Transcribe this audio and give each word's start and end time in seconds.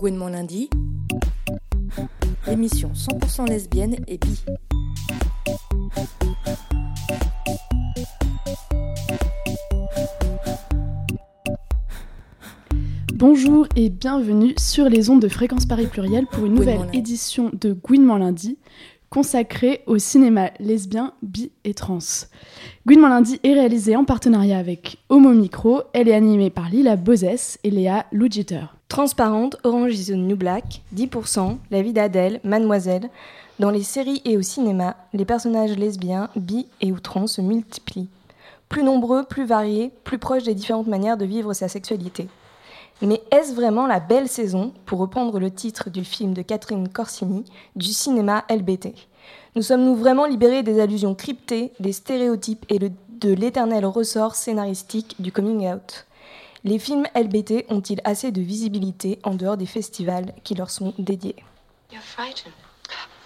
Gouinement 0.00 0.30
lundi, 0.30 0.70
émission 2.46 2.92
100% 2.94 3.46
lesbienne 3.46 3.96
et 4.08 4.16
bi. 4.16 4.42
Bonjour 13.12 13.66
et 13.76 13.90
bienvenue 13.90 14.54
sur 14.58 14.88
les 14.88 15.10
ondes 15.10 15.20
de 15.20 15.28
Fréquence 15.28 15.66
Paris 15.66 15.86
Pluriel 15.86 16.26
pour 16.26 16.46
une 16.46 16.54
nouvelle 16.54 16.78
Gouinement 16.78 16.92
édition 16.92 17.50
de 17.52 17.74
Gouinement 17.74 18.16
lundi 18.16 18.56
consacrée 19.10 19.82
au 19.86 19.98
cinéma 19.98 20.50
lesbien, 20.60 21.12
bi 21.20 21.52
et 21.64 21.74
trans. 21.74 21.98
Gouinement 22.86 23.08
lundi 23.08 23.38
est 23.44 23.52
réalisé 23.52 23.96
en 23.96 24.06
partenariat 24.06 24.56
avec 24.56 24.96
Homo 25.10 25.34
Micro. 25.34 25.82
Elle 25.92 26.08
est 26.08 26.14
animée 26.14 26.48
par 26.48 26.70
Lila 26.70 26.96
Bozès 26.96 27.58
et 27.64 27.70
Léa 27.70 28.06
Lougiter. 28.12 28.79
Transparente, 28.90 29.56
Orange 29.62 29.94
is 29.94 30.06
the 30.06 30.16
New 30.16 30.34
Black, 30.34 30.82
10%, 30.96 31.58
La 31.70 31.80
vie 31.80 31.92
d'Adèle, 31.92 32.40
Mademoiselle. 32.42 33.08
Dans 33.60 33.70
les 33.70 33.84
séries 33.84 34.20
et 34.24 34.36
au 34.36 34.42
cinéma, 34.42 34.96
les 35.12 35.24
personnages 35.24 35.76
lesbiens, 35.76 36.28
bi 36.34 36.66
et 36.80 36.90
ou 36.90 36.98
trans 36.98 37.28
se 37.28 37.40
multiplient. 37.40 38.08
Plus 38.68 38.82
nombreux, 38.82 39.22
plus 39.22 39.44
variés, 39.46 39.92
plus 40.02 40.18
proches 40.18 40.42
des 40.42 40.56
différentes 40.56 40.88
manières 40.88 41.16
de 41.16 41.24
vivre 41.24 41.52
sa 41.52 41.68
sexualité. 41.68 42.26
Mais 43.00 43.22
est-ce 43.30 43.54
vraiment 43.54 43.86
la 43.86 44.00
belle 44.00 44.26
saison, 44.26 44.72
pour 44.86 44.98
reprendre 44.98 45.38
le 45.38 45.52
titre 45.52 45.88
du 45.88 46.02
film 46.02 46.34
de 46.34 46.42
Catherine 46.42 46.88
Corsini, 46.88 47.44
du 47.76 47.92
cinéma 47.92 48.44
LBT 48.50 48.88
Nous 49.54 49.62
sommes-nous 49.62 49.94
vraiment 49.94 50.26
libérés 50.26 50.64
des 50.64 50.80
allusions 50.80 51.14
cryptées, 51.14 51.72
des 51.78 51.92
stéréotypes 51.92 52.66
et 52.68 52.80
de 52.80 53.32
l'éternel 53.32 53.86
ressort 53.86 54.34
scénaristique 54.34 55.14
du 55.20 55.30
coming 55.30 55.68
out? 55.68 56.06
Les 56.64 56.78
films 56.78 57.06
LBT 57.14 57.66
ont-ils 57.68 58.00
assez 58.04 58.32
de 58.32 58.40
visibilité 58.40 59.18
en 59.22 59.34
dehors 59.34 59.56
des 59.56 59.66
festivals 59.66 60.34
qui 60.44 60.54
leur 60.54 60.70
sont 60.70 60.94
dédiés? 60.98 61.36
You're 61.90 62.02
frightened. 62.02 62.54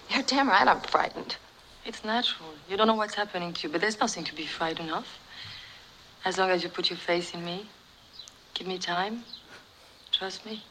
You're 0.09 0.23
damn 0.23 0.47
right 0.47 0.67
I'm 0.67 0.81
frightened. 0.81 1.37
It's 1.85 2.03
natural. 2.03 2.49
You 2.69 2.77
don't 2.77 2.87
know 2.87 2.95
what's 2.95 3.15
happening 3.15 3.53
to 3.53 3.67
you, 3.67 3.71
but 3.71 3.81
there's 3.81 3.99
nothing 3.99 4.23
to 4.23 4.33
be 4.35 4.45
frightened 4.45 4.91
of. 4.91 5.05
As 6.23 6.37
long 6.37 6.49
as 6.49 6.63
you 6.63 6.69
put 6.69 6.89
your 6.89 6.97
faith 6.97 7.35
in 7.35 7.45
me, 7.45 7.67
give 8.55 8.67
me 8.67 8.79
time, 8.79 9.23
trust 10.11 10.45
me. 10.45 10.63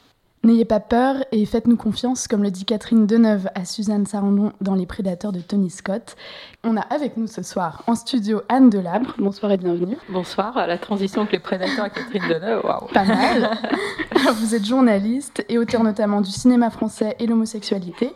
N'ayez 0.45 0.67
pas 0.67 0.79
peur 0.81 1.17
et 1.33 1.47
faites-nous 1.47 1.79
confiance, 1.79 2.29
comme 2.29 2.43
le 2.43 2.51
dit 2.51 2.67
Catherine 2.67 3.07
Deneuve 3.07 3.49
à 3.55 3.65
Suzanne 3.65 4.05
Sarandon 4.05 4.53
dans 4.61 4.75
Les 4.75 4.85
Prédateurs 4.85 5.33
de 5.33 5.41
Tony 5.41 5.71
Scott. 5.71 6.17
On 6.65 6.77
a 6.77 6.83
avec 6.83 7.17
nous 7.17 7.27
ce 7.27 7.43
soir 7.43 7.83
en 7.87 7.95
studio 7.95 8.43
Anne 8.51 8.69
Delabre. 8.69 9.15
Bonsoir 9.17 9.53
et 9.53 9.57
bienvenue. 9.57 9.97
Bonsoir, 10.11 10.67
la 10.67 10.77
transition 10.77 11.23
avec 11.23 11.33
les 11.33 11.39
prédateurs 11.39 11.87
à 11.87 11.89
Catherine 11.89 12.23
Deneuve, 12.29 12.63
waouh. 12.63 12.89
Pas 12.93 13.05
mal. 13.07 13.53
Vous 14.37 14.55
êtes 14.55 14.67
journaliste 14.67 15.43
et 15.49 15.57
auteur 15.57 15.83
notamment 15.83 16.21
du 16.21 16.31
cinéma 16.31 16.69
français 16.69 17.17
et 17.19 17.27
l'homosexualité, 17.27 18.13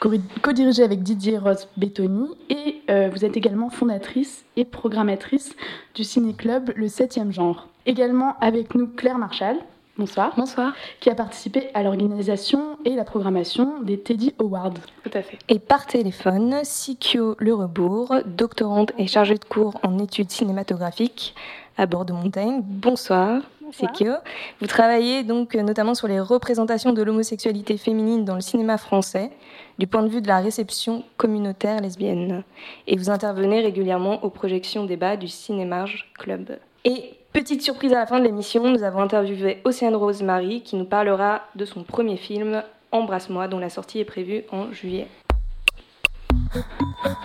co- 0.00 0.10
co-dirigé 0.42 0.82
avec 0.82 1.04
Didier 1.04 1.38
Rose 1.38 1.68
Bettoni. 1.76 2.26
Et 2.50 2.82
euh, 2.90 3.08
vous 3.12 3.24
êtes 3.24 3.36
également 3.36 3.70
fondatrice 3.70 4.44
et 4.56 4.64
programmatrice 4.64 5.54
du 5.94 6.02
ciné-club 6.02 6.72
Le 6.74 6.86
7e 6.88 7.30
Genre. 7.30 7.68
Également 7.86 8.34
avec 8.40 8.74
nous 8.74 8.88
Claire 8.88 9.18
Marchal. 9.18 9.56
Bonsoir. 9.98 10.32
Bonsoir. 10.36 10.74
Qui 11.00 11.10
a 11.10 11.16
participé 11.16 11.70
à 11.74 11.82
l'organisation 11.82 12.78
et 12.84 12.94
la 12.94 13.02
programmation 13.02 13.82
des 13.82 13.98
Teddy 13.98 14.32
Awards. 14.38 14.74
Tout 15.02 15.10
à 15.12 15.22
fait. 15.22 15.38
Et 15.48 15.58
par 15.58 15.86
téléphone, 15.86 16.60
Sikyo 16.62 17.34
Le 17.40 17.52
Rebourg, 17.52 18.14
doctorante 18.24 18.92
et 18.96 19.08
chargée 19.08 19.34
de 19.34 19.44
cours 19.44 19.74
en 19.82 19.98
études 19.98 20.30
cinématographiques 20.30 21.34
à 21.76 21.86
Bordeaux-Montaigne. 21.86 22.60
Bonsoir. 22.62 23.42
Sikyo. 23.72 24.12
Vous 24.60 24.68
travaillez 24.68 25.24
donc 25.24 25.56
euh, 25.56 25.62
notamment 25.62 25.94
sur 25.94 26.06
les 26.06 26.20
représentations 26.20 26.92
de 26.92 27.02
l'homosexualité 27.02 27.76
féminine 27.76 28.24
dans 28.24 28.36
le 28.36 28.40
cinéma 28.40 28.78
français, 28.78 29.30
du 29.78 29.88
point 29.88 30.04
de 30.04 30.08
vue 30.08 30.22
de 30.22 30.28
la 30.28 30.38
réception 30.38 31.02
communautaire 31.16 31.80
lesbienne. 31.80 32.44
Et 32.86 32.96
vous 32.96 33.10
intervenez 33.10 33.60
régulièrement 33.60 34.24
aux 34.24 34.30
projections 34.30 34.84
débats 34.84 35.16
du 35.16 35.28
Cinémarge 35.28 36.10
Club. 36.14 36.56
Et 36.88 37.18
petite 37.34 37.60
surprise 37.60 37.92
à 37.92 37.96
la 37.96 38.06
fin 38.06 38.18
de 38.18 38.24
l'émission, 38.24 38.66
nous 38.66 38.82
avons 38.82 39.02
interviewé 39.02 39.60
Océane 39.64 39.94
Rose 39.94 40.22
Marie 40.22 40.62
qui 40.62 40.74
nous 40.74 40.86
parlera 40.86 41.42
de 41.54 41.66
son 41.66 41.82
premier 41.82 42.16
film 42.16 42.62
Embrasse-moi, 42.92 43.46
dont 43.46 43.58
la 43.58 43.68
sortie 43.68 43.98
est 43.98 44.06
prévue 44.06 44.44
en 44.50 44.72
juillet. 44.72 45.06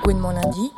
Gouinement 0.03 0.31
lundi, 0.31 0.69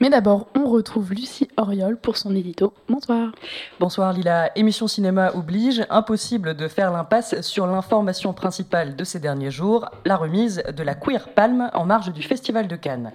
Mais 0.00 0.08
d'abord, 0.08 0.46
on 0.56 0.66
retrouve 0.70 1.12
Lucie 1.12 1.48
Oriol 1.58 1.98
pour 1.98 2.16
son 2.16 2.34
édito. 2.34 2.72
Bonsoir. 2.88 3.32
Bonsoir 3.80 4.14
Lila, 4.14 4.50
émission 4.56 4.88
cinéma 4.88 5.32
oblige, 5.34 5.84
impossible 5.90 6.54
de 6.54 6.68
faire 6.68 6.90
l'impasse 6.90 7.42
sur 7.42 7.66
l'information 7.66 8.32
principale 8.32 8.96
de 8.96 9.04
ces 9.04 9.20
derniers 9.20 9.50
jours, 9.50 9.90
la 10.06 10.16
remise 10.16 10.62
de 10.74 10.82
la 10.82 10.94
Queer 10.94 11.28
Palme 11.34 11.70
en 11.74 11.84
marge 11.84 12.14
du 12.14 12.22
Festival 12.22 12.66
de 12.66 12.76
Cannes. 12.76 13.12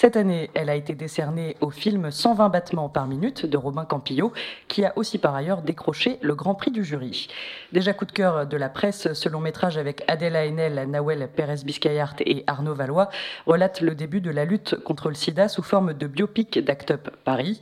Cette 0.00 0.16
année, 0.16 0.48
elle 0.54 0.70
a 0.70 0.76
été 0.76 0.94
décernée 0.94 1.58
au 1.60 1.68
film 1.68 2.10
120 2.10 2.48
battements 2.48 2.88
par 2.88 3.06
minute 3.06 3.44
de 3.44 3.58
Robin 3.58 3.84
Campillo, 3.84 4.32
qui 4.66 4.82
a 4.82 4.94
aussi 4.96 5.18
par 5.18 5.34
ailleurs 5.34 5.60
décroché 5.60 6.18
le 6.22 6.34
Grand 6.34 6.54
Prix 6.54 6.70
du 6.70 6.82
jury. 6.82 7.28
Déjà 7.72 7.92
coup 7.92 8.06
de 8.06 8.12
cœur 8.12 8.46
de 8.46 8.56
la 8.56 8.70
presse, 8.70 9.12
ce 9.12 9.28
long 9.28 9.40
métrage 9.40 9.76
avec 9.76 10.02
Adèle 10.08 10.36
Haenel, 10.36 10.88
Nawel 10.88 11.28
Pérez-Biscayart 11.36 12.14
et 12.20 12.44
Arnaud 12.46 12.72
Valois 12.72 13.10
relate 13.44 13.82
le 13.82 13.94
début 13.94 14.22
de 14.22 14.30
la 14.30 14.46
lutte 14.46 14.74
contre 14.84 15.10
le 15.10 15.14
sida 15.14 15.48
sous 15.48 15.62
forme 15.62 15.92
de 15.92 16.06
biopic 16.06 16.58
d'Act 16.64 16.92
Up 16.92 17.10
Paris. 17.24 17.60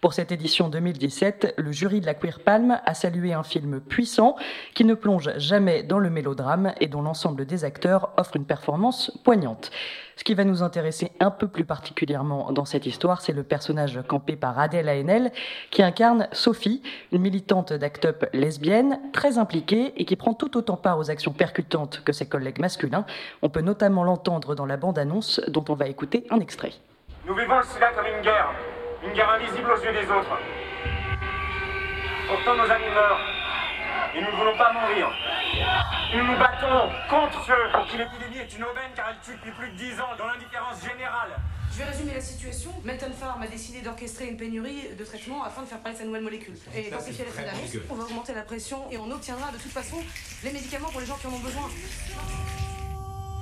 Pour 0.00 0.14
cette 0.14 0.32
édition 0.32 0.70
2017, 0.70 1.56
le 1.58 1.72
jury 1.72 2.00
de 2.00 2.06
la 2.06 2.14
Queer 2.14 2.40
Palme 2.40 2.80
a 2.86 2.94
salué 2.94 3.34
un 3.34 3.42
film 3.42 3.80
puissant 3.80 4.34
qui 4.72 4.86
ne 4.86 4.94
plonge 4.94 5.36
jamais 5.36 5.82
dans 5.82 5.98
le 5.98 6.08
mélodrame 6.08 6.72
et 6.80 6.88
dont 6.88 7.02
l'ensemble 7.02 7.44
des 7.44 7.66
acteurs 7.66 8.08
offre 8.16 8.36
une 8.36 8.46
performance 8.46 9.12
poignante. 9.24 9.70
Ce 10.16 10.24
qui 10.24 10.32
va 10.32 10.44
nous 10.44 10.62
intéresser 10.62 11.12
un 11.20 11.30
peu 11.30 11.48
plus 11.48 11.66
particulièrement 11.66 12.50
dans 12.50 12.64
cette 12.64 12.86
histoire, 12.86 13.20
c'est 13.20 13.34
le 13.34 13.42
personnage 13.42 14.00
campé 14.08 14.36
par 14.36 14.58
Adèle 14.58 14.88
Haenel, 14.88 15.32
qui 15.70 15.82
incarne 15.82 16.28
Sophie, 16.32 16.82
une 17.12 17.20
militante 17.20 17.74
d'Act 17.74 18.04
Up 18.06 18.26
lesbienne, 18.32 19.00
très 19.12 19.36
impliquée 19.36 19.92
et 19.98 20.06
qui 20.06 20.16
prend 20.16 20.32
tout 20.32 20.56
autant 20.56 20.78
part 20.78 20.98
aux 20.98 21.10
actions 21.10 21.32
percutantes 21.32 22.00
que 22.06 22.12
ses 22.12 22.26
collègues 22.26 22.58
masculins. 22.58 23.04
On 23.42 23.50
peut 23.50 23.60
notamment 23.60 24.04
l'entendre 24.04 24.54
dans 24.54 24.66
la 24.66 24.78
bande-annonce 24.78 25.42
dont 25.48 25.64
on 25.68 25.74
va 25.74 25.88
écouter 25.88 26.26
un 26.30 26.40
extrait. 26.40 26.72
Nous 27.26 27.34
vivons 27.34 27.60
sida 27.62 27.90
comme 27.94 28.06
une 28.06 28.22
guerre, 28.22 28.50
une 29.02 29.12
guerre 29.12 29.30
invisible 29.30 29.70
aux 29.70 29.82
yeux 29.82 29.92
des 29.92 30.10
autres. 30.10 30.36
Pourtant 32.28 32.54
nos 32.56 32.70
amis 32.70 32.90
meurent, 32.94 33.20
et 34.14 34.20
nous 34.20 34.30
ne 34.30 34.36
voulons 34.36 34.56
pas 34.56 34.72
mourir. 34.72 35.10
Nous 36.14 36.24
nous 36.24 36.38
battons 36.38 36.90
contre 37.08 37.44
ceux 37.44 37.70
pour 37.72 37.86
qui 37.86 37.98
l'épidémie 37.98 38.38
est 38.38 38.56
une 38.56 38.64
aubaine 38.64 38.90
car 38.94 39.10
elle 39.10 39.20
tue 39.24 39.36
depuis 39.36 39.52
plus 39.52 39.70
de 39.70 39.76
10 39.76 40.00
ans 40.00 40.16
dans 40.18 40.26
l'indifférence 40.26 40.82
générale. 40.82 41.30
Je 41.72 41.78
vais 41.78 41.84
résumer 41.84 42.14
la 42.14 42.20
situation. 42.20 42.72
Melton 42.84 43.12
Farm 43.12 43.40
a 43.42 43.46
décidé 43.46 43.80
d'orchestrer 43.80 44.26
une 44.26 44.36
pénurie 44.36 44.88
de 44.98 45.04
traitements 45.04 45.44
afin 45.44 45.62
de 45.62 45.66
faire 45.66 45.78
parler 45.78 45.94
de 45.94 46.00
sa 46.00 46.06
nouvelle 46.06 46.24
molécule. 46.24 46.56
Et 46.74 46.90
d'amplifier 46.90 47.24
l'effet 47.24 47.44
d'annonce, 47.44 47.76
on 47.88 47.94
va 47.94 48.04
augmenter 48.04 48.34
la 48.34 48.42
pression 48.42 48.90
et 48.90 48.98
on 48.98 49.10
obtiendra 49.10 49.52
de 49.52 49.58
toute 49.58 49.70
façon 49.70 49.96
les 50.42 50.52
médicaments 50.52 50.88
pour 50.88 51.00
les 51.00 51.06
gens 51.06 51.16
qui 51.16 51.28
en 51.28 51.30
ont 51.30 51.38
besoin. 51.38 51.68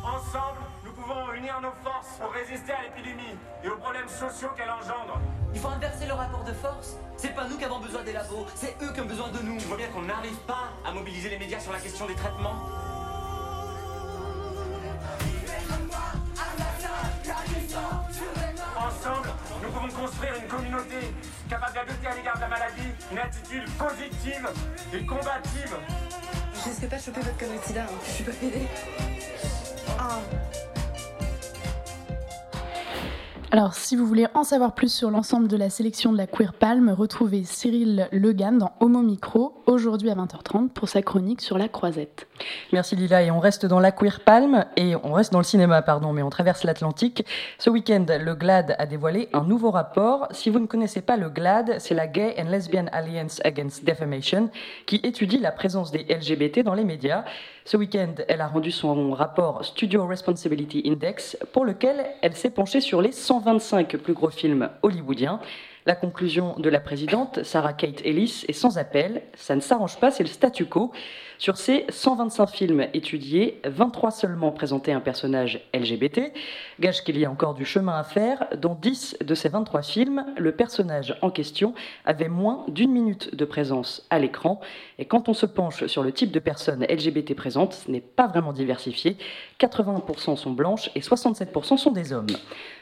Ensemble, 0.05 0.61
pouvons 1.09 1.33
unir 1.33 1.59
nos 1.63 1.73
forces 1.83 2.19
pour 2.21 2.31
résister 2.33 2.73
à 2.73 2.83
l'épidémie 2.83 3.35
et 3.65 3.69
aux 3.69 3.77
problèmes 3.77 4.09
sociaux 4.09 4.51
qu'elle 4.55 4.71
engendre. 4.71 5.19
Il 5.55 5.61
faut 5.61 5.69
inverser 5.69 6.07
le 6.07 6.13
rapport 6.13 6.45
de 6.45 6.53
force. 6.53 6.97
C'est 7.17 7.35
pas 7.35 7.49
nous 7.49 7.57
qui 7.57 7.65
avons 7.65 7.79
besoin 7.79 8.03
des 8.03 8.13
labos, 8.13 8.47
c'est 8.55 8.77
eux 8.83 8.93
qui 8.93 9.01
ont 9.01 9.07
besoin 9.07 9.29
de 9.29 9.39
nous. 9.39 9.57
Tu 9.57 9.65
vois 9.65 9.79
bien 9.79 9.89
qu'on 9.89 10.03
n'arrive 10.03 10.37
pas 10.47 10.69
à 10.85 10.93
mobiliser 10.93 11.31
les 11.31 11.39
médias 11.39 11.61
sur 11.61 11.73
la 11.73 11.79
question 11.79 12.07
des 12.07 12.15
traitements. 12.15 12.57
Ensemble, 18.77 19.29
nous 19.63 19.71
pouvons 19.71 20.03
construire 20.03 20.35
une 20.35 20.47
communauté 20.47 21.15
capable 21.49 21.75
d'adopter 21.75 22.07
à 22.07 22.15
l'égard 22.15 22.37
de 22.37 22.41
la 22.43 22.49
maladie 22.49 22.93
une 23.11 23.19
attitude 23.19 23.65
positive 23.77 24.49
et 24.93 25.07
combative. 25.07 25.77
Je 26.55 26.69
risque 26.69 26.89
pas 26.89 26.97
de 26.97 27.03
choper 27.03 27.21
votre 27.21 27.39
connerie 27.39 27.59
de 27.59 27.65
sida, 27.65 27.83
hein. 27.83 27.99
je 28.05 28.11
suis 28.11 28.25
pas 28.25 28.33
pédée. 28.33 28.69
Ah. 29.99 30.21
Alors, 33.51 33.73
si 33.73 33.97
vous 33.97 34.05
voulez 34.07 34.27
en 34.35 34.45
savoir 34.45 34.75
plus 34.75 34.93
sur 34.93 35.11
l'ensemble 35.11 35.49
de 35.49 35.57
la 35.57 35.71
sélection 35.71 36.13
de 36.13 36.19
la 36.19 36.27
Queer 36.27 36.53
Palme, 36.53 36.91
retrouvez 36.91 37.45
Cyril 37.45 38.07
Legan 38.13 38.53
dans 38.53 38.73
Homo 38.81 39.01
Micro, 39.01 39.63
aujourd'hui 39.65 40.11
à 40.11 40.15
20h30, 40.15 40.69
pour 40.69 40.91
sa 40.91 41.01
chronique 41.01 41.41
sur 41.41 41.57
la 41.57 41.69
croisette. 41.69 42.28
Merci 42.73 42.97
Lila 42.97 43.23
et 43.23 43.31
on 43.31 43.41
reste 43.41 43.67
dans 43.67 43.81
la 43.81 43.93
Queer 43.93 44.21
Palme 44.21 44.67
et 44.77 44.95
on 44.97 45.13
reste 45.13 45.33
dans 45.33 45.39
le 45.39 45.45
cinéma 45.45 45.83
pardon 45.83 46.13
mais 46.13 46.23
on 46.23 46.31
traverse 46.31 46.65
l'Atlantique. 46.65 47.25
Ce 47.59 47.71
week-end, 47.71 48.07
le 48.09 48.35
GLAD 48.35 48.77
a 48.79 48.87
dévoilé 48.87 49.29
un 49.33 49.45
nouveau 49.45 49.71
rapport. 49.71 50.29
Si 50.31 50.51
vous 50.51 50.59
ne 50.59 50.67
connaissez 50.67 51.01
pas 51.01 51.17
le 51.17 51.29
GLAD, 51.29 51.77
c'est 51.79 51.95
la 51.95 52.07
Gay 52.07 52.35
and 52.39 52.51
Lesbian 52.51 52.87
Alliance 52.93 53.41
Against 53.45 53.85
Defamation 53.85 54.51
qui 54.87 54.97
étudie 54.97 55.39
la 55.39 55.53
présence 55.53 55.91
des 55.91 56.05
LGBT 56.05 56.61
dans 56.61 56.75
les 56.75 56.85
médias. 56.85 57.25
Ce 57.65 57.77
week-end, 57.77 58.15
elle 58.29 58.41
a 58.41 58.47
rendu 58.47 58.71
son 58.71 59.13
rapport 59.13 59.65
Studio 59.65 60.07
Responsibility 60.07 60.83
Index 60.87 61.37
pour 61.53 61.65
lequel 61.65 62.07
elle 62.23 62.35
s'est 62.35 62.51
penchée 62.51 62.81
sur 62.81 63.03
les 63.03 63.13
125 63.13 63.97
plus 63.99 64.15
gros 64.15 64.31
films 64.31 64.71
hollywoodiens. 64.83 65.41
La 65.87 65.95
conclusion 65.95 66.55
de 66.59 66.69
la 66.69 66.81
présidente, 66.81 67.43
Sarah 67.45 67.73
Kate 67.73 68.03
Ellis, 68.05 68.45
est 68.47 68.53
sans 68.53 68.79
appel. 68.79 69.23
Ça 69.35 69.55
ne 69.55 69.61
s'arrange 69.61 69.99
pas, 69.99 70.11
c'est 70.11 70.23
le 70.23 70.29
statu 70.29 70.67
quo. 70.67 70.93
Sur 71.39 71.57
ces 71.57 71.85
125 71.89 72.47
films 72.49 72.87
étudiés, 72.95 73.61
23 73.65 74.11
seulement 74.11 74.51
présentaient 74.51 74.91
un 74.91 75.01
personnage 75.01 75.61
LGBT. 75.73 76.33
Gage 76.81 77.05
qu'il 77.05 77.17
y 77.17 77.25
a 77.25 77.31
encore 77.31 77.55
du 77.55 77.65
chemin 77.65 77.97
à 77.97 78.03
faire. 78.03 78.49
Dans 78.57 78.75
10 78.75 79.19
de 79.25 79.35
ces 79.37 79.49
23 79.49 79.83
films, 79.83 80.27
le 80.37 80.51
personnage 80.51 81.17
en 81.23 81.31
question 81.31 81.75
avait 82.05 82.29
moins 82.29 82.65
d'une 82.67 82.91
minute 82.91 83.37
de 83.37 83.45
présence 83.45 84.05
à 84.11 84.19
l'écran. 84.19 84.61
Et 84.99 85.05
quand 85.05 85.29
on 85.29 85.35
se 85.35 85.47
penche 85.47 85.87
sur 85.87 86.03
le 86.03 86.11
type 86.11 86.33
de 86.33 86.41
personnes 86.41 86.83
LGBT 86.83 87.37
présentes, 87.37 87.75
ce 87.75 87.91
n'est 87.91 88.01
pas 88.01 88.27
vraiment 88.27 88.53
diversifié. 88.53 89.17
80% 89.61 90.35
sont 90.35 90.51
blanches 90.51 90.91
et 90.97 91.01
67% 91.01 91.77
sont 91.77 91.93
des 91.93 92.13
hommes. 92.13 92.27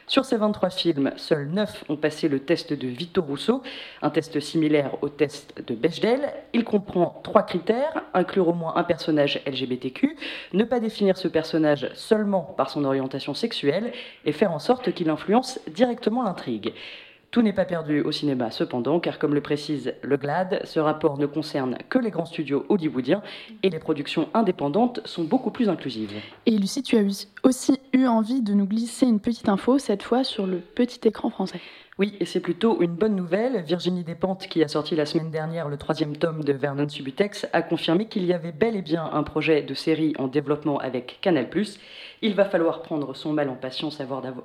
Sur 0.09 0.23
ces 0.23 0.37
23 0.37 0.69
films, 0.69 1.11
seuls 1.17 1.49
9 1.49 1.83
ont 1.89 1.97
passé 1.97 2.29
le 2.29 2.39
test 2.39 2.71
de 2.71 2.87
Vito 2.87 3.21
Rousseau, 3.21 3.61
un 4.01 4.09
test 4.09 4.39
similaire 4.39 4.91
au 5.01 5.09
test 5.09 5.61
de 5.67 5.75
Bechdel. 5.75 6.33
Il 6.53 6.63
comprend 6.63 7.19
trois 7.25 7.43
critères 7.43 8.03
inclure 8.13 8.47
au 8.47 8.53
moins 8.53 8.77
un 8.77 8.85
personnage 8.85 9.41
LGBTQ, 9.45 10.15
ne 10.53 10.63
pas 10.63 10.79
définir 10.79 11.17
ce 11.17 11.27
personnage 11.27 11.89
seulement 11.93 12.53
par 12.57 12.69
son 12.69 12.85
orientation 12.85 13.33
sexuelle 13.33 13.91
et 14.23 14.31
faire 14.31 14.53
en 14.53 14.59
sorte 14.59 14.93
qu'il 14.93 15.09
influence 15.09 15.59
directement 15.67 16.23
l'intrigue. 16.23 16.73
Tout 17.37 17.43
n'est 17.43 17.53
pas 17.53 17.65
perdu 17.65 18.01
au 18.01 18.11
cinéma 18.11 18.49
cependant, 18.49 18.99
car 18.99 19.19
comme 19.19 19.35
le 19.35 19.41
précise 19.41 19.93
le 20.01 20.17
GLAD, 20.17 20.61
ce 20.63 20.79
rapport 20.79 21.19
ne 21.19 21.27
concerne 21.27 21.77
que 21.87 21.99
les 21.99 22.09
grands 22.09 22.25
studios 22.25 22.65
hollywoodiens 22.67 23.21
et 23.61 23.69
les 23.69 23.77
productions 23.77 24.27
indépendantes 24.33 25.01
sont 25.05 25.23
beaucoup 25.23 25.51
plus 25.51 25.69
inclusives. 25.69 26.13
Et 26.47 26.57
Lucie, 26.57 26.81
tu 26.81 26.97
as 26.97 27.03
aussi 27.43 27.79
eu 27.93 28.07
envie 28.07 28.41
de 28.41 28.55
nous 28.55 28.65
glisser 28.65 29.05
une 29.05 29.19
petite 29.19 29.49
info, 29.49 29.77
cette 29.77 30.01
fois 30.01 30.23
sur 30.23 30.47
le 30.47 30.57
petit 30.57 31.07
écran 31.07 31.29
français. 31.29 31.61
Oui, 31.99 32.15
et 32.19 32.25
c'est 32.25 32.39
plutôt 32.39 32.81
une 32.81 32.93
bonne 32.93 33.15
nouvelle. 33.15 33.63
Virginie 33.63 34.03
Despentes, 34.03 34.47
qui 34.47 34.63
a 34.63 34.67
sorti 34.67 34.95
la 34.95 35.05
semaine 35.05 35.31
dernière 35.31 35.67
le 35.67 35.77
troisième 35.77 36.15
tome 36.15 36.43
de 36.43 36.53
Vernon 36.53 36.89
Subutex, 36.89 37.47
a 37.53 37.61
confirmé 37.63 38.07
qu'il 38.07 38.25
y 38.25 38.33
avait 38.33 38.51
bel 38.51 38.75
et 38.75 38.83
bien 38.83 39.09
un 39.11 39.23
projet 39.23 39.61
de 39.61 39.73
série 39.75 40.13
en 40.17 40.27
développement 40.27 40.77
avec 40.77 41.19
Canal+. 41.21 41.47
Il 42.21 42.33
va 42.33 42.45
falloir 42.45 42.81
prendre 42.81 43.15
son 43.15 43.31
mal 43.31 43.49
en 43.49 43.55
patience 43.55 44.01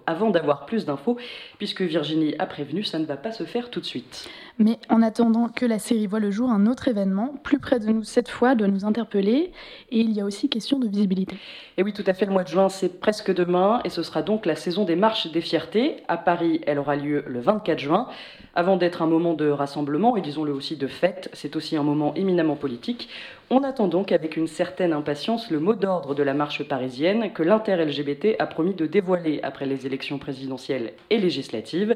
avant 0.06 0.30
d'avoir 0.30 0.66
plus 0.66 0.84
d'infos, 0.84 1.16
puisque 1.58 1.82
Virginie 1.82 2.34
a 2.38 2.46
prévenu, 2.46 2.84
ça 2.84 2.98
ne 2.98 3.06
va 3.06 3.16
pas 3.16 3.32
se 3.32 3.44
faire 3.44 3.70
tout 3.70 3.80
de 3.80 3.86
suite. 3.86 4.28
Mais 4.58 4.78
en 4.90 5.00
attendant 5.00 5.48
que 5.48 5.64
la 5.64 5.78
série 5.78 6.06
voit 6.06 6.20
le 6.20 6.30
jour, 6.30 6.50
un 6.50 6.66
autre 6.66 6.88
événement, 6.88 7.34
plus 7.42 7.58
près 7.58 7.78
de 7.78 7.86
nous 7.86 8.04
cette 8.04 8.28
fois, 8.28 8.54
doit 8.54 8.68
nous 8.68 8.84
interpeller. 8.84 9.52
Et 9.90 10.00
il 10.00 10.12
y 10.12 10.20
a 10.20 10.24
aussi 10.24 10.50
question 10.50 10.78
de 10.78 10.86
visibilité. 10.86 11.36
Et 11.78 11.82
oui, 11.82 11.94
tout 11.94 12.04
à 12.06 12.12
fait, 12.12 12.26
le 12.26 12.32
mois 12.32 12.44
de 12.44 12.48
juin, 12.48 12.68
c'est 12.68 13.00
presque 13.00 13.32
demain, 13.32 13.80
et 13.84 13.88
ce 13.88 14.02
sera 14.02 14.20
donc 14.20 14.44
la 14.44 14.56
saison 14.56 14.84
des 14.84 14.96
marches 14.96 15.32
des 15.32 15.40
fiertés. 15.40 16.02
À 16.08 16.18
Paris, 16.18 16.60
elle 16.66 16.78
aura 16.78 16.96
lieu 16.96 17.24
le 17.26 17.40
24 17.40 17.78
juin. 17.78 18.08
Avant 18.54 18.76
d'être 18.76 19.00
un 19.00 19.06
moment 19.06 19.32
de 19.32 19.48
rassemblement, 19.48 20.14
et 20.18 20.20
disons-le 20.20 20.52
aussi 20.52 20.76
de 20.76 20.86
fête, 20.86 21.30
c'est 21.32 21.56
aussi 21.56 21.74
un 21.78 21.82
moment 21.82 22.12
éminemment 22.14 22.56
politique. 22.56 23.08
On 23.48 23.62
attend 23.64 23.88
donc 23.88 24.12
avec 24.12 24.36
une 24.36 24.46
certaine 24.46 24.92
impatience 24.92 25.50
le 25.50 25.58
mot 25.58 25.74
d'ordre 25.74 26.14
de 26.14 26.22
la 26.22 26.34
marche 26.34 26.62
parisienne 26.62 27.32
que 27.32 27.42
l'inter-LGBT 27.62 28.36
a 28.40 28.46
promis 28.46 28.74
de 28.74 28.86
dévoiler 28.86 29.40
après 29.42 29.66
les 29.66 29.86
élections 29.86 30.18
présidentielles 30.18 30.94
et 31.10 31.18
législatives. 31.18 31.94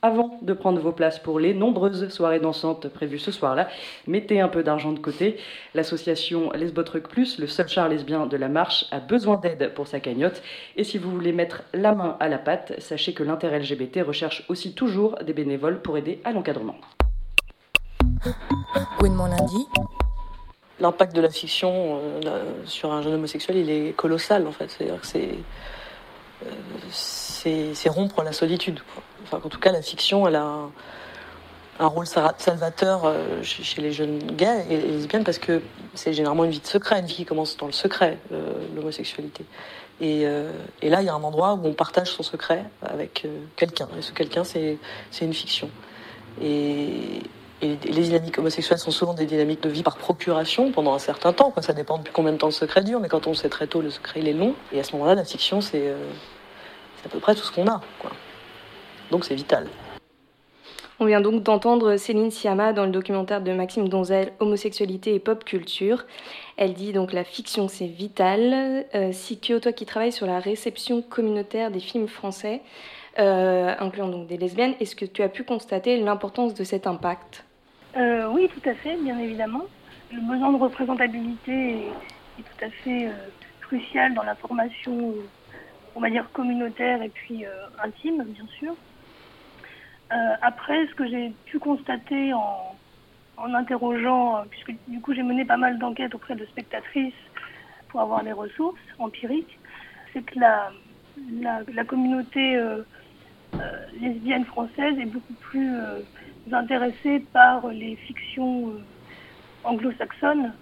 Avant 0.00 0.38
de 0.42 0.52
prendre 0.52 0.80
vos 0.80 0.92
places 0.92 1.20
pour 1.20 1.38
les 1.38 1.54
nombreuses 1.54 2.08
soirées 2.08 2.40
dansantes 2.40 2.88
prévues 2.88 3.20
ce 3.20 3.30
soir-là, 3.30 3.68
mettez 4.08 4.40
un 4.40 4.48
peu 4.48 4.64
d'argent 4.64 4.92
de 4.92 4.98
côté. 4.98 5.36
L'association 5.74 6.50
Lesbotruc 6.52 7.08
Plus, 7.08 7.38
le 7.38 7.46
seul 7.46 7.68
char 7.68 7.88
lesbien 7.88 8.26
de 8.26 8.36
la 8.36 8.48
marche, 8.48 8.86
a 8.90 8.98
besoin 8.98 9.36
d'aide 9.36 9.72
pour 9.74 9.86
sa 9.86 10.00
cagnotte. 10.00 10.42
Et 10.76 10.82
si 10.82 10.98
vous 10.98 11.10
voulez 11.10 11.32
mettre 11.32 11.62
la 11.72 11.94
main 11.94 12.16
à 12.18 12.28
la 12.28 12.38
pâte, 12.38 12.74
sachez 12.78 13.12
que 13.12 13.22
l'inter-LGBT 13.22 14.02
recherche 14.04 14.44
aussi 14.48 14.74
toujours 14.74 15.16
des 15.24 15.32
bénévoles 15.32 15.82
pour 15.82 15.96
aider 15.96 16.20
à 16.24 16.32
l'encadrement. 16.32 16.76
lundi. 19.26 19.66
L'impact 20.82 21.16
de 21.16 21.20
la 21.22 21.30
fiction 21.30 22.00
euh, 22.26 22.44
sur 22.66 22.92
un 22.92 23.00
jeune 23.02 23.14
homosexuel, 23.14 23.56
il 23.56 23.70
est 23.70 23.96
colossal 23.96 24.46
en 24.46 24.52
fait. 24.52 24.68
C'est-à-dire 24.68 25.00
que 25.00 25.06
c'est 25.06 25.38
c'est 26.90 27.88
rompre 27.88 28.22
la 28.22 28.32
solitude. 28.32 28.80
Enfin, 29.24 29.40
en 29.44 29.48
tout 29.48 29.58
cas, 29.58 29.72
la 29.72 29.82
fiction, 29.82 30.26
a 30.26 30.70
un, 31.78 31.86
rôle 31.86 32.06
salvateur 32.06 33.02
euh, 33.04 33.42
chez, 33.42 33.80
les 33.80 33.92
jeunes 33.92 34.18
gays 34.18 34.66
et, 34.70 34.76
lesbiennes 34.76 35.24
parce 35.24 35.38
que 35.38 35.62
c'est 35.94 36.12
généralement 36.12 36.44
une 36.44 36.50
vie 36.50 36.60
de 36.60 36.66
secret, 36.66 37.00
une 37.00 37.06
vie 37.06 37.16
qui 37.16 37.24
commence 37.24 37.56
dans 37.56 37.66
le 37.66 37.72
secret, 37.72 38.18
euh, 38.32 38.52
l'homosexualité. 38.74 39.44
Euh, 40.02 40.52
et, 40.80 40.88
là, 40.88 41.00
il 41.02 41.06
y 41.06 41.08
a 41.08 41.14
un 41.14 41.22
endroit 41.22 41.54
où 41.54 41.66
on 41.66 41.74
partage 41.74 42.08
son 42.08 42.22
secret 42.22 42.64
avec 42.82 43.26
quelqu'un. 43.56 43.88
Et 43.98 44.02
ce 44.02 44.12
quelqu'un, 44.12 44.44
c'est 44.44 44.78
une 45.20 45.34
fiction. 45.34 45.70
Et, 46.42 47.22
les 47.62 47.76
dynamiques 47.76 48.38
homosexuelles 48.38 48.78
sont 48.78 48.90
souvent 48.90 49.14
des 49.14 49.26
dynamiques 49.26 49.62
de 49.62 49.68
vie 49.68 49.82
par 49.82 49.96
procuration 49.96 50.72
pendant 50.72 50.94
un 50.94 50.98
certain 50.98 51.32
temps. 51.32 51.52
Ça 51.60 51.72
dépend 51.72 51.98
depuis 51.98 52.12
combien 52.12 52.32
de 52.32 52.38
temps 52.38 52.48
le 52.48 52.52
secret 52.52 52.82
dure, 52.82 53.00
mais 53.00 53.08
quand 53.08 53.26
on 53.26 53.34
sait 53.34 53.48
très 53.48 53.66
tôt, 53.66 53.80
le 53.80 53.90
secret 53.90 54.20
il 54.20 54.28
est 54.28 54.32
long. 54.32 54.54
Et 54.72 54.80
à 54.80 54.84
ce 54.84 54.92
moment-là, 54.92 55.14
la 55.14 55.24
fiction, 55.24 55.60
c'est 55.60 55.94
à 57.04 57.08
peu 57.08 57.18
près 57.18 57.34
tout 57.34 57.42
ce 57.42 57.52
qu'on 57.52 57.66
a. 57.68 57.80
Donc 59.10 59.24
c'est 59.24 59.34
vital. 59.34 59.66
On 61.00 61.04
vient 61.04 61.20
donc 61.20 61.42
d'entendre 61.42 61.96
Céline 61.96 62.30
Siama 62.30 62.72
dans 62.72 62.84
le 62.84 62.92
documentaire 62.92 63.40
de 63.40 63.52
Maxime 63.52 63.88
Donzel, 63.88 64.32
Homosexualité 64.38 65.14
et 65.14 65.18
pop 65.18 65.42
culture. 65.42 66.04
Elle 66.56 66.74
dit 66.74 66.92
donc 66.92 67.12
la 67.12 67.24
fiction 67.24 67.66
c'est 67.66 67.86
vital. 67.86 68.86
Euh, 68.94 69.10
Sikyo, 69.10 69.58
toi 69.58 69.72
qui 69.72 69.84
travailles 69.84 70.12
sur 70.12 70.26
la 70.26 70.38
réception 70.38 71.02
communautaire 71.02 71.72
des 71.72 71.80
films 71.80 72.06
français, 72.06 72.60
euh, 73.18 73.74
incluant 73.80 74.08
donc 74.08 74.28
des 74.28 74.36
lesbiennes, 74.36 74.74
est-ce 74.78 74.94
que 74.94 75.04
tu 75.04 75.22
as 75.22 75.28
pu 75.28 75.42
constater 75.42 75.98
l'importance 75.98 76.54
de 76.54 76.62
cet 76.62 76.86
impact? 76.86 77.44
Euh, 77.96 78.28
Oui, 78.30 78.48
tout 78.48 78.68
à 78.68 78.74
fait, 78.76 78.96
bien 79.02 79.18
évidemment. 79.18 79.64
Le 80.10 80.20
besoin 80.20 80.52
de 80.52 80.58
représentabilité 80.58 81.88
est, 82.38 82.42
tout 82.42 82.64
à 82.64 82.70
fait 82.70 83.06
euh, 83.06 83.30
crucial 83.60 84.14
dans 84.14 84.22
la 84.22 84.34
formation 84.36 85.14
on 85.94 86.00
va 86.00 86.08
dire 86.08 86.30
communautaire 86.32 87.02
et 87.02 87.10
puis 87.10 87.44
euh, 87.44 87.50
intime, 87.82 88.22
bien 88.24 88.46
sûr. 88.58 88.74
Après, 90.42 90.86
ce 90.88 90.94
que 90.94 91.08
j'ai 91.08 91.34
pu 91.46 91.58
constater 91.58 92.34
en, 92.34 92.78
en 93.38 93.54
interrogeant, 93.54 94.44
puisque 94.50 94.74
du 94.86 95.00
coup 95.00 95.14
j'ai 95.14 95.22
mené 95.22 95.46
pas 95.46 95.56
mal 95.56 95.78
d'enquêtes 95.78 96.14
auprès 96.14 96.34
de 96.34 96.44
spectatrices 96.44 97.14
pour 97.88 98.00
avoir 98.02 98.22
des 98.22 98.32
ressources 98.32 98.78
empiriques, 98.98 99.58
c'est 100.12 100.22
que 100.22 100.38
la, 100.38 100.70
la, 101.40 101.84
communauté 101.84 102.60
lesbienne 103.94 104.44
française 104.44 104.98
est 104.98 105.06
beaucoup 105.06 105.34
plus 105.40 105.78
intéressée 106.50 107.20
par 107.32 107.68
les 107.68 107.96
fictions 107.96 108.72
anglo-saxonnes 109.64 110.52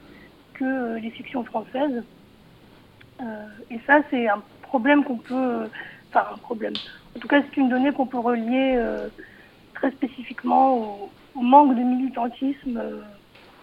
que 0.55 0.99
les 0.99 1.11
fictions 1.11 1.45
françaises. 1.45 2.03
et 3.71 3.79
ça, 3.87 4.01
c'est 4.11 4.29
un 4.29 4.43
problème 4.63 5.05
qu'on 5.05 5.17
peut. 5.17 5.69
Enfin, 6.09 6.27
un 6.35 6.39
problème. 6.39 6.75
En 7.17 7.21
tout 7.21 7.29
cas, 7.29 7.43
c'est 7.43 7.57
une 7.57 7.69
donnée 7.69 7.93
qu'on 7.93 8.07
peut 8.07 8.19
relier 8.19 8.75
euh, 8.77 9.09
très 9.75 9.91
spécifiquement 9.93 11.11
au, 11.35 11.41
manque 11.41 11.77
de 11.77 11.83
militantisme 11.83 12.77
euh, 12.77 13.01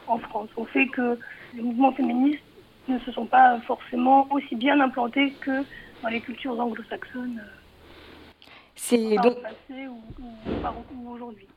en 0.07 0.17
France, 0.19 0.49
au 0.55 0.65
fait 0.65 0.87
que 0.87 1.19
les 1.53 1.61
mouvements 1.61 1.91
féministes 1.91 2.43
ne 2.87 2.97
se 2.99 3.11
sont 3.11 3.25
pas 3.25 3.59
forcément 3.61 4.27
aussi 4.31 4.55
bien 4.55 4.79
implantés 4.79 5.31
que 5.41 5.63
dans 6.01 6.09
les 6.09 6.21
cultures 6.21 6.59
anglo-saxonnes. 6.59 7.41
Euh, 7.43 8.45
c'est 8.75 9.15
donc. 9.15 9.41
Passé 9.41 9.87
ou, 9.87 11.11
aujourd'hui. 11.11 11.47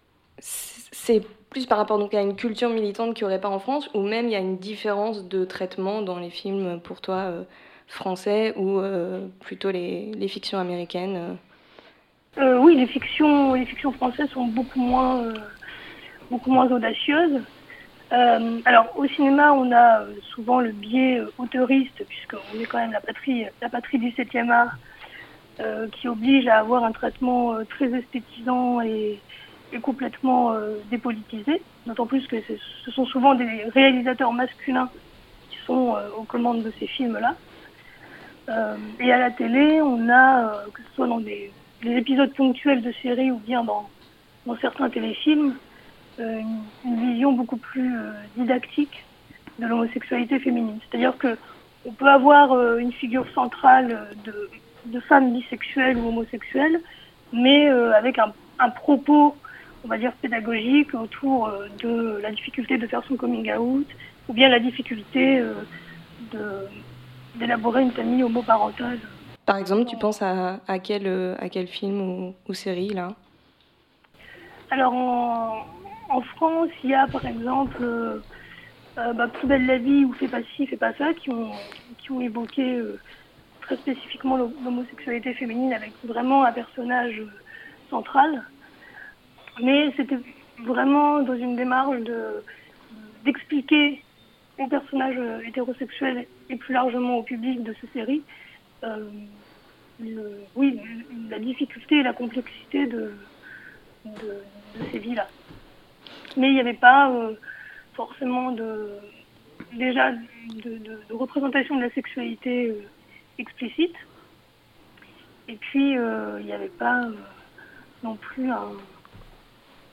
C'est 0.40 1.22
plus 1.50 1.66
par 1.66 1.78
rapport 1.78 1.98
donc 1.98 2.14
à 2.14 2.20
une 2.20 2.36
culture 2.36 2.70
militante 2.70 3.14
qu'il 3.14 3.26
n'y 3.26 3.32
aurait 3.32 3.40
pas 3.40 3.48
en 3.48 3.58
France, 3.58 3.90
ou 3.94 4.02
même 4.02 4.26
il 4.26 4.32
y 4.32 4.36
a 4.36 4.40
une 4.40 4.58
différence 4.58 5.28
de 5.28 5.44
traitement 5.44 6.02
dans 6.02 6.18
les 6.18 6.30
films 6.30 6.80
pour 6.80 7.00
toi 7.00 7.32
français 7.90 8.54
ou 8.56 8.78
euh, 8.78 9.26
plutôt 9.40 9.70
les, 9.70 10.28
fictions 10.28 10.58
américaines 10.58 11.16
euh? 12.38 12.42
Euh, 12.42 12.58
Oui, 12.58 12.76
les 12.76 12.86
fictions, 12.86 13.54
les 13.54 13.66
fictions 13.66 13.92
françaises 13.92 14.30
sont 14.30 14.46
beaucoup 14.46 14.80
moins, 14.80 15.34
beaucoup 16.30 16.52
moins 16.52 16.70
audacieuses. 16.70 17.42
alors 18.10 18.86
au 18.96 19.06
cinéma, 19.08 19.52
on 19.52 19.72
a 19.72 20.04
souvent 20.32 20.60
le 20.60 20.70
biais 20.70 21.20
auteuriste, 21.38 22.04
puisqu'on 22.08 22.60
est 22.60 22.66
quand 22.66 22.78
même 22.78 22.92
la 22.92 23.00
patrie, 23.00 23.46
la 23.60 23.68
patrie 23.68 23.98
du 23.98 24.10
7e 24.10 24.50
art, 24.50 24.76
qui 25.92 26.08
oblige 26.08 26.46
à 26.46 26.58
avoir 26.60 26.84
un 26.84 26.92
traitement 26.92 27.56
très 27.68 27.92
esthétisant 27.92 28.80
et, 28.80 29.18
et 29.72 29.80
complètement 29.80 30.54
dépolitisé. 30.90 31.62
D'autant 31.86 32.06
plus 32.06 32.26
que 32.26 32.36
ce 32.40 32.90
sont 32.90 33.06
souvent 33.06 33.34
des 33.34 33.64
réalisateurs 33.72 34.32
masculins 34.32 34.90
qui 35.50 35.58
sont 35.66 35.96
aux 36.16 36.24
commandes 36.24 36.62
de 36.62 36.72
ces 36.78 36.86
films-là. 36.86 37.36
Euh, 38.50 38.76
et 38.98 39.12
à 39.12 39.18
la 39.18 39.30
télé, 39.30 39.80
on 39.80 40.08
a, 40.08 40.44
euh, 40.44 40.52
que 40.74 40.82
ce 40.82 40.94
soit 40.94 41.06
dans 41.06 41.20
des, 41.20 41.52
épisodes 41.84 42.32
ponctuels 42.34 42.82
de 42.82 42.92
séries 43.02 43.30
ou 43.30 43.38
bien 43.38 43.64
dans, 43.64 43.88
certains 44.60 44.90
téléfilms, 44.90 45.54
euh, 46.18 46.40
une, 46.84 47.12
vision 47.12 47.32
beaucoup 47.32 47.56
plus 47.56 47.94
didactique 48.36 49.04
de 49.58 49.66
l'homosexualité 49.66 50.40
féminine. 50.40 50.78
C'est-à-dire 50.88 51.16
que 51.16 51.38
on 51.86 51.92
peut 51.92 52.08
avoir 52.08 52.76
une 52.76 52.92
figure 52.92 53.26
centrale 53.34 54.08
de, 54.26 54.50
de 54.86 55.00
femme 55.00 55.32
bisexuelle 55.32 55.96
ou 55.96 56.08
homosexuelle, 56.08 56.80
mais 57.32 57.68
avec 57.68 58.18
un, 58.18 58.68
propos 58.68 59.34
on 59.82 59.88
va 59.88 59.98
dire, 59.98 60.12
pédagogiques 60.20 60.94
autour 60.94 61.48
euh, 61.48 61.68
de 61.78 62.18
la 62.22 62.30
difficulté 62.32 62.78
de 62.78 62.86
faire 62.86 63.04
son 63.04 63.16
coming 63.16 63.50
out 63.52 63.88
ou 64.28 64.32
bien 64.32 64.48
la 64.48 64.60
difficulté 64.60 65.38
euh, 65.38 65.64
d'élaborer 67.34 67.82
une 67.82 67.92
famille 67.92 68.22
homoparentale. 68.22 69.00
Par 69.46 69.56
exemple, 69.56 69.84
tu 69.86 69.96
penses 69.96 70.22
à, 70.22 70.60
à, 70.68 70.78
quel, 70.78 71.06
euh, 71.06 71.34
à 71.38 71.48
quel 71.48 71.66
film 71.66 72.00
ou, 72.00 72.34
ou 72.48 72.54
série 72.54 72.90
là? 72.90 73.16
Alors 74.70 74.92
en, 74.92 75.64
en 76.08 76.20
France, 76.22 76.68
il 76.84 76.90
y 76.90 76.94
a 76.94 77.08
par 77.08 77.24
exemple 77.26 77.82
euh, 77.82 78.22
bah, 78.96 79.28
Plus 79.28 79.48
belle 79.48 79.66
la 79.66 79.78
vie 79.78 80.04
ou 80.04 80.12
Fais 80.14 80.28
pas 80.28 80.42
ci, 80.54 80.66
fais 80.66 80.76
pas 80.76 80.92
ça 80.94 81.12
qui 81.14 81.30
ont, 81.30 81.56
qui 81.98 82.12
ont 82.12 82.20
évoqué 82.20 82.62
euh, 82.76 83.00
très 83.62 83.76
spécifiquement 83.78 84.36
l'hom- 84.36 84.54
l'homosexualité 84.62 85.34
féminine 85.34 85.72
avec 85.72 85.94
vraiment 86.04 86.44
un 86.44 86.52
personnage 86.52 87.20
central. 87.88 88.44
Mais 89.62 89.92
c'était 89.96 90.18
vraiment 90.64 91.20
dans 91.20 91.34
une 91.34 91.56
démarche 91.56 91.98
de 92.00 92.42
d'expliquer 93.24 94.02
aux 94.58 94.66
personnages 94.66 95.16
euh, 95.18 95.40
hétérosexuels 95.46 96.26
et 96.48 96.56
plus 96.56 96.74
largement 96.74 97.18
au 97.18 97.22
public 97.22 97.62
de 97.62 97.74
ces 97.80 97.86
séries 97.88 98.22
euh, 98.84 99.10
oui, 100.56 100.80
la 101.28 101.38
difficulté 101.38 101.98
et 101.98 102.02
la 102.02 102.14
complexité 102.14 102.86
de, 102.86 103.12
ces 104.90 104.98
vies-là. 104.98 105.28
Mais 106.38 106.48
il 106.48 106.54
n'y 106.54 106.60
avait 106.60 106.72
pas 106.72 107.10
euh, 107.10 107.34
forcément 107.92 108.56
déjà 109.74 110.12
de, 110.12 110.98
représentation 111.10 111.76
de 111.76 111.82
la 111.82 111.90
sexualité 111.90 112.74
explicite. 113.36 113.94
Et 115.48 115.56
puis 115.56 115.90
il 115.90 116.44
n'y 116.46 116.52
avait 116.52 116.68
pas 116.68 117.02
non 118.02 118.14
plus 118.14 118.50
un, 118.50 118.72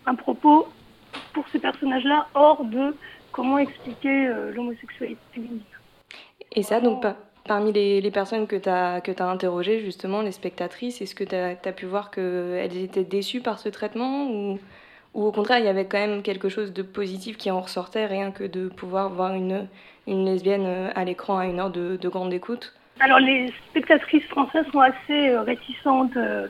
un 0.08 0.16
propos 0.16 0.68
pour 1.34 1.46
ces 1.52 1.60
personnages-là 1.60 2.28
hors 2.34 2.64
de 2.66 2.96
comment 3.32 3.60
expliquer 3.60 4.28
euh, 4.28 4.52
l'homosexualité 4.54 5.22
féminine. 5.34 5.62
Et 6.54 6.64
ça, 6.64 6.80
donc, 6.80 7.04
pa- 7.04 7.18
parmi 7.46 7.72
les, 7.72 8.02
les 8.02 8.12
personnes 8.12 8.48
que 8.48 8.56
tu 8.56 8.70
as, 8.70 9.02
que 9.02 9.12
as 9.22 9.30
interrogées, 9.30 9.80
justement, 9.82 10.22
les 10.22 10.32
spectatrices, 10.32 11.02
est-ce 11.02 11.14
que 11.14 11.24
tu 11.24 11.36
as, 11.36 11.74
pu 11.74 11.86
voir 11.86 12.10
qu'elles 12.10 12.78
étaient 12.78 13.04
déçues 13.04 13.42
par 13.42 13.60
ce 13.60 13.70
traitement 13.70 14.30
ou, 14.32 14.60
ou 15.14 15.24
au 15.26 15.32
contraire, 15.32 15.60
il 15.60 15.66
y 15.66 15.70
avait 15.70 15.86
quand 15.86 16.00
même 16.00 16.24
quelque 16.24 16.50
chose 16.50 16.74
de 16.74 16.82
positif 16.82 17.38
qui 17.38 17.52
en 17.52 17.62
ressortait, 17.62 18.06
rien 18.06 18.32
que 18.32 18.46
de 18.46 18.70
pouvoir 18.70 19.10
voir 19.10 19.34
une, 19.34 19.68
une 20.08 20.26
lesbienne 20.26 20.66
euh, 20.66 20.90
à 20.96 21.04
l'écran 21.04 21.38
à 21.38 21.46
une 21.46 21.60
heure 21.60 21.72
de, 21.72 21.98
de 21.98 22.10
grande 22.10 22.34
écoute? 22.34 22.74
Alors 23.00 23.20
les 23.20 23.54
spectatrices 23.70 24.26
françaises 24.26 24.66
sont 24.72 24.80
assez 24.80 25.30
euh, 25.30 25.42
réticentes 25.42 26.18
euh, 26.18 26.48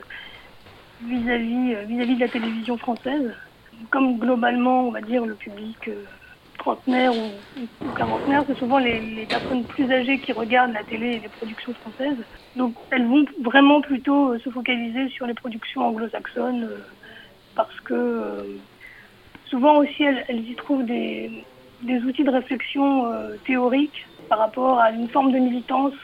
vis-à-vis 1.02 1.74
euh, 1.74 1.82
vis-à-vis 1.82 2.14
de 2.14 2.20
la 2.20 2.28
télévision 2.28 2.78
française. 2.78 3.34
Comme 3.90 4.18
globalement, 4.18 4.88
on 4.88 4.90
va 4.90 5.00
dire, 5.00 5.24
le 5.24 5.34
public 5.34 5.88
euh, 5.88 6.04
trentenaire 6.58 7.12
ou, 7.14 7.30
ou 7.84 7.88
quarantenaire, 7.96 8.44
c'est 8.46 8.58
souvent 8.58 8.78
les, 8.78 9.26
personnes 9.26 9.64
plus 9.64 9.90
âgées 9.90 10.18
qui 10.18 10.32
regardent 10.32 10.72
la 10.72 10.84
télé 10.84 11.06
et 11.06 11.20
les 11.20 11.28
productions 11.28 11.74
françaises. 11.74 12.18
Donc 12.56 12.74
elles 12.90 13.06
vont 13.06 13.24
vraiment 13.42 13.80
plutôt 13.80 14.32
euh, 14.32 14.38
se 14.40 14.50
focaliser 14.50 15.08
sur 15.10 15.26
les 15.26 15.34
productions 15.34 15.86
anglo-saxonnes 15.86 16.64
euh, 16.64 16.78
parce 17.54 17.78
que 17.80 18.58
souvent 19.46 19.78
aussi 19.78 20.02
elles, 20.02 20.48
y 20.48 20.54
trouvent 20.54 20.84
des, 20.84 21.44
des 21.82 22.00
outils 22.02 22.24
de 22.24 22.30
réflexion 22.30 23.10
théoriques 23.44 24.06
par 24.28 24.38
rapport 24.38 24.78
à 24.78 24.90
une 24.90 25.08
forme 25.08 25.32
de 25.32 25.38
militance 25.38 25.94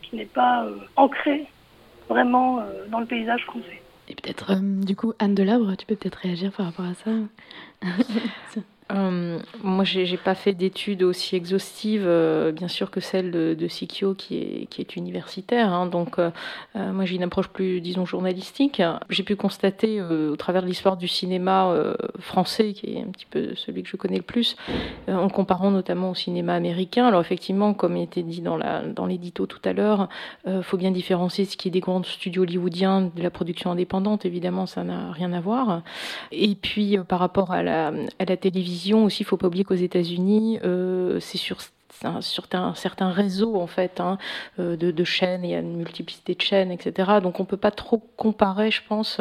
qui 0.00 0.16
n'est 0.16 0.24
pas 0.24 0.64
ancrée 0.96 1.46
vraiment 2.08 2.60
dans 2.88 3.00
le 3.00 3.06
paysage 3.06 3.44
français. 3.44 3.83
Et 4.08 4.14
peut-être, 4.14 4.52
euh, 4.52 4.60
du 4.60 4.96
coup, 4.96 5.12
Anne 5.18 5.34
Delabre, 5.34 5.76
tu 5.76 5.86
peux 5.86 5.96
peut-être 5.96 6.16
réagir 6.16 6.52
par 6.52 6.66
rapport 6.66 6.86
à 6.86 6.94
ça 6.94 7.10
Euh, 8.92 9.38
moi, 9.62 9.84
j'ai 9.84 10.04
j'ai 10.04 10.18
pas 10.18 10.34
fait 10.34 10.52
d'études 10.52 11.02
aussi 11.02 11.36
exhaustives, 11.36 12.04
euh, 12.06 12.52
bien 12.52 12.68
sûr, 12.68 12.90
que 12.90 13.00
celle 13.00 13.30
de, 13.30 13.54
de 13.58 13.68
Sikyo, 13.68 14.14
qui 14.14 14.68
est, 14.78 14.96
universitaire. 14.96 15.72
hein. 15.72 15.86
donc, 15.86 16.18
euh, 16.18 16.30
moi, 16.74 17.04
j'ai 17.06 17.16
une 17.16 17.22
approche 17.22 17.48
plus, 17.48 17.80
disons, 17.80 18.04
journalistique. 18.04 18.82
J'ai 19.08 19.22
pu 19.22 19.36
constater, 19.36 20.02
au 20.02 20.36
travers 20.36 20.62
de 20.62 20.66
l'histoire 20.66 20.96
du 20.96 21.08
cinéma 21.08 21.74
français, 22.18 22.72
qui 22.74 22.94
est 22.94 23.00
un 23.00 23.10
petit 23.10 23.26
peu 23.26 23.54
celui 23.54 23.82
que 23.82 23.88
je 23.88 23.96
connais 23.96 24.16
le 24.16 24.22
plus, 24.22 24.56
en 25.08 25.28
comparant 25.28 25.70
notamment 25.70 26.10
au 26.10 26.14
cinéma 26.14 26.54
américain. 26.54 27.06
Alors, 27.06 27.20
effectivement, 27.20 27.72
comme 27.74 27.96
il 27.96 28.02
était 28.02 28.22
dit 28.22 28.42
dans 28.42 29.06
l'édito 29.06 29.46
tout 29.46 29.60
à 29.64 29.72
l'heure, 29.72 30.08
il 30.46 30.62
faut 30.62 30.76
bien 30.76 30.90
différencier 30.90 31.44
ce 31.46 31.56
qui 31.56 31.68
est 31.68 31.70
des 31.70 31.80
grands 31.80 32.02
studios 32.02 32.42
hollywoodiens 32.42 33.10
de 33.14 33.22
la 33.22 33.30
production 33.30 33.70
indépendante. 33.70 34.26
Évidemment, 34.26 34.66
ça 34.66 34.84
n'a 34.84 35.12
rien 35.12 35.32
à 35.32 35.40
voir. 35.40 35.82
Et 36.30 36.54
puis, 36.54 36.98
par 37.08 37.20
rapport 37.20 37.52
à 37.52 37.62
la 37.62 38.36
télévision 38.36 38.73
aussi, 39.04 39.22
il 39.22 39.26
faut 39.26 39.36
pas 39.36 39.46
oublier 39.46 39.64
qu'aux 39.64 39.74
États-Unis, 39.74 40.58
euh, 40.64 41.20
c'est 41.20 41.38
sur 41.38 41.58
sur 42.20 42.44
un 42.52 42.74
certain 42.74 43.10
réseau 43.10 43.56
en 43.56 43.66
fait 43.66 44.00
hein, 44.00 44.18
euh, 44.58 44.76
de, 44.76 45.04
chaînes, 45.04 45.44
il 45.44 45.50
y 45.50 45.54
a 45.54 45.60
une 45.60 45.76
multiplicité 45.76 46.34
de 46.34 46.40
chaînes, 46.40 46.70
etc. 46.70 47.20
Donc 47.22 47.40
on 47.40 47.44
peut 47.44 47.56
pas 47.56 47.70
trop 47.70 47.98
comparer, 48.16 48.70
je 48.70 48.82
pense, 48.86 49.20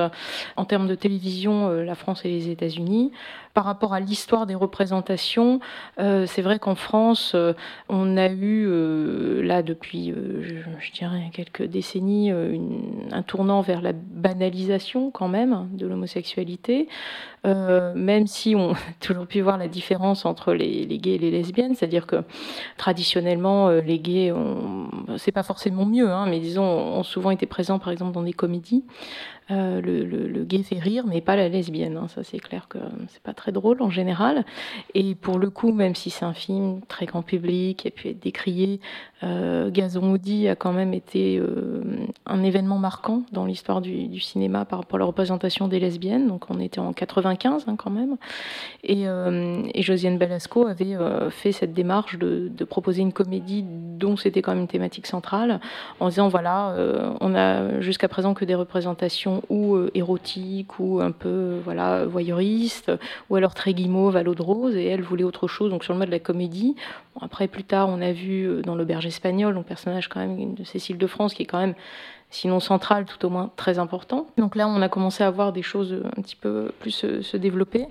en 0.58 0.66
termes 0.66 0.88
de 0.88 0.96
télévision, 0.96 1.70
euh, 1.70 1.84
la 1.84 1.96
France 1.96 2.26
et 2.26 2.30
les 2.30 2.50
États-Unis. 2.50 3.12
Par 3.54 3.66
rapport 3.66 3.94
à 3.94 4.00
l'histoire 4.00 4.48
des 4.48 4.56
représentations, 4.56 5.60
euh, 6.00 6.26
c'est 6.26 6.42
vrai 6.42 6.58
qu'en 6.58 6.74
France, 6.74 7.34
euh, 7.36 7.54
on 7.88 8.18
a 8.18 8.28
eu 8.28 8.66
euh, 8.68 9.44
là 9.44 9.62
depuis, 9.62 10.12
je, 10.12 10.92
dirais, 10.92 11.30
quelques 11.32 11.62
décennies, 11.62 12.32
un 12.32 13.22
tournant 13.22 13.62
vers 13.62 13.82
la 13.82 13.94
banalisation 13.94 15.12
quand 15.12 15.28
même 15.28 15.68
de 15.74 15.86
l'homosexualité. 15.86 16.88
Même 17.46 18.26
si 18.26 18.56
on 18.56 18.72
a 18.74 18.78
toujours 19.00 19.28
pu 19.28 19.42
voir 19.42 19.58
la 19.58 19.68
différence 19.68 20.26
entre 20.26 20.54
les, 20.54 20.88
gays 20.98 21.16
et 21.16 21.18
les 21.20 21.30
lesbiennes, 21.30 21.76
c'est-à-dire 21.76 22.08
que 22.08 22.24
traditionnellement, 22.78 23.70
les 23.70 24.00
gays, 24.00 24.34
c'est 25.18 25.32
pas 25.32 25.44
forcément 25.44 25.86
mieux, 25.86 26.10
hein, 26.10 26.26
mais 26.28 26.40
disons, 26.40 26.64
ont 26.64 27.04
souvent 27.04 27.30
été 27.30 27.46
présents 27.46 27.78
par 27.78 27.92
exemple 27.92 28.14
dans 28.14 28.24
des 28.24 28.34
comédies. 28.34 28.84
Euh, 29.52 29.82
le, 29.82 30.06
le- 30.06 30.28
le 30.28 30.44
gay 30.46 30.64
fait 30.64 30.80
rire, 30.80 31.04
mais 31.06 31.20
pas 31.20 31.36
la 31.36 31.50
lesbienne. 31.50 31.98
hein. 31.98 32.08
Ça, 32.08 32.24
c'est 32.24 32.40
clair 32.40 32.68
que 32.70 32.78
c'est 33.10 33.22
pas 33.22 33.34
très 33.34 33.52
drôle 33.52 33.82
en 33.82 33.90
général. 33.90 34.46
Et 34.94 35.16
pour 35.16 35.38
le 35.38 35.50
coup, 35.50 35.74
même 35.74 35.96
si 35.96 36.10
c'est 36.10 36.24
un 36.24 36.34
film 36.34 36.80
très 36.88 37.06
grand 37.06 37.24
public 37.24 37.80
qui 37.80 37.88
a 37.90 37.92
pu 37.92 38.08
être 38.10 38.22
décrié, 38.22 38.80
euh, 39.24 39.70
Gazon 39.70 40.02
Maudit 40.02 40.48
a 40.48 40.56
quand 40.56 40.72
même 40.72 40.94
été 40.94 41.38
euh, 41.38 41.82
un 42.26 42.44
événement 42.44 42.78
marquant 42.78 43.24
dans 43.32 43.46
l'histoire 43.46 43.82
du, 43.82 44.20
cinéma 44.20 44.64
par 44.64 44.80
rapport 44.80 44.96
à 44.96 45.00
la 45.00 45.06
représentation 45.06 45.68
des 45.68 45.80
lesbiennes. 45.80 46.28
Donc, 46.28 46.50
on 46.50 46.60
était 46.60 46.80
en 46.80 46.94
95 46.94 47.66
hein, 47.68 47.76
quand 47.76 47.90
même. 47.92 48.16
Et, 48.84 49.06
Josiane 49.82 50.18
Balasco 50.18 50.68
avait 50.68 50.96
fait 51.30 51.52
cette 51.52 51.74
démarche 51.74 52.18
de, 52.18 52.50
proposer 52.64 53.02
une 53.02 53.12
comédie 53.12 53.66
dont 53.68 54.16
c'était 54.16 54.42
quand 54.42 54.52
même 54.54 54.62
une 54.62 54.68
thématique 54.68 55.06
centrale, 55.06 55.60
en 56.00 56.08
disant 56.08 56.30
voilà, 56.30 56.76
on 57.20 57.36
a 57.36 57.82
jusqu'à 57.82 58.08
présent 58.08 58.34
que 58.34 58.46
des 58.46 58.56
représentations 58.56 59.33
ou 59.50 59.76
euh, 59.76 59.90
érotiques 59.94 60.80
ou 60.80 61.00
un 61.02 61.12
peu 61.12 61.30
euh, 61.30 61.60
voilà 61.64 62.06
voyeuristes, 62.06 62.92
ou 63.30 63.36
alors 63.36 63.54
très 63.54 63.74
guimauve 63.74 64.16
à 64.16 64.24
de 64.24 64.42
rose, 64.42 64.76
et 64.76 64.86
elle 64.86 65.02
voulait 65.02 65.24
autre 65.24 65.48
chose, 65.48 65.70
donc 65.70 65.84
sur 65.84 65.94
le 65.94 66.00
mode 66.00 66.08
de 66.10 66.14
la 66.14 66.20
comédie. 66.20 66.76
Après, 67.22 67.48
plus 67.48 67.64
tard, 67.64 67.90
on 67.90 68.02
a 68.02 68.12
vu 68.12 68.46
euh, 68.46 68.62
dans 68.62 68.76
l'auberge 68.76 69.06
espagnole, 69.06 69.58
un 69.58 69.64
personnage 69.64 70.08
quand 70.10 70.20
même 70.20 70.54
de 70.54 70.64
Cécile 70.64 70.98
de 70.98 71.08
France, 71.08 71.34
qui 71.34 71.44
est 71.44 71.46
quand 71.46 71.60
même 71.60 71.76
sinon 72.30 72.60
central, 72.60 73.06
tout 73.06 73.24
au 73.28 73.30
moins 73.30 73.52
très 73.56 73.78
important. 73.78 74.26
Donc 74.38 74.56
là, 74.56 74.68
on 74.68 74.82
a 74.82 74.90
commencé 74.90 75.24
à 75.24 75.30
voir 75.30 75.54
des 75.54 75.62
choses 75.62 76.02
un 76.18 76.22
petit 76.22 76.36
peu 76.36 76.72
plus 76.80 76.90
se, 76.90 77.22
se 77.22 77.38
développer. 77.38 77.86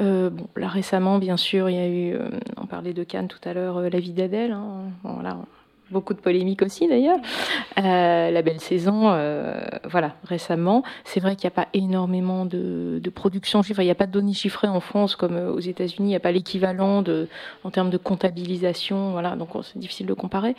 Euh, 0.00 0.28
bon, 0.28 0.48
là 0.56 0.66
récemment, 0.66 1.18
bien 1.18 1.36
sûr, 1.36 1.70
il 1.70 1.76
y 1.76 1.78
a 1.78 1.86
eu, 1.86 2.14
euh, 2.14 2.28
on 2.56 2.66
parlait 2.66 2.92
de 2.92 3.04
Cannes 3.04 3.28
tout 3.28 3.38
à 3.48 3.54
l'heure, 3.54 3.76
euh, 3.76 3.88
La 3.88 4.00
vie 4.00 4.12
d'Adèle. 4.12 4.50
hein. 4.50 4.86
Bon, 5.04 5.12
voilà, 5.14 5.38
beaucoup 5.90 6.14
de 6.14 6.20
polémiques 6.20 6.62
aussi 6.62 6.88
d'ailleurs. 6.88 7.18
Euh, 7.78 8.30
la 8.30 8.42
belle 8.42 8.60
saison, 8.60 9.10
euh, 9.12 9.60
voilà, 9.84 10.16
récemment. 10.24 10.82
C'est 11.04 11.20
vrai 11.20 11.36
qu'il 11.36 11.46
n'y 11.46 11.52
a 11.52 11.62
pas 11.62 11.68
énormément 11.74 12.44
de, 12.44 13.00
de 13.02 13.10
production 13.10 13.62
chiffrée, 13.62 13.84
il 13.84 13.86
n'y 13.86 13.92
a 13.92 13.96
pas 13.96 14.06
de 14.06 14.12
données 14.12 14.32
chiffrées 14.32 14.68
en 14.68 14.80
France 14.80 15.16
comme 15.16 15.36
euh, 15.36 15.52
aux 15.52 15.60
États-Unis, 15.60 16.08
il 16.08 16.10
n'y 16.10 16.16
a 16.16 16.20
pas 16.20 16.32
l'équivalent 16.32 17.04
en 17.64 17.70
termes 17.70 17.90
de 17.90 17.98
comptabilisation, 17.98 19.12
voilà, 19.12 19.36
donc 19.36 19.50
c'est 19.62 19.78
difficile 19.78 20.06
de 20.06 20.14
comparer. 20.14 20.56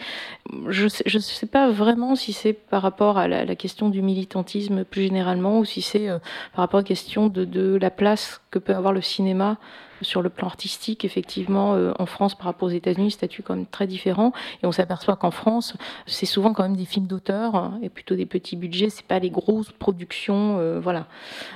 Je 0.67 0.85
ne 0.85 1.19
sais, 1.19 1.45
pas 1.45 1.69
vraiment 1.69 2.15
si 2.15 2.33
c'est 2.33 2.53
par 2.53 2.81
rapport 2.81 3.17
à 3.17 3.27
la, 3.27 3.55
question 3.55 3.89
du 3.89 4.01
militantisme 4.01 4.83
plus 4.83 5.03
généralement 5.03 5.59
ou 5.59 5.65
si 5.65 5.81
c'est 5.81 6.09
euh, 6.09 6.19
par 6.53 6.63
rapport 6.63 6.79
à 6.79 6.81
la 6.81 6.87
question 6.87 7.27
de 7.27 7.77
la 7.77 7.89
place 7.89 8.41
que 8.51 8.59
peut 8.59 8.75
avoir 8.75 8.93
le 8.93 9.01
cinéma 9.01 9.57
sur 10.01 10.21
le 10.21 10.29
plan 10.29 10.47
artistique, 10.47 11.05
effectivement, 11.05 11.75
euh, 11.75 11.93
en 11.99 12.05
France 12.05 12.35
par 12.35 12.45
rapport 12.45 12.67
aux 12.67 12.71
États-Unis, 12.71 13.11
statut 13.11 13.43
quand 13.43 13.55
même 13.55 13.65
très 13.65 13.87
différent. 13.87 14.31
Et 14.63 14.65
on 14.65 14.71
s'aperçoit 14.71 15.15
qu'en 15.15 15.31
France, 15.31 15.75
c'est 16.05 16.25
souvent 16.25 16.53
quand 16.53 16.63
même 16.63 16.75
des 16.75 16.85
films 16.85 17.07
d'auteur 17.07 17.55
hein, 17.55 17.79
et 17.81 17.89
plutôt 17.89 18.15
des 18.15 18.25
petits 18.25 18.55
budgets. 18.55 18.89
C'est 18.89 19.05
pas 19.05 19.19
les 19.19 19.29
grosses 19.29 19.71
productions, 19.71 20.57
euh, 20.59 20.79
voilà. 20.79 21.07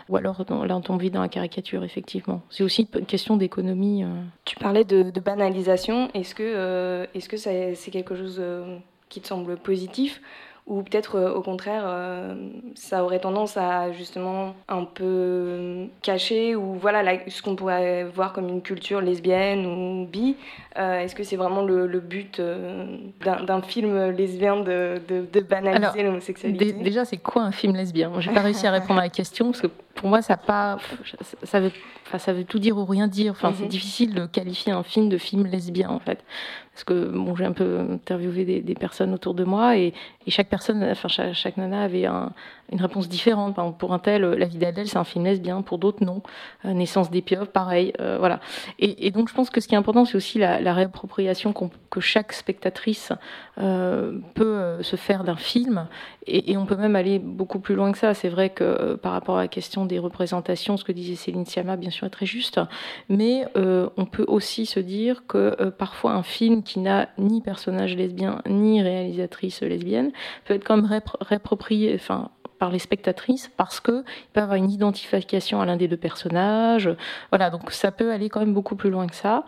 Ou 0.09 0.17
alors 0.17 0.43
là 0.65 0.75
on 0.75 0.81
tombe 0.81 1.01
vite 1.01 1.13
dans 1.13 1.21
la 1.21 1.29
caricature, 1.29 1.83
effectivement. 1.83 2.41
C'est 2.49 2.63
aussi 2.63 2.87
une 2.97 3.05
question 3.05 3.37
d'économie. 3.37 4.03
euh. 4.03 4.07
Tu 4.45 4.55
parlais 4.55 4.83
de, 4.83 5.11
banalisation. 5.19 6.09
Est-ce 6.13 6.33
que, 6.33 7.07
est-ce 7.13 7.29
que 7.29 7.37
c'est 7.37 7.91
quelque 7.91 8.15
chose 8.15 8.41
qui 9.09 9.21
te 9.21 9.27
semble 9.27 9.57
positif? 9.57 10.21
Ou 10.67 10.83
peut-être 10.83 11.15
euh, 11.15 11.33
au 11.33 11.41
contraire, 11.41 11.83
euh, 11.85 12.35
ça 12.75 13.03
aurait 13.03 13.19
tendance 13.19 13.57
à 13.57 13.91
justement 13.91 14.53
un 14.69 14.83
peu 14.83 15.87
cacher 16.01 16.55
ou 16.55 16.75
voilà 16.75 17.03
ce 17.27 17.41
qu'on 17.41 17.55
pourrait 17.55 18.03
voir 18.03 18.31
comme 18.31 18.47
une 18.47 18.61
culture 18.61 19.01
lesbienne 19.01 19.65
ou 19.65 20.05
bi. 20.05 20.35
Euh, 20.77 20.99
est-ce 20.99 21.15
que 21.15 21.23
c'est 21.23 21.35
vraiment 21.35 21.63
le, 21.63 21.99
but 21.99 22.39
d'un 22.39 23.61
film 23.61 24.11
lesbien 24.11 24.61
de, 24.61 25.01
de, 25.07 25.39
banaliser 25.41 26.03
l'homosexualité? 26.03 26.73
Déjà, 26.73 27.05
c'est 27.05 27.17
quoi 27.17 27.41
un 27.41 27.51
film 27.51 27.75
lesbien? 27.75 28.11
J'ai 28.19 28.31
pas 28.31 28.41
réussi 28.41 28.65
à 28.67 28.71
répondre 28.71 28.99
à 28.99 29.03
la 29.03 29.09
question 29.09 29.47
parce 29.47 29.61
que 29.61 29.67
pour 29.95 30.09
moi, 30.09 30.21
ça 30.21 30.37
pas, 30.37 30.77
ça 31.43 31.59
veut, 31.59 31.71
ça 32.17 32.33
veut 32.33 32.43
tout 32.43 32.59
dire 32.59 32.77
ou 32.77 32.85
rien 32.85 33.07
dire. 33.07 33.31
Enfin, 33.31 33.53
c'est 33.55 33.63
mhm. 33.63 33.69
difficile 33.69 34.13
de 34.13 34.25
qualifier 34.25 34.71
un 34.71 34.83
film 34.83 35.09
de 35.09 35.17
film 35.17 35.45
lesbien 35.45 35.89
en 35.89 35.99
fait 35.99 36.23
parce 36.73 36.85
que 36.85 37.09
bon, 37.09 37.35
j'ai 37.35 37.43
un 37.43 37.51
peu 37.51 37.79
interviewé 37.79 38.45
des, 38.45 38.61
des, 38.61 38.75
personnes 38.75 39.13
autour 39.13 39.33
de 39.33 39.43
moi 39.43 39.77
et, 39.77 39.93
et 40.25 40.31
chaque 40.31 40.47
personne, 40.47 40.81
enfin 40.83 41.09
chaque, 41.09 41.57
nana 41.57 41.81
avait 41.83 42.05
un, 42.05 42.31
une 42.71 42.79
réponse 42.79 43.09
différente. 43.09 43.57
pour 43.77 43.93
un 43.93 43.99
tel, 43.99 44.21
La 44.21 44.45
vie 44.45 44.57
d'Adèle, 44.57 44.87
c'est 44.87 44.97
un 44.97 45.03
film 45.03 45.25
lesbien, 45.25 45.61
pour 45.63 45.79
d'autres, 45.79 46.03
non. 46.03 46.21
Euh, 46.63 46.71
Naissance 46.71 47.11
des 47.11 47.21
pieuvres, 47.21 47.47
pareil, 47.47 47.91
euh, 47.99 48.17
voilà. 48.17 48.39
Et, 48.79 49.05
et, 49.05 49.11
donc 49.11 49.27
je 49.27 49.33
pense 49.33 49.49
que 49.49 49.59
ce 49.59 49.67
qui 49.67 49.75
est 49.75 49.77
important, 49.77 50.05
c'est 50.05 50.15
aussi 50.15 50.39
la, 50.39 50.61
la 50.61 50.73
réappropriation 50.73 51.53
que 51.53 51.99
chaque 51.99 52.31
spectatrice 52.31 53.11
euh, 53.57 54.19
peut 54.33 54.81
se 54.81 54.95
faire 54.95 55.25
d'un 55.25 55.35
film 55.35 55.87
et, 56.25 56.51
et, 56.51 56.57
on 56.57 56.65
peut 56.65 56.77
même 56.77 56.95
aller 56.95 57.19
beaucoup 57.19 57.59
plus 57.59 57.75
loin 57.75 57.91
que 57.91 57.97
ça. 57.97 58.13
C'est 58.13 58.29
vrai 58.29 58.49
que 58.49 58.95
par 58.95 59.11
rapport 59.11 59.37
à 59.37 59.41
la 59.41 59.47
question 59.49 59.80
des 59.85 59.99
représentations, 59.99 60.77
ce 60.77 60.83
que 60.83 60.91
disait 60.91 61.15
Céline 61.15 61.45
Sciamma, 61.45 61.75
bien 61.75 61.89
sûr, 61.89 62.07
est 62.07 62.11
très 62.11 62.25
juste, 62.25 62.59
mais 63.09 63.45
on 63.55 64.05
peut 64.05 64.25
aussi 64.27 64.65
se 64.65 64.79
dire 64.79 65.23
que 65.27 65.69
parfois 65.69 66.13
un 66.13 66.23
film 66.23 66.63
qui 66.63 66.79
n'a 66.79 67.09
ni 67.17 67.41
personnage 67.41 67.95
lesbien 67.95 68.41
ni 68.47 68.81
réalisatrice 68.81 69.61
lesbienne 69.61 70.11
peut 70.45 70.53
être 70.53 70.63
comme 70.63 70.87
réapproprié, 71.21 71.93
enfin 71.95 72.29
par 72.61 72.69
les 72.69 72.77
spectatrices 72.77 73.49
parce 73.57 73.79
que 73.79 74.03
il 74.35 74.39
avoir 74.39 74.55
une 74.55 74.69
identification 74.69 75.61
à 75.61 75.65
l'un 75.65 75.77
des 75.77 75.87
deux 75.87 75.97
personnages. 75.97 76.95
Voilà, 77.31 77.49
donc 77.49 77.71
ça 77.71 77.91
peut 77.91 78.11
aller 78.11 78.29
quand 78.29 78.39
même 78.39 78.53
beaucoup 78.53 78.75
plus 78.75 78.91
loin 78.91 79.07
que 79.07 79.15
ça. 79.15 79.45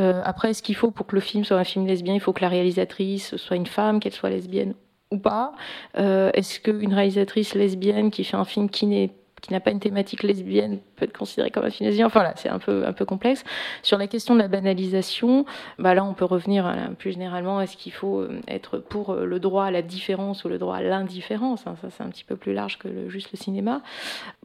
Euh, 0.00 0.20
après, 0.24 0.50
est-ce 0.50 0.64
qu'il 0.64 0.74
faut 0.74 0.90
pour 0.90 1.06
que 1.06 1.14
le 1.14 1.20
film 1.20 1.44
soit 1.44 1.58
un 1.58 1.64
film 1.64 1.86
lesbien, 1.86 2.12
il 2.14 2.20
faut 2.20 2.32
que 2.32 2.42
la 2.42 2.48
réalisatrice 2.48 3.36
soit 3.36 3.56
une 3.56 3.68
femme, 3.68 4.00
qu'elle 4.00 4.14
soit 4.14 4.30
lesbienne 4.30 4.74
ou 5.12 5.18
pas? 5.18 5.52
Euh, 5.96 6.32
Est-ce 6.34 6.58
qu'une 6.58 6.92
réalisatrice 6.92 7.54
lesbienne 7.54 8.10
qui 8.10 8.24
fait 8.24 8.36
un 8.36 8.44
film 8.44 8.68
qui 8.68 8.86
n'est 8.86 9.12
qui 9.42 9.52
n'a 9.52 9.60
pas 9.60 9.70
une 9.70 9.80
thématique 9.80 10.22
lesbienne 10.22 10.78
peut 10.96 11.04
être 11.04 11.16
considéré 11.16 11.50
comme 11.50 11.64
un 11.64 11.70
film. 11.70 11.90
Enfin, 12.06 12.20
voilà, 12.20 12.34
c'est 12.36 12.48
un 12.48 12.58
peu, 12.58 12.86
un 12.86 12.92
peu 12.92 13.04
complexe. 13.04 13.44
Sur 13.82 13.98
la 13.98 14.06
question 14.06 14.34
de 14.34 14.40
la 14.40 14.48
banalisation, 14.48 15.44
bah 15.78 15.94
là, 15.94 16.04
on 16.04 16.14
peut 16.14 16.24
revenir 16.24 16.74
plus 16.98 17.12
généralement, 17.12 17.60
est-ce 17.60 17.76
qu'il 17.76 17.92
faut 17.92 18.20
euh, 18.20 18.40
être 18.48 18.78
pour 18.78 19.10
euh, 19.10 19.24
le 19.24 19.38
droit 19.38 19.64
à 19.64 19.70
la 19.70 19.82
différence 19.82 20.44
ou 20.44 20.48
le 20.48 20.58
droit 20.58 20.76
à 20.76 20.82
l'indifférence 20.82 21.66
hein, 21.66 21.76
Ça, 21.82 21.88
c'est 21.90 22.02
un 22.02 22.08
petit 22.08 22.24
peu 22.24 22.36
plus 22.36 22.54
large 22.54 22.78
que 22.78 23.08
juste 23.08 23.30
le 23.32 23.38
cinéma. 23.38 23.82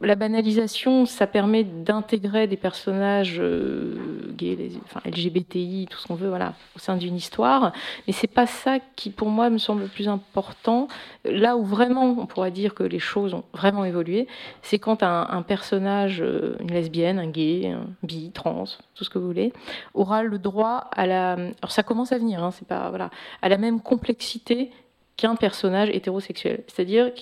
La 0.00 0.14
banalisation, 0.14 1.06
ça 1.06 1.26
permet 1.26 1.64
d'intégrer 1.64 2.46
des 2.46 2.56
personnages 2.56 3.36
euh, 3.38 3.96
gays, 4.36 4.72
enfin, 4.84 5.00
LGBTI, 5.08 5.86
tout 5.90 5.98
ce 5.98 6.06
qu'on 6.06 6.14
veut, 6.14 6.28
voilà, 6.28 6.54
au 6.76 6.78
sein 6.78 6.96
d'une 6.96 7.16
histoire. 7.16 7.72
Mais 8.06 8.12
c'est 8.12 8.26
pas 8.26 8.46
ça 8.46 8.78
qui, 8.96 9.10
pour 9.10 9.28
moi, 9.28 9.48
me 9.48 9.58
semble 9.58 9.82
le 9.82 9.88
plus 9.88 10.08
important. 10.08 10.88
Là 11.24 11.56
où 11.56 11.64
vraiment, 11.64 12.04
on 12.04 12.26
pourrait 12.26 12.50
dire 12.50 12.74
que 12.74 12.82
les 12.82 12.98
choses 12.98 13.32
ont 13.32 13.44
vraiment 13.54 13.84
évolué, 13.84 14.26
c'est 14.62 14.78
quand 14.82 15.02
un, 15.02 15.42
personnage 15.42 16.20
euh, 16.20 16.56
une 16.60 16.70
lesbienne, 16.70 17.18
un 17.18 17.28
gay, 17.28 17.68
un 17.68 17.86
bi, 18.02 18.30
trans, 18.32 18.64
tout 18.94 19.04
ce 19.04 19.10
que 19.10 19.18
vous 19.18 19.26
voulez, 19.26 19.52
aura 19.94 20.22
le 20.22 20.38
droit 20.38 20.88
à 20.92 21.06
la. 21.06 21.32
Alors 21.32 21.70
ça 21.70 21.82
commence 21.82 22.12
à 22.12 22.18
venir, 22.18 22.42
hein, 22.42 22.50
c'est 22.50 22.68
pas 22.68 22.92
à 23.40 23.48
la 23.48 23.56
même 23.56 23.80
complexité 23.80 24.70
qu'un 25.16 25.36
personnage 25.36 25.90
hétérosexuel. 25.90 26.64
C'est-à-dire 26.66 27.12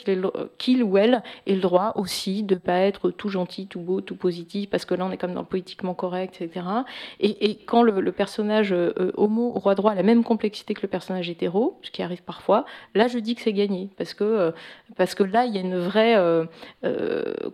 qu'il 0.58 0.82
ou 0.82 0.96
elle 0.96 1.22
ait 1.46 1.54
le 1.54 1.60
droit 1.60 1.92
aussi 1.96 2.42
de 2.42 2.54
pas 2.54 2.78
être 2.78 3.10
tout 3.10 3.28
gentil, 3.28 3.66
tout 3.66 3.80
beau, 3.80 4.00
tout 4.00 4.14
positif, 4.14 4.70
parce 4.70 4.84
que 4.84 4.94
là 4.94 5.04
on 5.04 5.10
est 5.10 5.16
comme 5.16 5.34
dans 5.34 5.40
le 5.40 5.46
politiquement 5.46 5.94
correct, 5.94 6.40
etc. 6.40 6.66
Et, 7.18 7.58
quand 7.66 7.82
le, 7.82 8.12
personnage 8.12 8.72
euh, 8.72 9.12
homo 9.16 9.52
aura 9.54 9.74
droit 9.74 9.92
à 9.92 9.94
la 9.94 10.02
même 10.02 10.24
complexité 10.24 10.74
que 10.74 10.82
le 10.82 10.88
personnage 10.88 11.28
hétéro, 11.28 11.78
ce 11.82 11.90
qui 11.90 12.02
arrive 12.02 12.22
parfois, 12.22 12.64
là 12.94 13.08
je 13.08 13.18
dis 13.18 13.34
que 13.34 13.42
c'est 13.42 13.52
gagné, 13.52 13.90
parce 13.96 14.14
que, 14.14 14.24
euh, 14.24 14.50
parce 14.96 15.14
que 15.14 15.22
là 15.22 15.44
il 15.44 15.54
y 15.54 15.58
a 15.58 15.60
une 15.60 15.78
vraie, 15.78 16.16
euh, 16.16 16.44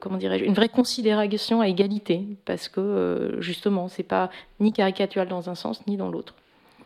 comment 0.01 0.19
dirais-je, 0.19 0.45
une 0.45 0.55
vraie 0.55 0.69
considération 0.69 1.61
à 1.61 1.69
égalité, 1.69 2.25
parce 2.45 2.69
que 2.69 3.37
justement 3.41 3.89
c'est 3.89 4.03
pas 4.03 4.31
ni 4.61 4.73
caricatural 4.73 5.29
dans 5.29 5.49
un 5.49 5.55
sens 5.55 5.87
ni 5.87 5.97
dans 5.97 6.11
l'autre 6.11 6.35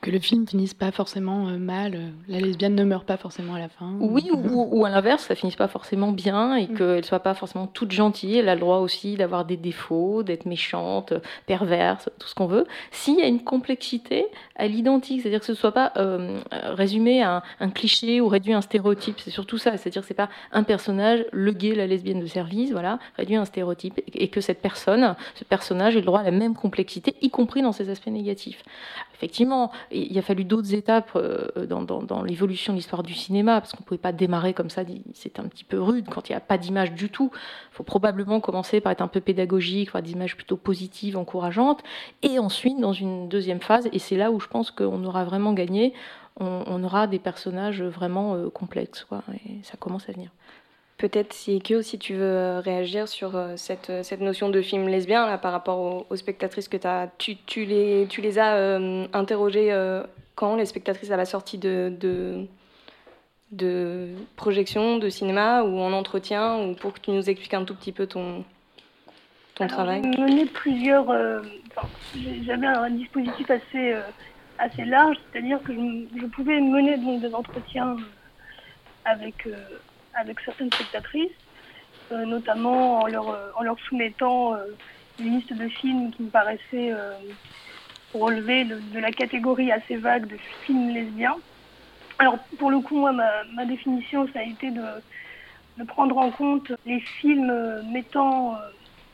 que 0.00 0.10
le 0.10 0.18
film 0.18 0.46
finisse 0.46 0.72
pas 0.72 0.90
forcément 0.92 1.48
euh, 1.48 1.58
mal, 1.58 1.94
euh, 1.94 2.08
la 2.28 2.40
lesbienne 2.40 2.74
ne 2.74 2.84
meurt 2.84 3.06
pas 3.06 3.18
forcément 3.18 3.54
à 3.54 3.58
la 3.58 3.68
fin. 3.68 3.92
Oui, 4.00 4.30
ou, 4.32 4.68
ou, 4.70 4.84
à 4.86 4.90
l'inverse, 4.90 5.24
ça 5.24 5.34
finisse 5.34 5.56
pas 5.56 5.68
forcément 5.68 6.10
bien 6.12 6.56
et 6.56 6.66
mm. 6.66 6.74
qu'elle 6.74 7.04
soit 7.04 7.20
pas 7.20 7.34
forcément 7.34 7.66
toute 7.66 7.90
gentille. 7.90 8.38
Elle 8.38 8.48
a 8.48 8.54
le 8.54 8.60
droit 8.60 8.78
aussi 8.78 9.16
d'avoir 9.16 9.44
des 9.44 9.58
défauts, 9.58 10.22
d'être 10.22 10.46
méchante, 10.46 11.12
perverse, 11.46 12.08
tout 12.18 12.28
ce 12.28 12.34
qu'on 12.34 12.46
veut. 12.46 12.66
S'il 12.90 13.18
y 13.18 13.22
a 13.22 13.26
une 13.26 13.44
complexité 13.44 14.26
à 14.56 14.66
l'identique, 14.68 15.20
c'est-à-dire 15.20 15.40
que 15.40 15.46
ce 15.46 15.54
soit 15.54 15.72
pas 15.72 15.92
euh, 15.96 16.40
résumé 16.50 17.22
à 17.22 17.42
un, 17.60 17.70
cliché 17.70 18.22
ou 18.22 18.28
réduit 18.28 18.54
à 18.54 18.58
un 18.58 18.62
stéréotype, 18.62 19.20
c'est 19.20 19.30
surtout 19.30 19.58
ça. 19.58 19.76
C'est-à-dire 19.76 20.02
que 20.02 20.08
c'est 20.08 20.14
pas 20.14 20.30
un 20.52 20.62
personnage, 20.62 21.26
le 21.32 21.52
gay, 21.52 21.74
la 21.74 21.86
lesbienne 21.86 22.20
de 22.20 22.26
service, 22.26 22.72
voilà, 22.72 22.98
réduit 23.16 23.36
à 23.36 23.42
un 23.42 23.44
stéréotype 23.44 24.00
et 24.14 24.28
que 24.28 24.40
cette 24.40 24.62
personne, 24.62 25.14
ce 25.34 25.44
personnage, 25.44 25.94
ait 25.94 26.00
le 26.00 26.06
droit 26.06 26.20
à 26.20 26.24
la 26.24 26.30
même 26.30 26.54
complexité, 26.54 27.14
y 27.20 27.28
compris 27.28 27.60
dans 27.60 27.72
ses 27.72 27.90
aspects 27.90 28.06
négatifs 28.06 28.62
effectivement, 29.20 29.70
il 29.90 30.16
a 30.18 30.22
fallu 30.22 30.44
d'autres 30.44 30.74
étapes 30.74 31.10
euh, 31.16 31.66
dans, 31.66 32.22
l'évolution 32.22 32.72
de 32.72 32.78
l'histoire 32.78 33.02
du 33.02 33.14
cinéma, 33.14 33.60
parce 33.60 33.72
qu'on 33.72 33.82
ne 33.82 33.86
pouvait 33.86 33.98
pas 33.98 34.12
démarrer 34.12 34.54
comme 34.54 34.70
ça, 34.70 34.82
c'est 35.14 35.38
un 35.38 35.44
petit 35.44 35.64
peu 35.64 35.80
rude 35.80 36.06
quand 36.08 36.28
il 36.28 36.32
n'y 36.32 36.36
a 36.36 36.40
pas 36.40 36.58
d'image 36.58 36.92
du 36.92 37.08
tout. 37.08 37.30
Il 37.34 37.74
faut 37.74 37.82
probablement 37.82 38.40
commencer 38.40 38.80
par 38.80 38.92
être 38.92 39.02
un 39.02 39.08
peu 39.08 39.20
pédagogique, 39.20 39.88
avoir 39.88 40.02
des 40.02 40.12
images 40.12 40.36
plutôt 40.36 40.56
positives, 40.56 41.16
encourageantes, 41.16 41.82
et 42.22 42.38
ensuite, 42.38 42.78
dans 42.80 42.92
une 42.92 43.28
deuxième 43.28 43.60
phase, 43.60 43.88
et 43.92 43.98
c'est 43.98 44.16
là 44.16 44.30
où 44.30 44.40
je 44.40 44.48
pense 44.48 44.70
qu'on 44.70 45.04
aura 45.04 45.24
vraiment 45.24 45.52
gagné, 45.52 45.92
on, 46.38 46.82
aura 46.84 47.06
des 47.06 47.18
personnages 47.18 47.82
vraiment 47.82 48.34
euh, 48.34 48.48
complexes, 48.48 49.06
et 49.44 49.62
ça 49.62 49.76
commence 49.76 50.08
à 50.08 50.12
venir. 50.12 50.30
Peut-être 51.00 51.32
si 51.32 51.62
que 51.62 51.80
si 51.80 51.98
tu 51.98 52.12
veux 52.12 52.24
euh, 52.24 52.60
réagir 52.60 53.08
sur 53.08 53.34
euh, 53.34 53.54
cette, 53.56 53.88
euh, 53.88 54.02
cette 54.02 54.20
notion 54.20 54.50
de 54.50 54.60
film 54.60 54.86
lesbien 54.86 55.26
là, 55.26 55.38
par 55.38 55.50
rapport 55.50 56.04
aux, 56.10 56.16
spectatrices 56.16 56.68
que 56.68 56.76
as, 56.86 57.08
tu, 57.16 57.36
tu, 57.46 57.64
les, 57.64 58.06
tu 58.10 58.20
les 58.20 58.38
as 58.38 58.78
interrogées 59.14 59.74
quand 60.34 60.56
les 60.56 60.66
spectatrices 60.66 61.10
à 61.10 61.16
la 61.16 61.24
sortie 61.24 61.56
de, 61.56 61.90
de, 61.98 62.46
de, 63.52 64.08
projection, 64.36 64.98
de 64.98 65.08
cinéma 65.08 65.62
ou 65.62 65.80
en 65.80 65.94
entretien 65.94 66.58
ou 66.58 66.74
pour 66.74 66.92
que 66.92 67.00
tu 67.00 67.12
nous 67.12 67.30
expliques 67.30 67.54
un 67.54 67.64
tout 67.64 67.74
petit 67.74 67.92
peu 67.92 68.06
ton, 68.06 68.44
ton 69.54 69.68
travail? 69.68 70.02
J'ai 70.04 70.20
mené 70.22 70.44
plusieurs. 70.44 71.06
J'avais 72.44 72.66
un 72.66 72.90
dispositif 72.90 73.50
assez, 73.50 73.94
assez 74.58 74.84
large, 74.84 75.16
c'est-à-dire 75.32 75.62
que 75.62 75.72
je, 75.72 76.20
je, 76.20 76.26
pouvais 76.26 76.60
mener 76.60 76.98
donc, 76.98 77.22
des 77.22 77.34
entretiens 77.34 77.96
avec 79.06 79.48
avec 80.14 80.40
certaines 80.40 80.70
spectatrices, 80.70 81.30
euh, 82.12 82.24
notamment 82.24 83.00
en 83.00 83.06
leur, 83.06 83.28
euh, 83.28 83.50
en 83.56 83.62
leur 83.62 83.78
soumettant 83.80 84.54
euh, 84.54 84.66
une 85.18 85.38
liste 85.38 85.52
de 85.52 85.68
films 85.68 86.10
qui 86.12 86.24
me 86.24 86.30
paraissaient 86.30 86.94
relever 88.14 88.64
de, 88.64 88.98
la 88.98 89.12
catégorie 89.12 89.70
assez 89.70 89.96
vague 89.96 90.26
de 90.26 90.36
films 90.64 90.88
lesbiens. 90.88 91.36
Alors 92.18 92.38
pour 92.58 92.70
le 92.70 92.80
coup, 92.80 92.96
moi, 92.96 93.12
ma, 93.12 93.64
définition, 93.66 94.26
ça 94.32 94.40
a 94.40 94.42
été 94.42 94.70
de, 94.70 94.82
de, 95.76 95.84
prendre 95.84 96.16
en 96.16 96.30
compte 96.30 96.72
les 96.86 97.00
films 97.00 97.82
mettant 97.92 98.56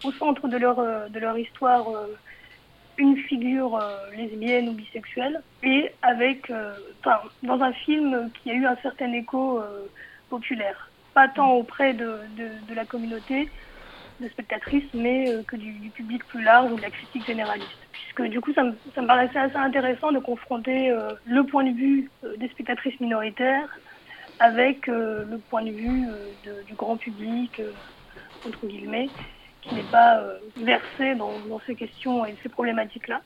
au 0.04 0.12
centre 0.12 0.46
de 0.46 0.56
leur, 0.56 0.76
de 1.10 1.18
leur 1.18 1.36
histoire 1.36 1.88
une 2.98 3.16
figure 3.16 3.80
lesbienne 4.16 4.68
ou 4.68 4.72
bisexuelle 4.72 5.42
et 5.64 5.90
avec, 6.02 6.52
enfin, 7.00 7.18
dans 7.42 7.60
un 7.60 7.72
film 7.72 8.30
qui 8.34 8.52
a 8.52 8.54
eu 8.54 8.64
un 8.64 8.76
certain 8.76 9.12
écho 9.12 9.60
populaire 10.30 10.85
pas 11.16 11.28
tant 11.28 11.52
auprès 11.52 11.94
de, 11.94 12.18
de, 12.36 12.74
la 12.74 12.84
communauté 12.84 13.48
de 14.20 14.28
spectatrices, 14.28 14.92
mais 14.92 15.30
euh, 15.30 15.42
que 15.44 15.56
du, 15.56 15.72
public 15.88 16.22
plus 16.26 16.42
large 16.42 16.70
ou 16.70 16.76
de 16.76 16.82
la 16.82 16.90
critique 16.90 17.24
généraliste. 17.24 17.80
Puisque 17.90 18.30
du 18.30 18.38
coup, 18.42 18.52
ça 18.52 18.64
me, 18.64 19.06
paraissait 19.06 19.38
assez 19.38 19.56
intéressant 19.56 20.12
de 20.12 20.18
confronter 20.18 20.90
euh, 20.90 21.14
le 21.24 21.42
point 21.44 21.64
de 21.64 21.74
vue 21.74 22.10
euh, 22.22 22.36
des 22.36 22.48
spectatrices 22.48 23.00
minoritaires 23.00 23.78
avec 24.40 24.86
le 24.88 25.40
point 25.48 25.62
de 25.62 25.70
vue 25.70 26.06
du 26.66 26.74
grand 26.74 26.98
public, 26.98 27.58
entre 28.46 28.66
guillemets, 28.66 29.08
qui 29.62 29.74
n'est 29.74 29.90
pas 29.90 30.22
versé 30.58 31.14
dans, 31.14 31.32
dans, 31.48 31.58
ces 31.66 31.74
questions 31.74 32.26
et 32.26 32.36
ces 32.42 32.50
problématiques-là. 32.50 33.22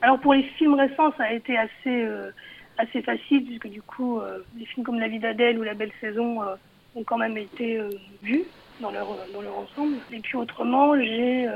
alors 0.00 0.20
pour 0.20 0.34
les 0.34 0.44
films 0.44 0.74
récents, 0.74 1.12
ça 1.18 1.24
a 1.24 1.32
été 1.32 1.58
assez, 1.58 2.08
assez 2.76 3.02
facile, 3.02 3.46
puisque 3.46 3.66
du 3.66 3.82
coup, 3.82 4.20
des 4.54 4.64
films 4.66 4.86
comme 4.86 5.00
La 5.00 5.08
vie 5.08 5.18
d'Adèle 5.18 5.58
ou 5.58 5.64
La 5.64 5.74
belle 5.74 5.90
saison 6.00 6.40
ont 6.98 7.04
quand 7.04 7.18
même 7.18 7.36
été 7.36 7.78
euh, 7.78 7.90
vus. 8.22 8.44
dans 8.80 8.90
leur, 8.90 9.08
dans 9.32 9.42
leur 9.42 9.58
ensemble. 9.58 9.96
Et 10.12 10.20
puis 10.20 10.36
autrement, 10.36 10.96
j'ai 10.96 11.48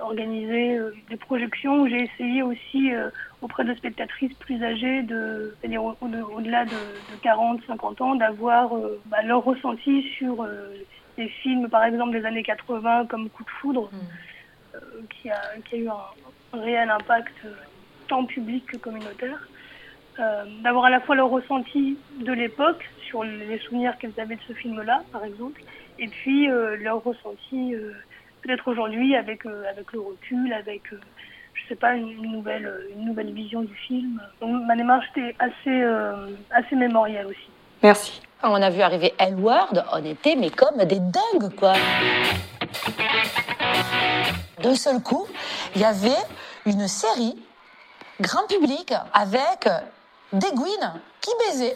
organisé 0.00 0.78
des 1.10 1.16
projections 1.16 1.82
où 1.82 1.88
j'ai 1.88 2.04
essayé 2.04 2.42
aussi 2.42 2.92
auprès 3.40 3.64
de 3.64 3.74
spectatrices 3.74 4.34
plus 4.34 4.62
âgées, 4.62 5.02
de, 5.02 5.56
c'est-à-dire 5.60 5.82
au-delà 5.82 6.64
de, 6.64 6.76
40-50 7.24 8.02
ans, 8.02 8.14
d'avoir 8.14 8.70
bah, 9.06 9.22
leur 9.24 9.42
ressenti 9.42 10.04
sur 10.16 10.46
des 11.16 11.28
films, 11.28 11.68
par 11.68 11.82
exemple, 11.84 12.12
des 12.12 12.24
années 12.24 12.44
80 12.44 13.06
comme 13.06 13.28
Coup 13.30 13.42
de 13.42 13.50
foudre, 13.50 13.90
mm. 13.92 14.78
qui, 15.10 15.30
a, 15.30 15.40
qui 15.68 15.74
a 15.74 15.78
eu 15.78 15.88
un, 15.88 16.58
réel 16.58 16.90
impact 16.90 17.34
tant 18.08 18.24
public 18.24 18.66
que 18.66 18.76
communautaire. 18.76 19.48
Euh, 20.20 20.44
d'avoir 20.62 20.84
à 20.84 20.90
la 20.90 21.00
fois 21.00 21.14
leur 21.14 21.30
ressenti 21.30 21.96
de 22.20 22.32
l'époque 22.32 22.84
sur 23.08 23.24
les 23.24 23.58
souvenirs 23.60 23.96
qu'elles 23.98 24.18
avaient 24.18 24.36
de 24.36 24.40
ce 24.48 24.52
film-là, 24.52 25.02
par 25.12 25.24
exemple, 25.24 25.62
et 25.98 26.08
puis 26.08 26.50
euh, 26.50 26.76
leur 26.76 27.02
ressenti 27.02 27.74
euh, 27.74 27.92
peut-être 28.42 28.68
aujourd'hui 28.68 29.14
avec 29.16 29.46
avec 29.46 29.92
le 29.92 30.00
recul, 30.00 30.52
avec 30.52 30.82
je 31.54 31.68
sais 31.68 31.76
pas 31.76 31.94
une, 31.94 32.20
nouvelle 32.22 32.70
une 32.96 33.06
nouvelle 33.06 33.32
vision 33.32 33.62
du 33.62 33.74
film. 33.74 34.20
Donc 34.40 34.66
ma 34.66 34.76
démarche 34.76 35.06
était 35.16 35.34
assez 35.38 35.84
assez 36.50 36.76
mémorielle 36.76 37.26
aussi. 37.26 37.50
Merci. 37.82 38.22
Quand 38.40 38.52
on 38.52 38.62
a 38.62 38.70
vu 38.70 38.80
arriver 38.80 39.12
Elward, 39.18 39.84
on 39.92 40.04
était 40.04 40.34
mais 40.34 40.50
comme 40.50 40.78
des 40.84 40.98
dingues 40.98 41.54
quoi. 41.56 41.74
D'un 44.62 44.74
seul 44.74 45.00
coup, 45.00 45.26
il 45.74 45.80
y 45.80 45.84
avait 45.84 46.10
une 46.66 46.86
série 46.88 47.36
grand 48.20 48.46
public 48.46 48.94
avec 49.12 49.68
des 50.32 50.50
Gwyn 50.54 51.00
qui 51.20 51.30
baisaient. 51.38 51.74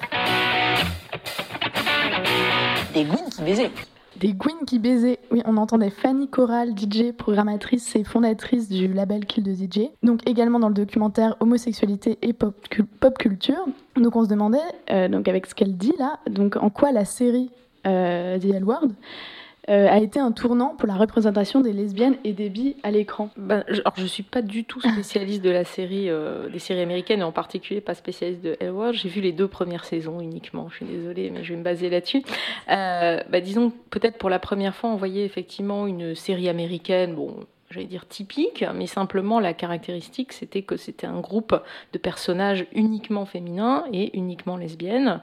Des 2.94 3.05
Gwyn 3.05 3.29
qui 3.31 3.42
baisaient. 3.42 3.70
Des 4.18 4.33
Gwyn 4.33 4.64
qui 4.66 4.79
baisaient. 4.79 5.18
Oui, 5.31 5.42
on 5.44 5.59
entendait 5.59 5.90
Fanny 5.90 6.29
Corral, 6.29 6.70
DJ, 6.70 7.12
programmatrice 7.12 7.94
et 7.96 8.05
fondatrice 8.05 8.68
du 8.68 8.88
label 8.88 9.26
Kill 9.26 9.44
de 9.44 9.52
DJ. 9.52 9.90
Donc 10.02 10.20
également 10.26 10.59
dans 10.59 10.68
le 10.68 10.74
documentaire 10.74 11.37
Homosexualité 11.40 12.18
et 12.22 12.33
pop, 12.33 12.55
culture. 13.18 13.66
Donc 13.96 14.16
on 14.16 14.24
se 14.24 14.29
demandait, 14.29 14.59
euh, 14.90 15.09
donc 15.09 15.29
avec 15.29 15.46
ce 15.46 15.55
qu'elle 15.55 15.76
dit 15.76 15.94
là, 15.98 16.18
donc 16.31 16.57
en 16.57 16.70
quoi 16.70 16.92
la 16.92 17.05
série 17.05 17.50
euh, 17.87 18.38
The 18.38 18.44
euh, 19.68 19.88
a 19.88 19.98
été 19.98 20.20
un 20.20 20.33
tournant 20.33 20.74
pour 20.76 20.87
la 20.87 20.94
représentation 20.94 21.61
des 21.61 21.72
lesbiennes 21.72 22.16
et 22.24 22.33
des 22.33 22.48
bi 22.48 22.76
à 22.83 22.90
l'écran 22.90 23.31
ben, 23.37 23.64
je, 23.68 23.81
Alors, 23.81 23.94
je 23.96 24.07
suis 24.07 24.22
pas 24.22 24.42
du 24.42 24.64
tout 24.64 24.81
spécialiste 24.81 25.42
de 25.42 25.50
la 25.50 25.64
série, 25.64 26.09
euh, 26.09 26.48
des 26.48 26.59
séries 26.59 26.83
américaines, 26.83 27.20
et 27.20 27.24
en 27.24 27.33
particulier 27.33 27.81
pas 27.81 27.94
spécialiste 27.94 28.42
de 28.42 28.57
Elwood. 28.61 28.94
J'ai 28.94 29.09
vu 29.09 29.20
les 29.20 29.33
deux 29.33 29.48
premières 29.48 29.85
saisons 29.85 30.20
uniquement. 30.20 30.68
Je 30.70 30.76
suis 30.76 30.87
désolée, 30.87 31.31
mais 31.31 31.42
je 31.42 31.52
vais 31.52 31.59
me 31.59 31.64
baser 31.64 31.90
là-dessus. 31.90 32.22
Euh, 32.70 33.20
bah, 33.29 33.40
disons, 33.40 33.72
peut-être 33.90 34.18
pour 34.18 34.31
la 34.31 34.38
première 34.38 34.74
fois, 34.74 34.90
on 34.90 34.96
voyait 34.96 35.24
effectivement 35.24 35.87
une 35.87 36.14
série 36.14 36.48
américaine, 36.48 37.14
bon, 37.14 37.35
j'allais 37.70 37.87
dire 37.87 38.07
typique, 38.07 38.64
mais 38.74 38.87
simplement 38.87 39.40
la 39.40 39.52
caractéristique, 39.52 40.33
c'était 40.33 40.62
que 40.62 40.76
c'était 40.76 41.07
un 41.07 41.20
groupe 41.20 41.61
de 41.92 41.98
personnages 41.98 42.66
uniquement 42.72 43.26
féminins 43.26 43.85
et 43.92 44.16
uniquement 44.16 44.57
lesbiennes, 44.57 45.20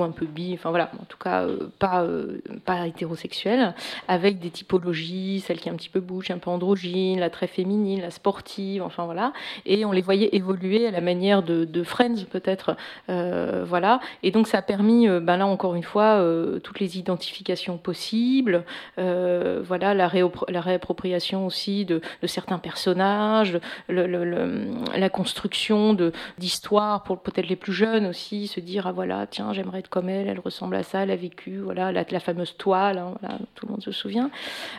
un 0.00 0.10
peu 0.10 0.26
bi, 0.26 0.54
enfin 0.54 0.70
voilà, 0.70 0.90
en 1.00 1.04
tout 1.04 1.18
cas 1.18 1.42
euh, 1.42 1.68
pas, 1.78 2.02
euh, 2.02 2.40
pas 2.64 2.86
hétérosexuel, 2.86 3.74
avec 4.08 4.38
des 4.38 4.50
typologies, 4.50 5.40
celle 5.40 5.58
qui 5.58 5.68
est 5.68 5.72
un 5.72 5.76
petit 5.76 5.88
peu 5.88 6.00
bouche, 6.00 6.30
un 6.30 6.38
peu 6.38 6.50
androgyne, 6.50 7.20
la 7.20 7.30
très 7.30 7.46
féminine, 7.46 8.00
la 8.00 8.10
sportive, 8.10 8.82
enfin 8.82 9.04
voilà, 9.04 9.32
et 9.66 9.84
on 9.84 9.92
les 9.92 10.00
voyait 10.02 10.30
évoluer 10.32 10.86
à 10.86 10.90
la 10.90 11.00
manière 11.00 11.42
de, 11.42 11.82
Friends 11.82 12.24
peut-être, 12.30 12.76
euh, 13.08 13.64
voilà, 13.66 14.00
et 14.22 14.30
donc 14.30 14.46
ça 14.46 14.58
a 14.58 14.62
permis, 14.62 15.08
ben 15.08 15.38
là 15.38 15.46
encore 15.46 15.74
une 15.74 15.82
fois, 15.82 16.22
toutes 16.62 16.78
les 16.78 16.98
identifications 16.98 17.78
possibles, 17.78 18.64
voilà, 18.96 19.94
la, 19.94 20.08
réappropriation 20.08 21.46
aussi 21.46 21.84
de, 21.84 22.00
certains 22.24 22.58
personnages, 22.58 23.58
la 23.88 25.08
construction 25.08 25.96
d'histoires 26.38 27.02
pour 27.02 27.20
peut-être 27.20 27.48
les 27.48 27.56
plus 27.56 27.72
jeunes 27.72 28.06
aussi, 28.06 28.46
se 28.46 28.60
dire 28.60 28.86
ah 28.86 28.92
voilà, 28.92 29.26
tiens 29.26 29.52
j'aimerais 29.52 29.79
comme 29.88 30.08
elle, 30.08 30.28
elle 30.28 30.40
ressemble 30.40 30.76
à 30.76 30.82
ça, 30.82 31.02
elle 31.02 31.10
a 31.10 31.16
vécu, 31.16 31.58
voilà, 31.58 31.92
la, 31.92 32.20
fameuse 32.20 32.56
toile, 32.56 32.98
hein, 32.98 33.38
tout 33.54 33.66
le 33.66 33.72
monde 33.72 33.82
se 33.82 33.92
souvient. 33.92 34.30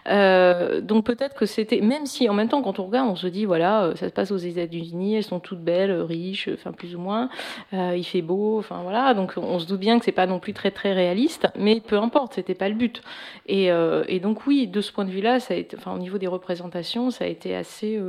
Euh, 0.07 0.81
donc 0.81 1.05
peut-être 1.05 1.35
que 1.35 1.45
c'était, 1.45 1.81
même 1.81 2.05
si 2.05 2.29
en 2.29 2.33
même 2.33 2.49
temps, 2.49 2.61
quand 2.61 2.79
on 2.79 2.85
regarde, 2.85 3.09
on 3.09 3.15
se 3.15 3.27
dit, 3.27 3.45
voilà, 3.45 3.83
euh, 3.83 3.95
ça 3.95 4.07
se 4.09 4.13
passe 4.13 4.31
aux 4.31 4.37
États-Unis, 4.37 5.15
elles 5.15 5.23
sont 5.23 5.39
toutes 5.39 5.61
belles, 5.61 5.91
riches, 5.91 6.49
enfin 6.53 6.71
plus 6.71 6.95
ou 6.95 6.99
moins, 6.99 7.29
euh, 7.73 7.95
il 7.97 8.03
fait 8.03 8.21
beau, 8.21 8.59
enfin 8.59 8.81
voilà, 8.83 9.13
donc 9.13 9.33
on 9.37 9.59
se 9.59 9.67
doute 9.67 9.79
bien 9.79 9.99
que 9.99 10.05
c'est 10.05 10.11
pas 10.11 10.27
non 10.27 10.39
plus 10.39 10.53
très 10.53 10.71
très 10.71 10.93
réaliste, 10.93 11.47
mais 11.57 11.79
peu 11.81 11.97
importe, 11.97 12.33
c'était 12.33 12.55
pas 12.55 12.69
le 12.69 12.75
but. 12.75 13.01
Et, 13.47 13.71
donc 14.21 14.45
oui, 14.45 14.67
de 14.67 14.81
ce 14.81 14.91
point 14.91 15.05
de 15.05 15.09
vue-là, 15.09 15.39
au 15.87 15.97
niveau 15.97 16.17
des 16.17 16.27
représentations, 16.27 17.11
ça 17.11 17.25
a 17.25 17.27
été 17.27 17.55
assez 17.55 17.99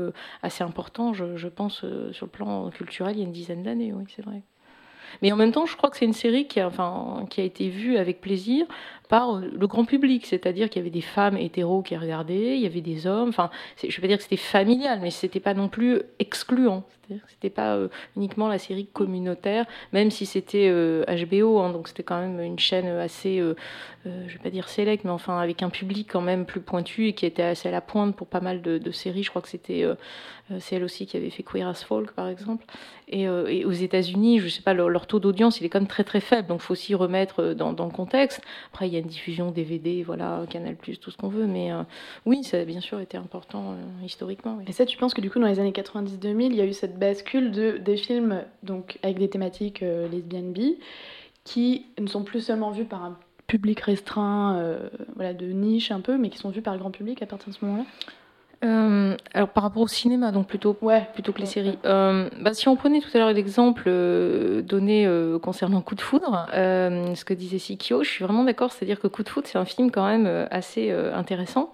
assez 0.42 0.62
important, 0.62 1.12
je 1.12 1.48
pense, 1.48 1.84
sur 2.12 2.26
le 2.26 2.30
plan 2.30 2.70
culturel, 2.70 3.16
il 3.16 3.20
y 3.20 3.22
a 3.22 3.26
une 3.26 3.32
dizaine 3.32 3.62
d'années, 3.62 3.92
oui, 3.92 4.04
c'est 4.14 4.24
vrai. 4.24 4.42
Mais 5.20 5.32
en 5.32 5.36
même 5.36 5.52
temps, 5.52 5.66
je 5.66 5.76
crois 5.76 5.90
que 5.90 5.96
c'est 5.96 6.04
une 6.04 6.12
série 6.12 6.46
qui 6.46 6.60
a, 6.60 6.70
été 7.38 7.68
vue 7.68 7.96
avec 7.96 8.20
plaisir 8.20 8.66
euh, 9.12 9.50
le 9.58 9.66
grand 9.66 9.84
public, 9.84 10.26
c'est-à-dire 10.26 10.70
qu'il 10.70 10.80
y 10.80 10.82
avait 10.82 10.90
des 10.90 11.02
femmes 11.02 11.36
hétéros 11.36 11.82
qui 11.82 11.96
regardaient, 11.96 12.56
il 12.56 12.62
y 12.62 12.66
avait 12.66 12.80
des 12.80 13.06
hommes. 13.06 13.28
Enfin, 13.28 13.50
je 13.80 13.86
ne 13.86 13.92
vais 13.92 14.00
pas 14.00 14.08
dire 14.08 14.16
que 14.16 14.22
c'était 14.22 14.36
familial, 14.36 15.00
mais 15.02 15.10
c'était 15.10 15.40
pas 15.40 15.54
non 15.54 15.68
plus 15.68 16.02
excluant. 16.18 16.84
C'était 17.28 17.50
pas 17.50 17.74
euh, 17.74 17.88
uniquement 18.16 18.48
la 18.48 18.58
série 18.58 18.86
communautaire, 18.86 19.66
même 19.92 20.10
si 20.10 20.24
c'était 20.24 20.70
HBO, 20.70 20.72
euh, 20.72 21.62
hein, 21.62 21.70
donc 21.70 21.88
c'était 21.88 22.04
quand 22.04 22.18
même 22.18 22.40
une 22.40 22.58
chaîne 22.58 22.86
assez, 22.86 23.38
je 24.04 24.32
vais 24.32 24.38
pas 24.42 24.50
dire 24.50 24.68
sélect, 24.68 25.04
mais 25.04 25.10
enfin 25.10 25.38
avec 25.38 25.62
un 25.62 25.68
public 25.68 26.08
quand 26.10 26.22
même 26.22 26.46
plus 26.46 26.60
pointu 26.60 27.08
et 27.08 27.12
qui 27.12 27.26
était 27.26 27.42
assez 27.42 27.68
à 27.68 27.72
la 27.72 27.82
pointe 27.82 28.16
pour 28.16 28.28
pas 28.28 28.40
mal 28.40 28.62
de, 28.62 28.90
séries. 28.92 29.24
Je 29.24 29.30
crois 29.30 29.42
que 29.42 29.48
c'était 29.48 29.86
c'est 30.58 30.76
elle 30.76 30.84
aussi 30.84 31.06
qui 31.06 31.16
avait 31.16 31.30
fait 31.30 31.42
Queer 31.42 31.66
as 31.66 31.84
Folk, 31.84 32.12
par 32.12 32.28
exemple. 32.28 32.64
Et, 33.08 33.28
aux 33.28 33.72
États-Unis, 33.72 34.40
je 34.40 34.48
sais 34.48 34.62
pas, 34.62 34.74
leur, 34.74 35.06
taux 35.06 35.20
d'audience, 35.20 35.60
il 35.60 35.66
est 35.66 35.68
quand 35.68 35.80
même 35.80 35.88
très 35.88 36.04
très 36.04 36.20
faible, 36.20 36.48
donc 36.48 36.60
faut 36.60 36.72
aussi 36.72 36.94
remettre 36.94 37.52
dans, 37.54 37.72
dans 37.72 37.84
le 37.84 37.92
contexte. 37.92 38.40
Après, 38.72 38.88
il 38.88 38.94
y 38.94 38.96
a 38.96 39.01
diffusion 39.06 39.50
DVD, 39.50 40.02
voilà, 40.02 40.44
Canal+, 40.48 40.76
tout 40.76 41.10
ce 41.10 41.16
qu'on 41.16 41.28
veut, 41.28 41.46
mais 41.46 41.72
euh, 41.72 41.82
oui, 42.26 42.44
ça 42.44 42.58
a 42.58 42.64
bien 42.64 42.80
sûr 42.80 43.00
été 43.00 43.16
important 43.16 43.72
euh, 43.72 44.04
historiquement. 44.04 44.58
Et 44.66 44.72
ça, 44.72 44.86
tu 44.86 44.96
penses 44.96 45.14
que 45.14 45.20
du 45.20 45.30
coup, 45.30 45.38
dans 45.38 45.46
les 45.46 45.60
années 45.60 45.72
90-2000, 45.72 46.46
il 46.46 46.54
y 46.54 46.60
a 46.60 46.64
eu 46.64 46.72
cette 46.72 46.98
bascule 46.98 47.50
de, 47.52 47.78
des 47.78 47.96
films 47.96 48.44
donc, 48.62 48.98
avec 49.02 49.18
des 49.18 49.28
thématiques 49.28 49.82
euh, 49.82 50.08
lesbiennes 50.08 50.52
bi, 50.52 50.78
qui 51.44 51.86
ne 51.98 52.06
sont 52.06 52.24
plus 52.24 52.40
seulement 52.40 52.70
vus 52.70 52.84
par 52.84 53.04
un 53.04 53.18
public 53.48 53.80
restreint, 53.80 54.78
voilà, 55.14 55.34
de 55.34 55.46
niche 55.46 55.90
un 55.90 56.00
peu, 56.00 56.16
mais 56.16 56.30
qui 56.30 56.38
sont 56.38 56.48
vus 56.48 56.62
par 56.62 56.72
le 56.72 56.78
grand 56.78 56.92
public 56.92 57.20
à 57.20 57.26
partir 57.26 57.48
de 57.48 57.54
ce 57.54 57.64
moment-là? 57.64 57.84
Euh, 58.64 59.16
alors 59.34 59.48
par 59.48 59.64
rapport 59.64 59.82
au 59.82 59.88
cinéma, 59.88 60.30
donc 60.30 60.46
plutôt, 60.46 60.76
ouais, 60.82 61.08
plutôt 61.14 61.32
que 61.32 61.40
les 61.40 61.46
séries. 61.46 61.78
Euh, 61.84 62.28
bah, 62.40 62.54
si 62.54 62.68
on 62.68 62.76
prenait 62.76 63.00
tout 63.00 63.08
à 63.14 63.18
l'heure 63.18 63.32
l'exemple 63.32 63.84
euh, 63.86 64.62
donné 64.62 65.04
euh, 65.06 65.38
concernant 65.38 65.80
Coup 65.80 65.96
de 65.96 66.00
foudre, 66.00 66.46
euh, 66.54 67.14
ce 67.14 67.24
que 67.24 67.34
disait 67.34 67.58
Sikio, 67.58 68.04
je 68.04 68.10
suis 68.10 68.24
vraiment 68.24 68.44
d'accord, 68.44 68.72
c'est-à-dire 68.72 69.00
que 69.00 69.08
Coup 69.08 69.24
de 69.24 69.28
foudre, 69.28 69.48
c'est 69.48 69.58
un 69.58 69.64
film 69.64 69.90
quand 69.90 70.06
même 70.06 70.46
assez 70.50 70.90
intéressant. 70.90 71.72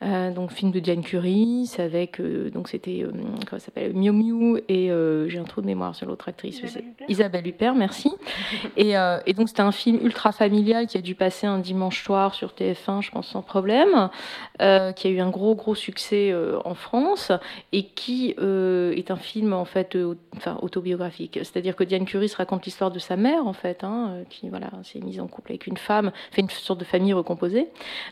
Donc 0.00 0.52
film 0.52 0.70
de 0.70 0.80
Diane 0.80 1.02
Curie, 1.02 1.70
avec 1.78 2.20
donc 2.52 2.68
c'était 2.68 3.04
comment 3.04 3.58
ça 3.58 3.58
s'appelle 3.58 3.92
Miu 3.94 4.12
Miu 4.12 4.62
et 4.68 4.90
j'ai 5.28 5.38
un 5.38 5.44
trou 5.44 5.60
de 5.60 5.66
mémoire 5.66 5.94
sur 5.94 6.06
l'autre 6.06 6.28
actrice, 6.28 6.62
Isabelle 7.08 7.46
Huppert, 7.46 7.74
merci. 7.74 8.10
et, 8.76 8.94
et, 9.26 9.32
donc 9.34 9.48
c'était 9.48 9.60
un 9.60 9.72
film 9.72 9.98
ultra 10.02 10.32
familial 10.32 10.86
qui 10.86 10.96
a 10.96 11.00
dû 11.02 11.14
passer 11.14 11.46
un 11.46 11.58
dimanche 11.58 12.02
soir 12.02 12.34
sur 12.34 12.50
TF1, 12.50 13.02
je 13.02 13.10
pense 13.10 13.28
sans 13.28 13.42
problème, 13.42 14.08
qui 14.58 14.64
a 15.06 15.10
eu 15.10 15.20
un 15.20 15.30
gros 15.30 15.54
gros 15.54 15.74
succès 15.74 16.30
euh, 16.32 16.58
en 16.64 16.74
France 16.74 17.32
et 17.72 17.84
qui 17.84 18.34
euh, 18.38 18.92
est 18.92 19.10
un 19.10 19.16
film 19.16 19.52
en 19.52 19.64
fait 19.64 19.96
euh, 19.96 20.14
enfin, 20.36 20.58
autobiographique. 20.62 21.38
C'est-à-dire 21.42 21.76
que 21.76 21.84
Diane 21.84 22.04
Curie 22.04 22.28
se 22.28 22.36
raconte 22.36 22.64
l'histoire 22.64 22.90
de 22.90 22.98
sa 22.98 23.16
mère 23.16 23.46
en 23.46 23.52
fait, 23.52 23.84
hein, 23.84 24.24
qui 24.28 24.48
voilà 24.48 24.70
s'est 24.82 25.00
mise 25.00 25.20
en 25.20 25.26
couple 25.26 25.52
avec 25.52 25.66
une 25.66 25.76
femme, 25.76 26.12
fait 26.30 26.42
une 26.42 26.50
sorte 26.50 26.80
de 26.80 26.84
famille 26.84 27.12
recomposée. 27.12 27.68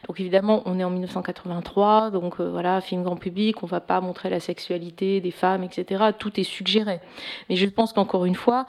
Donc 0.07 0.21
évidemment 0.21 0.63
on 0.67 0.79
est 0.79 0.85
en 0.85 0.91
1983, 0.91 1.78
donc 2.13 2.41
voilà 2.41 2.81
film 2.81 3.03
grand 3.03 3.17
public, 3.17 3.63
on 3.63 3.67
va 3.67 3.81
pas 3.81 4.01
montrer 4.01 4.31
la 4.31 4.41
sexualité 4.41 5.21
des 5.21 5.31
femmes, 5.31 5.63
etc. 5.63 6.05
Tout 6.19 6.39
est 6.41 6.45
suggéré. 6.45 7.01
Mais 7.49 7.57
je 7.57 7.67
pense 7.67 7.93
qu'encore 7.93 8.25
une 8.25 8.35
fois, 8.35 8.67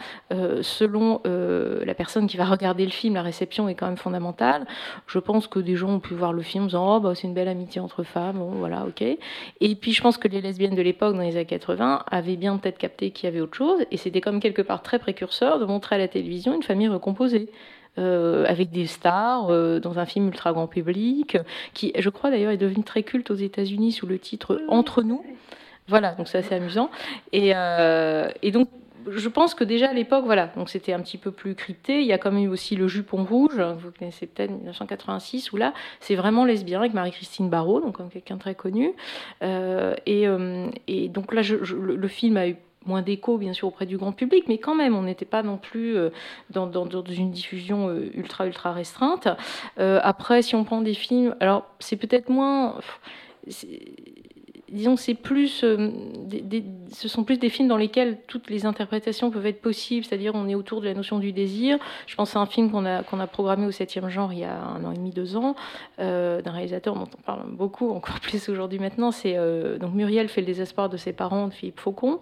selon 0.61 1.21
la 1.25 1.93
personne 1.93 2.27
qui 2.27 2.37
va 2.37 2.45
regarder 2.45 2.85
le 2.85 2.91
film, 2.91 3.15
la 3.15 3.21
réception 3.21 3.67
est 3.69 3.75
quand 3.75 3.87
même 3.87 3.97
fondamentale. 3.97 4.65
Je 5.07 5.19
pense 5.19 5.47
que 5.47 5.59
des 5.59 5.75
gens 5.75 5.89
ont 5.89 5.99
pu 5.99 6.13
voir 6.13 6.33
le 6.33 6.41
film 6.41 6.65
en 6.65 6.67
disant 6.67 6.97
oh 6.97 6.99
bah 6.99 7.13
c'est 7.15 7.27
une 7.27 7.33
belle 7.33 7.47
amitié 7.47 7.81
entre 7.81 8.03
femmes, 8.03 8.37
voilà 8.57 8.85
ok. 8.85 9.01
Et 9.01 9.75
puis 9.75 9.91
je 9.91 10.01
pense 10.01 10.17
que 10.17 10.27
les 10.27 10.41
lesbiennes 10.41 10.75
de 10.75 10.81
l'époque, 10.81 11.15
dans 11.15 11.21
les 11.21 11.35
années 11.35 11.45
80, 11.45 12.03
avaient 12.09 12.37
bien 12.37 12.57
peut-être 12.57 12.77
capté 12.77 13.11
qu'il 13.11 13.25
y 13.25 13.31
avait 13.31 13.41
autre 13.41 13.57
chose, 13.57 13.79
et 13.91 13.97
c'était 13.97 14.21
comme 14.21 14.39
quelque 14.39 14.61
part 14.61 14.83
très 14.83 14.99
précurseur 14.99 15.59
de 15.59 15.65
montrer 15.65 15.95
à 15.95 15.99
la 15.99 16.07
télévision 16.07 16.53
une 16.53 16.63
famille 16.63 16.87
recomposée. 16.87 17.49
Euh, 17.97 18.45
avec 18.47 18.69
des 18.69 18.86
stars 18.86 19.49
euh, 19.49 19.80
dans 19.80 19.99
un 19.99 20.06
film 20.06 20.28
ultra 20.28 20.54
grand 20.54 20.67
public, 20.67 21.38
qui, 21.73 21.91
je 21.97 22.10
crois 22.10 22.30
d'ailleurs, 22.30 22.52
est 22.52 22.58
devenu 22.58 22.84
très 22.84 23.04
culte 23.04 23.30
aux 23.30 23.36
États-Unis 23.36 23.91
sous 23.91 24.08
le 24.08 24.19
titre 24.19 24.62
Entre 24.69 25.02
nous. 25.02 25.25
Voilà, 25.88 26.13
donc 26.13 26.28
c'est 26.28 26.38
assez 26.38 26.56
amusant. 26.56 26.91
Et, 27.34 27.52
euh, 27.56 28.30
et 28.41 28.52
donc 28.52 28.69
je 29.08 29.30
pense 29.30 29.54
que 29.54 29.63
déjà 29.63 29.89
à 29.89 29.93
l'époque, 29.93 30.25
voilà, 30.25 30.47
donc 30.56 30.69
c'était 30.69 30.93
un 30.93 31.02
petit 31.02 31.17
peu 31.17 31.32
plus 31.32 31.56
crypté. 31.56 32.02
Il 32.02 32.08
y 32.08 32.13
a 32.13 32.17
quand 32.17 32.32
même 32.32 32.43
eu 32.43 32.47
aussi 32.47 32.75
le 32.75 32.88
Jupon 32.88 33.23
Rouge, 33.23 33.60
vous 33.60 33.91
connaissez 33.97 34.28
peut-être 34.28 34.52
1986, 34.52 35.52
où 35.52 35.58
là, 35.58 35.73
c'est 35.99 36.15
vraiment 36.15 36.45
lesbien 36.45 36.80
avec 36.80 36.93
Marie-Christine 36.93 37.49
Barrault, 37.49 37.82
donc 37.82 37.97
comme 37.97 38.10
quelqu'un 38.10 38.38
très 38.38 38.56
connu. 38.56 38.93
Euh, 39.43 39.95
et, 40.06 40.28
euh, 40.28 40.69
et, 40.88 41.10
donc 41.10 41.34
là, 41.34 41.41
je, 41.41 41.56
le, 41.56 42.08
film 42.08 42.38
a 42.38 42.47
eu 42.47 42.56
moins 42.85 43.01
d'écho, 43.01 43.37
bien 43.37 43.53
sûr, 43.53 43.67
auprès 43.67 43.85
du 43.85 43.97
grand 43.97 44.11
public, 44.11 44.45
mais 44.47 44.57
quand 44.57 44.75
même, 44.75 44.95
on 44.95 45.03
n'était 45.03 45.25
pas 45.25 45.43
non 45.43 45.57
plus 45.57 45.95
euh, 45.95 46.09
dans, 46.49 46.69
une 47.03 47.31
diffusion 47.31 47.93
ultra, 48.13 48.47
ultra 48.47 48.71
restreinte. 48.71 49.27
après, 49.77 50.41
si 50.41 50.55
on 50.55 50.63
prend 50.63 50.81
des 50.81 50.93
films, 50.93 51.35
alors 51.39 51.65
c'est 51.79 51.97
peut-être 51.97 52.29
moins 52.29 52.75
disons, 54.71 54.95
c'est 54.95 55.13
plus, 55.13 55.63
euh, 55.63 55.89
ce 56.91 57.08
sont 57.08 57.23
plus 57.23 57.38
des 57.38 57.49
films 57.49 57.67
dans 57.67 57.77
lesquels 57.77 58.17
toutes 58.27 58.49
les 58.49 58.65
interprétations 58.65 59.32
peuvent 59.32 59.45
être 59.45 59.62
possibles, 59.62 60.05
c'est-à-dire 60.05 60.34
on 60.36 60.47
est 60.47 60.55
autour 60.55 60.82
de 60.82 60.86
la 60.86 60.93
notion 60.93 61.19
du 61.19 61.32
désir. 61.32 61.77
Je 62.08 62.15
pense 62.15 62.36
à 62.36 62.39
un 62.39 62.45
film 62.45 62.71
qu'on 62.71 62.86
a, 62.86 62.99
a 62.99 63.27
programmé 63.27 63.65
au 63.65 63.71
7e 63.71 64.10
genre 64.10 64.34
il 64.34 64.39
y 64.39 64.43
a 64.43 64.62
un 64.62 64.84
an 64.84 64.91
et 64.91 64.95
demi, 64.95 65.12
deux 65.12 65.36
ans, 65.36 65.55
euh, 65.99 66.41
d'un 66.41 66.51
réalisateur 66.51 66.95
dont 66.95 67.08
on 67.17 67.21
parle 67.21 67.43
beaucoup, 67.51 67.91
encore 67.91 68.19
plus 68.21 68.49
aujourd'hui 68.49 68.79
maintenant. 68.79 69.12
C'est 69.12 69.38
euh, 69.38 69.77
donc 69.77 69.93
Muriel 69.93 70.29
fait 70.29 70.41
le 70.41 70.47
désespoir 70.47 70.89
de 70.89 70.97
ses 70.97 71.13
parents 71.13 71.47
de 71.47 71.53
Philippe 71.53 71.79
Faucon, 71.79 72.19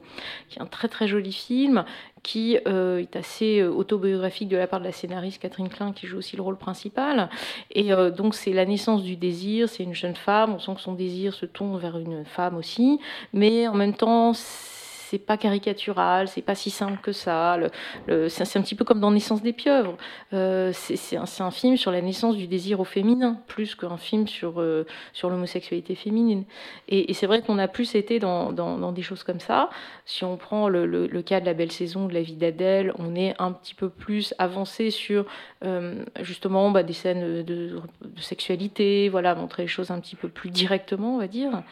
qui 0.49 0.59
est 0.59 0.61
un 0.61 0.65
très 0.65 0.87
très 0.87 1.07
joli 1.07 1.31
film 1.31 1.85
qui 2.27 2.57
euh, 2.67 2.97
est 2.97 3.15
assez 3.15 3.61
euh, 3.61 3.69
autobiographique 3.69 4.49
de 4.49 4.57
la 4.57 4.67
part 4.67 4.81
de 4.81 4.85
la 4.85 4.91
scénariste 4.91 5.41
Catherine 5.41 5.69
Klein, 5.69 5.93
qui 5.93 6.07
joue 6.07 6.17
aussi 6.17 6.35
le 6.35 6.41
rôle 6.41 6.57
principal. 6.57 7.29
Et 7.71 7.93
euh, 7.93 8.11
donc 8.11 8.35
c'est 8.35 8.51
la 8.51 8.65
naissance 8.65 9.01
du 9.01 9.15
désir, 9.15 9.69
c'est 9.69 9.83
une 9.83 9.95
jeune 9.95 10.17
femme, 10.17 10.53
on 10.53 10.59
sent 10.59 10.75
que 10.75 10.81
son 10.81 10.93
désir 10.93 11.33
se 11.33 11.45
tourne 11.45 11.79
vers 11.79 11.97
une 11.97 12.25
femme 12.25 12.57
aussi, 12.57 12.99
mais 13.31 13.69
en 13.69 13.75
même 13.75 13.93
temps 13.93 14.33
c'est 14.33 14.76
pas 15.17 15.37
caricatural, 15.37 16.27
c'est 16.27 16.41
pas 16.41 16.55
si 16.55 16.69
simple 16.69 16.99
que 17.01 17.11
ça. 17.11 17.57
Le, 17.57 18.29
c'est 18.29 18.57
un 18.57 18.61
petit 18.61 18.75
peu 18.75 18.85
comme 18.85 18.99
dans 18.99 19.11
Naissance 19.11 19.41
des 19.41 19.53
pieuvres. 19.53 19.97
Euh, 20.33 20.71
c'est 20.73 21.17
un, 21.17 21.51
film 21.51 21.77
sur 21.77 21.91
la 21.91 22.01
naissance 22.01 22.35
du 22.35 22.47
désir 22.47 22.79
au 22.79 22.83
féminin, 22.83 23.39
plus 23.47 23.75
qu'un 23.75 23.97
film 23.97 24.27
sur, 24.27 24.59
euh, 24.61 24.85
sur 25.13 25.29
l'homosexualité 25.29 25.95
féminine. 25.95 26.43
Et, 26.87 27.13
c'est 27.13 27.25
vrai 27.25 27.41
qu'on 27.41 27.57
a 27.57 27.67
plus 27.67 27.95
été 27.95 28.19
dans, 28.19 28.51
dans, 28.51 28.91
des 28.91 29.01
choses 29.01 29.23
comme 29.23 29.39
ça. 29.39 29.69
Si 30.05 30.23
on 30.23 30.37
prend 30.37 30.69
le, 30.69 30.85
le, 30.85 31.21
cas 31.21 31.39
de 31.39 31.45
la 31.45 31.53
belle 31.53 31.71
saison 31.71 32.07
de 32.07 32.13
la 32.13 32.21
vie 32.21 32.35
d'Adèle, 32.35 32.93
on 32.99 33.15
est 33.15 33.33
un 33.39 33.51
petit 33.51 33.73
peu 33.73 33.89
plus 33.89 34.33
avancé 34.37 34.91
sur 34.91 35.25
euh, 35.63 36.03
justement 36.21 36.69
bah, 36.71 36.83
des 36.83 36.93
scènes 36.93 37.43
de, 37.43 37.79
sexualité, 38.19 39.09
voilà, 39.09 39.35
montrer 39.35 39.63
les 39.63 39.67
choses 39.67 39.91
un 39.91 39.99
petit 39.99 40.15
peu 40.15 40.27
plus 40.27 40.49
directement, 40.49 41.15
on 41.15 41.17
va 41.17 41.27
dire. 41.27 41.63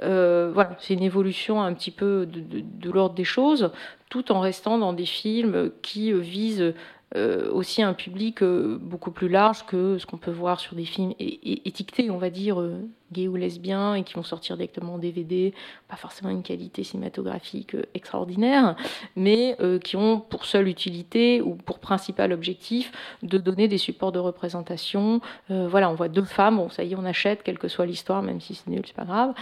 voilà, 0.00 0.76
c'est 0.80 0.94
une 0.94 1.02
évolution 1.02 1.62
un 1.62 1.72
petit 1.74 1.90
peu 1.90 2.26
de 2.26 2.62
l'ordre 2.84 3.14
des 3.14 3.24
choses, 3.24 3.70
tout 4.08 4.32
en 4.32 4.40
restant 4.40 4.78
dans 4.78 4.92
des 4.92 5.06
films 5.06 5.70
qui 5.82 6.12
visent 6.12 6.74
euh, 7.16 7.50
aussi 7.50 7.82
un 7.82 7.94
public 7.94 8.42
euh, 8.42 8.76
beaucoup 8.78 9.10
plus 9.10 9.28
large 9.28 9.64
que 9.64 9.96
ce 9.96 10.04
qu'on 10.04 10.18
peut 10.18 10.30
voir 10.30 10.60
sur 10.60 10.74
des 10.74 10.84
films 10.84 11.14
étiquetés, 11.18 12.10
on 12.10 12.18
va 12.18 12.28
dire, 12.28 12.60
euh, 12.60 12.82
gays 13.12 13.28
ou 13.28 13.36
lesbiens 13.36 13.94
et 13.94 14.02
qui 14.02 14.14
vont 14.14 14.22
sortir 14.22 14.56
directement 14.56 14.94
en 14.94 14.98
DVD, 14.98 15.54
pas 15.88 15.96
forcément 15.96 16.30
une 16.30 16.42
qualité 16.42 16.84
cinématographique 16.84 17.74
euh, 17.74 17.84
extraordinaire, 17.94 18.76
mais 19.16 19.56
euh, 19.60 19.78
qui 19.78 19.96
ont 19.96 20.20
pour 20.20 20.44
seule 20.44 20.68
utilité 20.68 21.40
ou 21.40 21.54
pour 21.54 21.78
principal 21.78 22.32
objectif 22.32 22.92
de 23.22 23.38
donner 23.38 23.68
des 23.68 23.78
supports 23.78 24.12
de 24.12 24.18
représentation. 24.18 25.20
Euh, 25.50 25.68
voilà, 25.68 25.90
on 25.90 25.94
voit 25.94 26.08
deux 26.08 26.24
femmes, 26.24 26.56
bon, 26.56 26.68
ça 26.68 26.84
y 26.84 26.92
est, 26.92 26.96
on 26.96 27.04
achète, 27.04 27.42
quelle 27.42 27.58
que 27.58 27.68
soit 27.68 27.86
l'histoire, 27.86 28.22
même 28.22 28.40
si 28.40 28.54
c'est 28.54 28.68
nul, 28.68 28.82
c'est 28.86 28.96
pas 28.96 29.04
grave. 29.04 29.34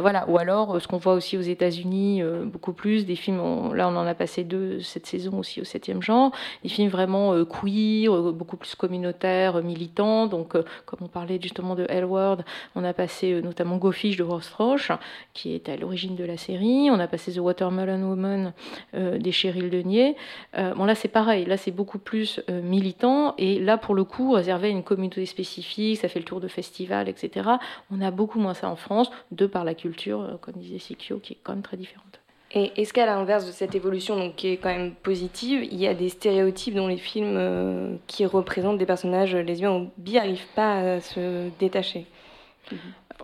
voilà, 0.00 0.28
ou 0.28 0.38
alors 0.38 0.80
ce 0.80 0.86
qu'on 0.86 0.98
voit 0.98 1.14
aussi 1.14 1.36
aux 1.36 1.42
États-Unis, 1.42 2.22
beaucoup 2.44 2.72
plus, 2.72 3.04
des 3.04 3.16
films, 3.16 3.74
là 3.74 3.88
on 3.88 3.96
en 3.96 4.06
a 4.06 4.14
passé 4.14 4.44
deux 4.44 4.80
cette 4.80 5.06
saison 5.06 5.38
aussi 5.38 5.60
au 5.60 5.64
7e 5.64 6.02
genre, 6.02 6.32
des 6.62 6.68
films 6.68 6.88
vraiment 6.88 7.44
queer, 7.44 8.32
beaucoup 8.32 8.56
plus 8.56 8.74
communautaires, 8.74 9.62
militants. 9.62 10.26
Donc, 10.26 10.52
comme 10.84 11.00
on 11.02 11.08
parlait 11.08 11.38
justement 11.40 11.74
de 11.74 11.86
Hellward, 11.88 12.44
on 12.74 12.84
a 12.84 12.92
passé 12.92 13.07
passé 13.08 13.32
euh, 13.32 13.40
notamment 13.40 13.78
Go 13.78 13.90
Fish 13.90 14.18
de 14.18 14.22
Ross 14.22 14.50
Roche, 14.50 14.92
qui 15.32 15.54
est 15.54 15.70
à 15.70 15.76
l'origine 15.76 16.14
de 16.14 16.24
la 16.24 16.36
série. 16.36 16.90
On 16.90 17.00
a 17.00 17.06
passé 17.06 17.32
The 17.32 17.38
Watermelon 17.38 18.02
Woman 18.02 18.52
euh, 18.94 19.16
des 19.16 19.32
Cheryl 19.32 19.70
Denier. 19.70 20.14
Euh, 20.58 20.74
bon, 20.74 20.84
là, 20.84 20.94
c'est 20.94 21.08
pareil. 21.08 21.46
Là, 21.46 21.56
c'est 21.56 21.70
beaucoup 21.70 21.98
plus 21.98 22.40
militant. 22.48 23.34
Et 23.38 23.58
là, 23.58 23.78
pour 23.78 23.94
le 23.94 24.04
coup, 24.04 24.32
réservé 24.32 24.68
à 24.68 24.70
une 24.70 24.82
communauté 24.82 25.24
spécifique, 25.24 25.96
ça 25.96 26.08
fait 26.08 26.18
le 26.18 26.26
tour 26.26 26.40
de 26.40 26.48
festivals, 26.48 27.08
etc. 27.08 27.48
On 27.90 28.02
a 28.02 28.10
beaucoup 28.10 28.38
moins 28.38 28.52
ça 28.52 28.68
en 28.68 28.76
France, 28.76 29.10
de 29.32 29.46
par 29.46 29.64
la 29.64 29.74
culture, 29.74 30.38
comme 30.42 30.54
disait 30.54 30.78
Sikyo, 30.78 31.18
qui 31.18 31.32
est 31.32 31.38
quand 31.42 31.52
même 31.52 31.62
très 31.62 31.78
différente. 31.78 32.20
Et 32.52 32.72
est-ce 32.76 32.92
qu'à 32.92 33.06
l'inverse 33.06 33.46
de 33.46 33.52
cette 33.52 33.74
évolution, 33.74 34.16
donc, 34.16 34.36
qui 34.36 34.48
est 34.48 34.56
quand 34.58 34.74
même 34.74 34.92
positive, 34.92 35.64
il 35.64 35.78
y 35.78 35.86
a 35.86 35.94
des 35.94 36.10
stéréotypes 36.10 36.74
dans 36.74 36.88
les 36.88 36.98
films 36.98 37.98
qui 38.06 38.26
représentent 38.26 38.78
des 38.78 38.86
personnages 38.86 39.34
lesbiens 39.34 39.72
ou 39.72 39.90
bi 39.96 40.12
n'arrivent 40.12 40.52
pas 40.54 40.96
à 40.96 41.00
se 41.00 41.48
détacher? 41.58 42.06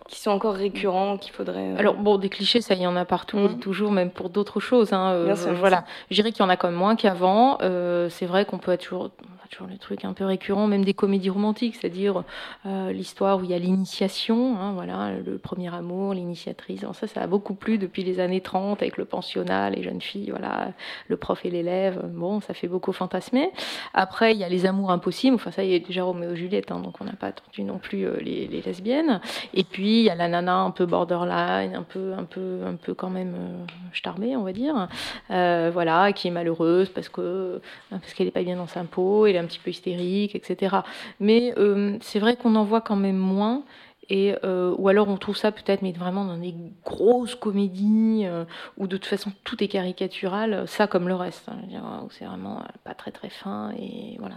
Qui 0.09 0.21
sont 0.21 0.31
encore 0.31 0.55
récurrents, 0.55 1.17
qu'il 1.17 1.33
faudrait. 1.33 1.73
Euh, 1.73 1.79
Alors 1.79 1.95
bon, 1.95 2.19
des 2.19 2.29
clichés, 2.29 2.61
ça 2.61 2.75
il 2.75 2.83
y 2.83 2.87
en 2.87 2.97
a 2.97 3.05
partout, 3.05 3.39
mhm. 3.39 3.59
toujours, 3.59 3.91
même 3.91 4.11
pour 4.11 4.29
d'autres 4.29 4.61
choses. 4.61 4.93
Hein, 4.93 5.13
euh, 5.13 5.35
voilà, 5.59 5.85
je 6.11 6.17
dirais 6.17 6.31
qu'il 6.31 6.41
y 6.41 6.47
en 6.47 6.51
a 6.51 6.57
quand 6.57 6.69
même 6.69 6.79
moins 6.79 6.97
qu'avant. 6.97 7.59
Euh, 7.63 8.09
c'est 8.11 8.27
vrai 8.27 8.45
qu'on 8.45 8.59
peut 8.59 8.73
être 8.73 8.83
toujours 8.83 9.11
toujours 9.51 9.69
le 9.69 9.79
truc 9.79 10.05
un 10.05 10.15
peu 10.15 10.25
récurrent, 10.25 10.67
même 10.67 10.85
des 10.85 10.95
comédies 10.95 11.31
romantiques, 11.31 11.77
c'est-à-dire 11.77 12.25
l'histoire 12.65 13.39
où 13.39 13.45
il 13.45 13.51
y 13.51 13.55
a 13.55 13.59
l'initiation, 13.59 14.57
hein, 14.59 14.73
voilà, 14.73 15.13
le 15.25 15.39
premier 15.39 15.73
amour, 15.73 16.13
l'initiatrice. 16.13 16.85
Ça, 16.93 17.07
ça 17.07 17.21
a 17.21 17.27
beaucoup 17.29 17.55
plu 17.55 17.79
depuis 17.79 18.03
les 18.03 18.19
années 18.19 18.41
30 18.41 18.83
avec 18.83 18.97
le 18.97 19.05
pensionnat, 19.05 19.71
les 19.71 19.85
jeunes 19.85 20.01
filles, 20.01 20.31
voilà, 20.31 20.73
le 21.07 21.17
prof 21.17 21.45
et 21.45 21.51
l'élève. 21.51 22.03
Bon, 22.15 22.41
ça 22.41 22.53
fait 22.53 22.67
beaucoup 22.67 22.93
fantasmer. 22.93 23.51
Après, 23.93 24.33
il 24.33 24.39
y 24.39 24.45
a 24.45 24.49
les 24.49 24.67
amours 24.67 24.91
impossibles. 24.91 25.37
Enfin, 25.37 25.53
ça, 25.53 25.63
il 25.63 25.71
y 25.71 25.77
a 25.77 25.79
déjà 25.79 26.03
Roméo 26.03 26.33
et 26.33 26.37
Juliette, 26.37 26.73
hein, 26.73 26.81
donc 26.81 27.01
on 27.01 27.05
n'a 27.05 27.13
pas 27.13 27.29
attendu 27.29 27.63
non 27.63 27.79
plus 27.79 28.09
les, 28.21 28.49
les, 28.49 28.61
lesbiennes. 28.61 29.21
Et 29.53 29.63
puis, 29.63 29.94
il 30.01 30.05
y 30.05 30.11
a 30.11 30.15
la 30.15 30.29
nana 30.29 30.61
un 30.61 30.71
peu 30.71 30.87
borderline, 30.87 31.75
un 31.75 31.83
peu, 31.83 32.13
un 32.15 32.25
peu, 32.25 32.61
un 32.67 32.75
peu 32.75 32.95
quand 32.95 33.11
même 33.11 33.35
euh, 33.35 34.37
on 34.37 34.43
va 34.43 34.53
dire. 34.53 34.89
Euh, 35.31 35.71
voilà, 35.73 36.13
qui 36.13 36.29
est 36.29 36.31
malheureuse 36.31 36.89
parce 36.89 37.09
que 37.09 37.61
parce 37.91 38.15
qu'elle 38.15 38.27
n'est 38.27 38.33
pas 38.33 38.43
bien 38.43 38.57
dans 38.57 38.67
sa 38.67 38.85
peau. 38.85 39.27
Et 39.27 39.35
un 39.39 39.45
petit 39.45 39.59
peu 39.59 39.71
hystérique, 39.71 40.35
etc. 40.35 40.77
Mais 41.21 41.55
euh, 41.59 41.97
c'est 42.01 42.19
vrai 42.19 42.37
qu'on 42.37 42.55
en 42.57 42.65
voit 42.65 42.81
quand 42.81 42.97
même 42.97 43.17
moins. 43.17 43.63
Et, 44.11 44.35
euh, 44.45 44.75
ou 44.77 44.89
alors 44.89 45.09
on 45.09 45.17
trouve 45.17 45.37
ça 45.37 45.51
peut-être, 45.51 45.81
mais 45.81 45.93
vraiment 45.93 46.27
dans 46.27 46.37
des 46.37 46.55
grosses 46.85 47.35
comédies 47.35 48.25
euh, 48.27 48.45
où 48.77 48.87
de 48.87 48.99
toute 48.99 49.07
façon 49.07 49.33
tout 49.45 49.65
est 49.65 49.69
caricatural, 49.69 50.69
ça 50.69 50.87
comme 50.87 51.09
le 51.09 51.15
reste. 51.15 51.49
Hein, 51.49 52.07
c'est 52.11 52.27
vraiment 52.27 52.63
pas 52.85 52.95
très 52.95 53.13
très 53.13 53.31
fin 53.31 53.73
et 53.79 54.17
voilà. 54.19 54.37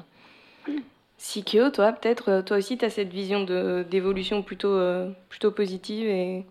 Sikyo, 1.17 1.69
toi 1.71 1.93
peut-être, 1.93 2.41
toi 2.41 2.57
aussi 2.57 2.77
tu 2.77 2.85
as 2.85 2.89
cette 2.89 3.11
vision 3.11 3.43
d'évolution 3.83 4.43
plutôt, 4.43 4.79
plutôt 5.29 5.51
positive 5.51 6.07
et... 6.07 6.45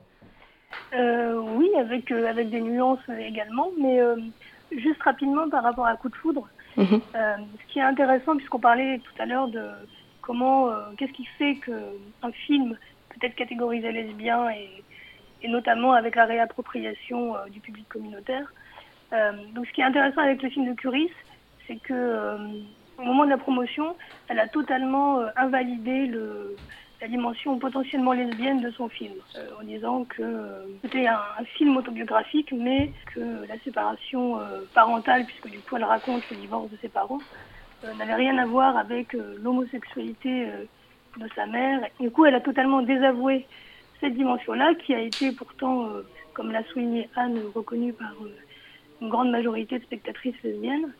oui, 0.92 1.70
avec, 1.78 2.10
avec 2.10 2.50
des 2.50 2.60
nuances 2.60 2.98
également, 3.18 3.70
mais 3.80 4.00
juste 4.72 5.02
rapidement 5.02 5.48
par 5.48 5.62
rapport 5.62 5.86
à 5.86 5.96
Coup 5.96 6.08
de 6.08 6.16
foudre, 6.16 6.48
Mhm. 6.76 7.00
Euh, 7.14 7.36
ce 7.60 7.72
qui 7.72 7.78
est 7.78 7.82
intéressant, 7.82 8.36
puisqu'on 8.36 8.58
parlait 8.58 8.98
tout 8.98 9.22
à 9.22 9.26
l'heure 9.26 9.48
de 9.48 9.66
comment, 10.20 10.68
euh, 10.68 10.90
qu'est-ce 10.96 11.12
qui 11.12 11.24
fait 11.24 11.56
qu'un 11.56 12.32
film 12.32 12.76
peut 13.08 13.26
être 13.26 13.34
catégorisé 13.34 13.92
lesbien 13.92 14.50
et, 14.50 14.68
et 15.42 15.48
notamment 15.48 15.92
avec 15.92 16.16
la 16.16 16.26
réappropriation 16.26 17.36
euh, 17.36 17.48
du 17.48 17.60
public 17.60 17.88
communautaire. 17.88 18.52
donc, 19.54 19.66
ce 19.66 19.72
qui 19.72 19.80
est 19.80 19.84
intéressant 19.84 20.20
avec 20.20 20.42
le 20.42 20.50
film 20.50 20.68
de 20.68 20.74
Curis, 20.74 21.10
c'est 21.66 21.76
que 21.76 22.38
au 22.98 23.02
moment 23.02 23.24
de 23.24 23.30
la 23.30 23.38
promotion, 23.38 23.96
elle 24.28 24.38
a 24.38 24.48
totalement 24.48 25.20
invalidé 25.36 26.06
le, 26.06 26.56
la 27.00 27.08
dimension 27.08 27.58
potentiellement 27.58 28.12
lesbienne 28.12 28.60
de 28.60 28.70
son 28.70 28.88
film, 28.88 29.14
euh, 29.36 29.48
en 29.60 29.64
disant 29.64 30.04
que 30.04 30.22
euh, 30.22 30.66
c'était 30.82 31.06
un, 31.06 31.20
film 31.56 31.76
autobiographique, 31.76 32.52
mais 32.52 32.92
que 33.14 33.46
la 33.46 33.58
séparation 33.64 34.40
euh, 34.40 34.62
parentale, 34.74 35.24
puisque 35.26 35.48
du 35.50 35.58
coup 35.60 35.76
elle 35.76 35.84
raconte 35.84 36.22
le 36.30 36.36
divorce 36.36 36.70
de 36.70 36.76
ses 36.80 36.88
parents, 36.88 37.20
n'avait 37.98 38.14
rien 38.14 38.38
à 38.38 38.46
voir 38.46 38.76
avec 38.76 39.12
l'homosexualité 39.12 40.46
de 41.18 41.28
sa 41.36 41.46
mère. 41.46 41.82
Du 42.00 42.10
coup, 42.10 42.24
elle 42.24 42.34
a 42.34 42.40
totalement 42.40 42.80
désavoué 42.80 43.46
cette 44.00 44.14
dimension-là, 44.14 44.74
qui 44.74 44.94
a 44.94 44.98
été 44.98 45.30
pourtant, 45.30 45.90
comme 46.32 46.50
l'a 46.50 46.64
souligné 46.64 47.08
Anne, 47.14 47.38
reconnue 47.54 47.92
par 47.92 48.12
une 49.00 49.08
grande 49.08 49.30
majorité 49.30 49.78
de 49.78 49.84
spectatrices 49.84 50.34
lesbiennes. 50.42 50.90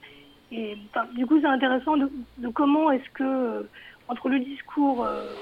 Du 0.51 1.27
coup, 1.27 1.41
c'est 1.41 1.47
intéressant 1.47 1.97
de, 1.97 2.09
comment 2.55 2.91
est-ce 2.93 3.11
que 3.11 3.67
entre 4.09 4.29
le 4.29 4.39
discours 4.39 5.05
euh, 5.05 5.33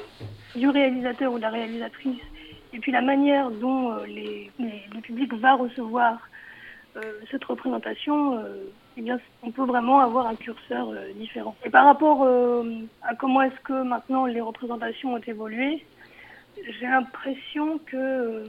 du 0.55 0.69
réalisateur 0.69 1.33
ou 1.33 1.37
de 1.37 1.43
la 1.43 1.51
réalisatrice 1.51 2.23
et 2.73 2.79
puis 2.79 2.91
la 2.91 3.03
manière 3.03 3.51
dont 3.51 3.93
euh, 3.93 4.07
le 4.07 5.01
public 5.03 5.33
va 5.35 5.55
recevoir 5.55 6.19
euh, 6.97 7.03
cette 7.31 7.45
représentation, 7.45 8.43
eh 8.97 9.03
bien, 9.03 9.19
on 9.43 9.51
peut 9.51 9.65
vraiment 9.65 10.01
avoir 10.01 10.27
un 10.27 10.37
curseur 10.37 10.93
différent. 11.17 11.55
Et 11.65 11.71
par 11.71 11.85
rapport 11.85 12.27
à 13.03 13.15
comment 13.17 13.43
est-ce 13.43 13.61
que 13.63 13.83
maintenant 13.83 14.27
les 14.27 14.41
représentations 14.41 15.15
ont 15.15 15.21
évolué, 15.21 15.85
j'ai 16.57 16.87
l'impression 16.87 17.79
que 17.87 18.47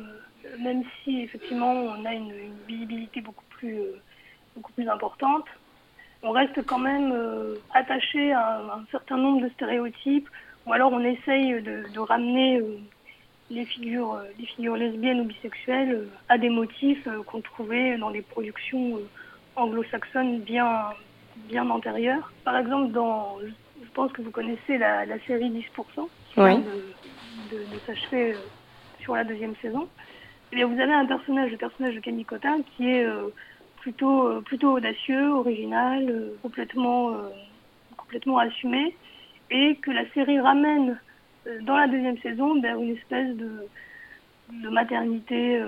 même 0.59 0.83
si 1.03 1.21
effectivement 1.21 1.71
on 1.71 2.05
a 2.05 2.13
une, 2.13 2.33
visibilité 2.67 3.21
beaucoup 3.21 3.45
plus 3.49 3.77
beaucoup 4.55 4.71
plus 4.71 4.87
importante. 4.87 5.45
On 6.27 6.31
reste 6.31 6.65
quand 6.65 6.79
même 6.79 7.11
euh, 7.13 7.53
attaché 7.71 8.31
à 8.31 8.57
un, 8.57 8.85
certain 8.89 9.15
nombre 9.15 9.43
de 9.43 9.49
stéréotypes, 9.49 10.27
ou 10.65 10.73
alors 10.73 10.91
on 10.91 11.01
essaye 11.01 11.61
de, 11.61 11.99
ramener 11.99 12.59
euh, 12.59 12.79
les 13.51 13.63
figures, 13.63 14.19
les 14.39 14.45
figures 14.47 14.75
lesbiennes 14.75 15.21
ou 15.21 15.25
bisexuelles 15.25 16.07
à 16.27 16.39
des 16.39 16.49
motifs 16.49 17.07
qu'on 17.27 17.41
trouvait 17.41 17.97
dans 17.99 18.09
des 18.09 18.23
productions 18.23 18.99
anglo-saxonnes 19.55 20.39
bien, 20.39 20.89
bien 21.47 21.69
antérieures. 21.69 22.33
Par 22.43 22.57
exemple, 22.57 22.91
dans, 22.91 23.37
je 23.43 23.91
pense 23.93 24.11
que 24.11 24.23
vous 24.23 24.31
connaissez 24.31 24.79
la, 24.79 25.05
série 25.27 25.51
10%, 25.51 25.61
qui 26.33 26.39
vient 26.39 26.57
de, 26.57 27.57
de 27.57 27.79
s'achever 27.85 28.35
sur 28.99 29.15
la 29.15 29.23
deuxième 29.23 29.55
saison. 29.61 29.87
Eh 30.57 30.63
vous 30.63 30.79
avez 30.79 30.93
un 30.93 31.05
personnage, 31.05 31.51
le 31.51 31.57
personnage 31.57 31.95
de 31.95 31.99
Camille 31.99 32.23
Cotin, 32.23 32.59
qui 32.75 32.89
est 32.89 33.03
euh, 33.03 33.27
plutôt, 33.85 34.27
euh, 34.27 34.41
plutôt 34.41 34.71
audacieux, 34.71 35.29
original, 35.29 36.09
euh, 36.09 36.35
complètement, 36.41 37.11
complètement 37.95 38.39
assumé, 38.39 38.95
et 39.51 39.75
que 39.75 39.91
la 39.91 40.09
série 40.15 40.39
ramène 40.39 40.99
dans 41.61 41.77
la 41.77 41.87
deuxième 41.87 42.17
saison 42.17 42.59
vers 42.59 42.79
une 42.79 42.95
espèce 42.97 43.35
de, 43.35 43.67
maternité 44.71 45.59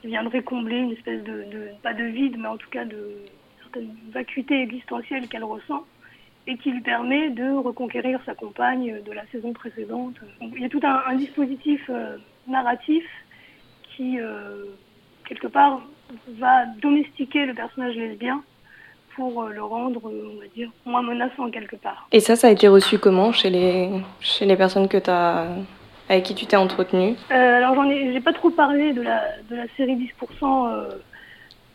qui 0.00 0.08
viendrait 0.08 0.42
combler 0.42 0.78
une 0.78 0.92
espèce 0.92 1.22
de, 1.22 1.44
pas 1.82 1.94
de 1.94 2.04
vide, 2.04 2.36
mais 2.38 2.48
en 2.48 2.56
tout 2.56 2.70
cas 2.70 2.84
de 2.84 3.16
certaine 3.62 3.94
vacuité 4.10 4.60
existentielle 4.60 5.28
qu'elle 5.28 5.44
ressent 5.44 5.84
et 6.46 6.56
qui 6.58 6.70
lui 6.72 6.80
permet 6.80 7.30
de 7.30 7.48
reconquérir 7.52 8.20
sa 8.26 8.34
compagne 8.34 9.02
de 9.02 9.12
la 9.12 9.24
saison 9.26 9.52
précédente. 9.52 10.16
il 10.40 10.60
y 10.60 10.64
a 10.64 10.68
tout 10.68 10.80
un, 10.82 11.14
dispositif 11.14 11.88
narratif 12.48 13.04
qui, 13.96 14.18
euh, 14.20 14.64
quelque 15.26 15.46
part, 15.46 15.82
va 16.38 16.66
domestiquer 16.80 17.46
le 17.46 17.54
personnage 17.54 17.94
lesbien 17.94 18.42
pour 19.16 19.42
euh, 19.42 19.50
le 19.50 19.62
rendre, 19.62 20.00
on 20.04 20.40
va 20.40 20.46
dire, 20.54 20.70
moins 20.84 21.02
menaçant 21.02 21.50
quelque 21.50 21.76
part. 21.76 22.08
Et 22.12 22.20
ça, 22.20 22.36
ça 22.36 22.48
a 22.48 22.50
été 22.50 22.68
reçu 22.68 22.98
comment 22.98 23.32
chez 23.32 23.50
les, 23.50 23.90
chez 24.20 24.44
les 24.44 24.56
personnes 24.56 24.88
que 24.88 24.98
as, 25.08 25.46
avec 26.08 26.24
qui 26.24 26.34
tu 26.34 26.46
t'es 26.46 26.56
entretenue 26.56 27.14
euh, 27.30 27.56
Alors, 27.56 27.74
j'en 27.74 27.88
ai, 27.88 28.12
j'ai 28.12 28.20
pas 28.20 28.32
trop 28.32 28.50
parlé 28.50 28.92
de 28.92 29.02
la, 29.02 29.22
de 29.50 29.56
la 29.56 29.66
série 29.76 29.96
10% 29.96 30.44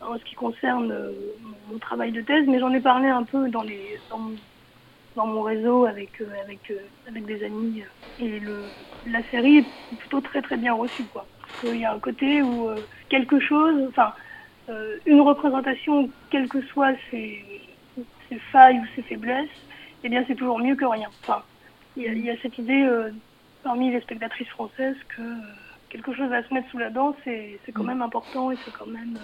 en 0.02 0.18
ce 0.18 0.24
qui 0.24 0.34
concerne 0.34 0.94
mon 1.70 1.78
travail 1.78 2.12
de 2.12 2.20
thèse, 2.20 2.46
mais 2.46 2.58
j'en 2.58 2.72
ai 2.72 2.80
parlé 2.80 3.08
un 3.08 3.22
peu 3.22 3.48
dans, 3.48 3.62
les, 3.62 3.98
dans, 4.10 4.30
dans 5.16 5.26
mon 5.26 5.42
réseau 5.42 5.84
avec, 5.86 6.22
avec, 6.42 6.72
avec 7.08 7.26
des 7.26 7.44
amis. 7.44 7.82
Et 8.18 8.40
le, 8.40 8.64
la 9.06 9.22
série 9.30 9.58
est 9.58 9.96
plutôt 9.98 10.20
très 10.20 10.42
très 10.42 10.56
bien 10.56 10.74
reçue, 10.74 11.04
quoi. 11.04 11.26
Il 11.64 11.76
y 11.76 11.84
a 11.84 11.92
un 11.92 11.98
côté 11.98 12.42
où 12.42 12.68
euh, 12.68 12.76
quelque 13.08 13.40
chose, 13.40 13.86
enfin, 13.88 14.12
euh, 14.70 14.98
une 15.06 15.20
représentation, 15.20 16.08
quelles 16.30 16.48
que 16.48 16.62
soient 16.62 16.92
ses, 17.10 17.44
failles 18.52 18.78
ou 18.78 18.84
ses 18.94 19.02
faiblesses, 19.02 19.48
eh 20.04 20.08
bien, 20.08 20.24
c'est 20.28 20.36
toujours 20.36 20.60
mieux 20.60 20.76
que 20.76 20.84
rien. 20.84 21.08
Enfin, 21.22 21.42
il 21.96 22.24
y, 22.24 22.30
a 22.30 22.36
cette 22.40 22.56
idée 22.58 22.82
euh, 22.84 23.10
parmi 23.64 23.90
les 23.90 24.00
spectatrices 24.00 24.48
françaises 24.48 24.96
que 25.08 25.22
quelque 25.88 26.14
chose 26.14 26.32
à 26.32 26.42
se 26.44 26.54
mettre 26.54 26.70
sous 26.70 26.78
la 26.78 26.90
dent, 26.90 27.16
c'est 27.24 27.58
quand 27.74 27.82
même 27.82 28.00
important 28.00 28.52
et 28.52 28.56
c'est 28.64 28.72
quand 28.72 28.86
même. 28.86 29.18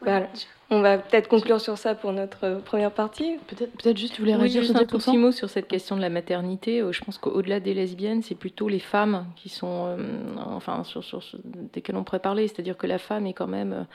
Voilà. 0.00 0.26
On 0.72 0.80
va 0.80 0.96
peut-être 0.96 1.28
conclure 1.28 1.60
sur 1.60 1.76
ça 1.76 1.94
pour 1.94 2.14
notre 2.14 2.44
euh, 2.44 2.58
première 2.58 2.92
partie. 2.92 3.36
Peut-être 3.46 3.76
peut 3.76 3.94
juste, 3.94 4.14
tu 4.14 4.22
voulais 4.22 4.34
réagir 4.34 4.62
juste 4.62 4.74
un 4.74 4.86
tout 4.86 4.96
petit 4.96 5.18
mot 5.18 5.30
sur 5.30 5.50
cette 5.50 5.68
question 5.68 5.96
de 5.96 6.00
la 6.00 6.08
maternité. 6.08 6.80
Euh, 6.80 6.92
je 6.92 7.04
pense 7.04 7.18
qu'au-delà 7.18 7.60
des 7.60 7.74
lesbiennes, 7.74 8.22
c'est 8.22 8.34
plutôt 8.34 8.70
les 8.70 8.78
femmes 8.78 9.26
qui 9.36 9.50
sont, 9.50 9.84
euh, 9.86 9.98
enfin, 10.38 10.82
sur, 10.84 11.04
sur, 11.04 11.22
desquelles 11.44 11.96
on 11.96 12.04
pourrait 12.04 12.20
parler. 12.20 12.48
C'est-à-dire 12.48 12.78
que 12.78 12.86
la 12.86 12.96
femme 12.96 13.26
est 13.26 13.34
quand 13.34 13.46
même, 13.46 13.86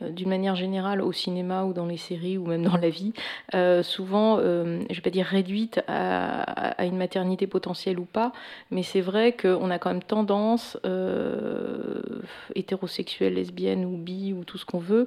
d'une 0.00 0.28
manière 0.28 0.56
générale, 0.56 1.02
au 1.02 1.12
cinéma 1.12 1.62
ou 1.62 1.72
dans 1.72 1.86
les 1.86 1.98
séries 1.98 2.36
ou 2.36 2.46
même 2.46 2.64
dans 2.64 2.78
la 2.78 2.88
vie, 2.88 3.12
souvent, 3.82 4.38
je 4.38 4.94
vais 4.94 5.00
pas 5.02 5.10
dire 5.10 5.26
réduite 5.26 5.82
à, 5.86 6.84
une 6.84 6.96
maternité 6.96 7.46
potentielle 7.46 8.00
ou 8.00 8.04
pas, 8.04 8.32
mais 8.72 8.82
c'est 8.82 9.00
vrai 9.00 9.36
qu'on 9.40 9.70
a 9.70 9.78
quand 9.78 9.90
même 9.90 10.02
tendance, 10.02 10.76
hétérosexuelle, 12.54 13.34
lesbienne 13.34 13.84
ou 13.84 13.96
bi 13.96 14.32
ou 14.32 14.44
tout 14.44 14.58
ce 14.58 14.64
qu'on 14.64 14.78
veut, 14.78 15.06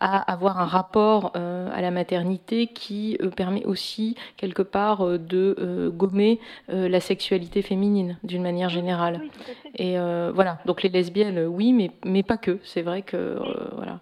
à 0.00 0.18
avoir 0.30 0.60
un 0.60 0.65
rapport 0.66 1.32
euh, 1.36 1.68
à 1.74 1.80
la 1.80 1.90
maternité 1.90 2.66
qui 2.66 3.16
euh, 3.22 3.30
permet 3.30 3.64
aussi 3.64 4.16
quelque 4.36 4.62
part 4.62 5.06
euh, 5.06 5.18
de 5.18 5.92
gommer 5.94 6.40
la 6.68 7.00
sexualité 7.00 7.62
féminine 7.62 8.18
d'une 8.22 8.42
manière 8.42 8.68
générale. 8.68 9.20
Et 9.76 9.96
voilà, 10.34 10.58
donc 10.66 10.82
les 10.82 10.88
lesbiennes, 10.88 11.46
oui, 11.46 11.72
mais, 11.72 11.90
mais 12.04 12.22
pas 12.22 12.36
que. 12.36 12.58
C'est 12.64 12.82
vrai 12.82 13.02
que 13.02 13.38
voilà. 13.74 14.00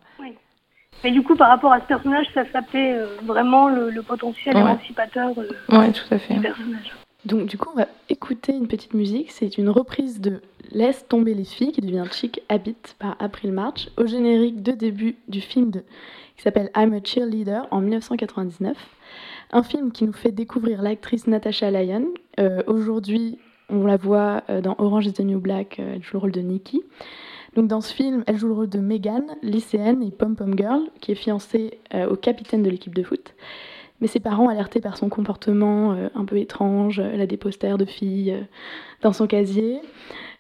Mais 1.03 1.11
du 1.11 1.23
coup, 1.23 1.37
par 1.37 1.49
rapport 1.49 1.73
à 1.73 1.81
ce 1.81 1.85
personnage, 1.85 2.27
ça 2.33 2.45
s'appelait 2.51 2.99
vraiment 3.23 3.69
le, 3.69 4.03
potentiel 4.03 4.57
émancipateur 4.57 5.37
ouais, 5.37 5.93
tout 5.93 6.15
à 6.15 6.19
fait. 6.19 6.35
du 6.35 6.41
personnage. 6.41 6.93
Donc 7.25 7.47
du 7.47 7.57
coup, 7.57 7.71
on 7.75 7.79
va 7.79 7.87
écouter 8.09 8.53
une 8.53 8.69
petite 8.69 8.95
musique. 8.95 9.31
C'est 9.31 9.57
une 9.57 9.69
reprise 9.69 10.21
de 10.21 10.43
Laisse 10.73 11.07
tomber 11.09 11.35
les 11.35 11.45
filles 11.45 11.73
qui 11.73 11.81
devient 11.81 12.05
Chic 12.11 12.41
Habit 12.49 12.77
par 12.99 13.17
April 13.19 13.53
March 13.53 13.89
au 13.97 14.07
générique 14.07 14.63
de 14.63 14.73
début 14.73 15.17
du 15.29 15.41
film 15.41 15.71
de 15.71 15.85
qui 16.37 16.43
s'appelle 16.43 16.71
I'm 16.77 16.93
a 16.93 17.01
Cheerleader 17.03 17.67
en 17.71 17.81
1999. 17.81 18.77
Un 19.53 19.63
film 19.63 19.93
qui 19.93 20.05
nous 20.05 20.13
fait 20.13 20.33
découvrir 20.33 20.83
l'actrice 20.83 21.27
Natasha 21.27 21.71
Lyon. 21.71 22.09
Euh, 22.41 22.63
aujourd'hui, 22.67 23.39
on 23.69 23.87
la 23.87 23.97
voit 23.97 24.43
euh, 24.51 24.61
dans 24.61 24.75
Orange 24.79 25.07
is 25.07 25.13
the 25.13 25.21
New 25.21 25.41
Black, 25.41 25.79
euh, 25.79 25.95
elle 25.95 26.03
joue 26.03 26.15
le 26.15 26.19
rôle 26.19 26.33
de 26.33 26.41
Nikki. 26.41 26.83
Donc 27.55 27.69
dans 27.69 27.81
ce 27.81 27.95
film, 27.95 28.25
elle 28.27 28.37
joue 28.37 28.49
le 28.49 28.55
rôle 28.55 28.69
de 28.69 28.81
Megan, 28.81 29.25
lycéenne 29.43 30.03
et 30.03 30.11
pom-pom 30.11 30.59
girl, 30.59 30.81
qui 31.01 31.13
est 31.13 31.17
fiancée 31.17 31.79
au 32.11 32.17
capitaine 32.17 32.65
de 32.65 32.71
l'équipe 32.71 32.95
de 32.97 33.05
foot. 33.05 33.35
Mais 34.01 34.09
ses 34.09 34.19
parents, 34.19 34.49
alertés 34.49 34.81
par 34.81 34.97
son 34.97 35.09
comportement 35.09 35.93
un 35.93 36.25
peu 36.25 36.37
étrange, 36.39 36.99
elle 36.99 37.21
a 37.21 37.27
des 37.27 37.37
de 37.37 37.85
filles 37.85 38.45
dans 39.03 39.13
son 39.13 39.29
casier. 39.29 39.79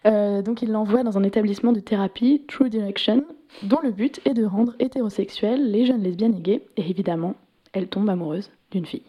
Donc 0.05 0.62
ils 0.62 0.71
l'envoient 0.71 1.03
dans 1.03 1.19
un 1.19 1.23
établissement 1.23 1.73
de 1.73 1.81
thérapie, 1.81 2.43
True 2.49 2.71
Direction, 2.71 3.25
dont 3.62 3.81
le 3.83 3.90
but 3.90 4.21
est 4.25 4.35
de 4.35 4.45
rendre 4.45 4.75
hétérosexuels 4.79 5.71
les 5.71 5.87
jeunes 5.87 6.03
lesbiennes 6.03 6.37
et 6.37 6.40
gays, 6.40 6.62
et 6.77 6.88
évidemment, 6.88 7.35
elle 7.73 7.88
tombe 7.88 8.09
amoureuse 8.09 8.51
d'une 8.71 8.87
fille. 8.87 9.03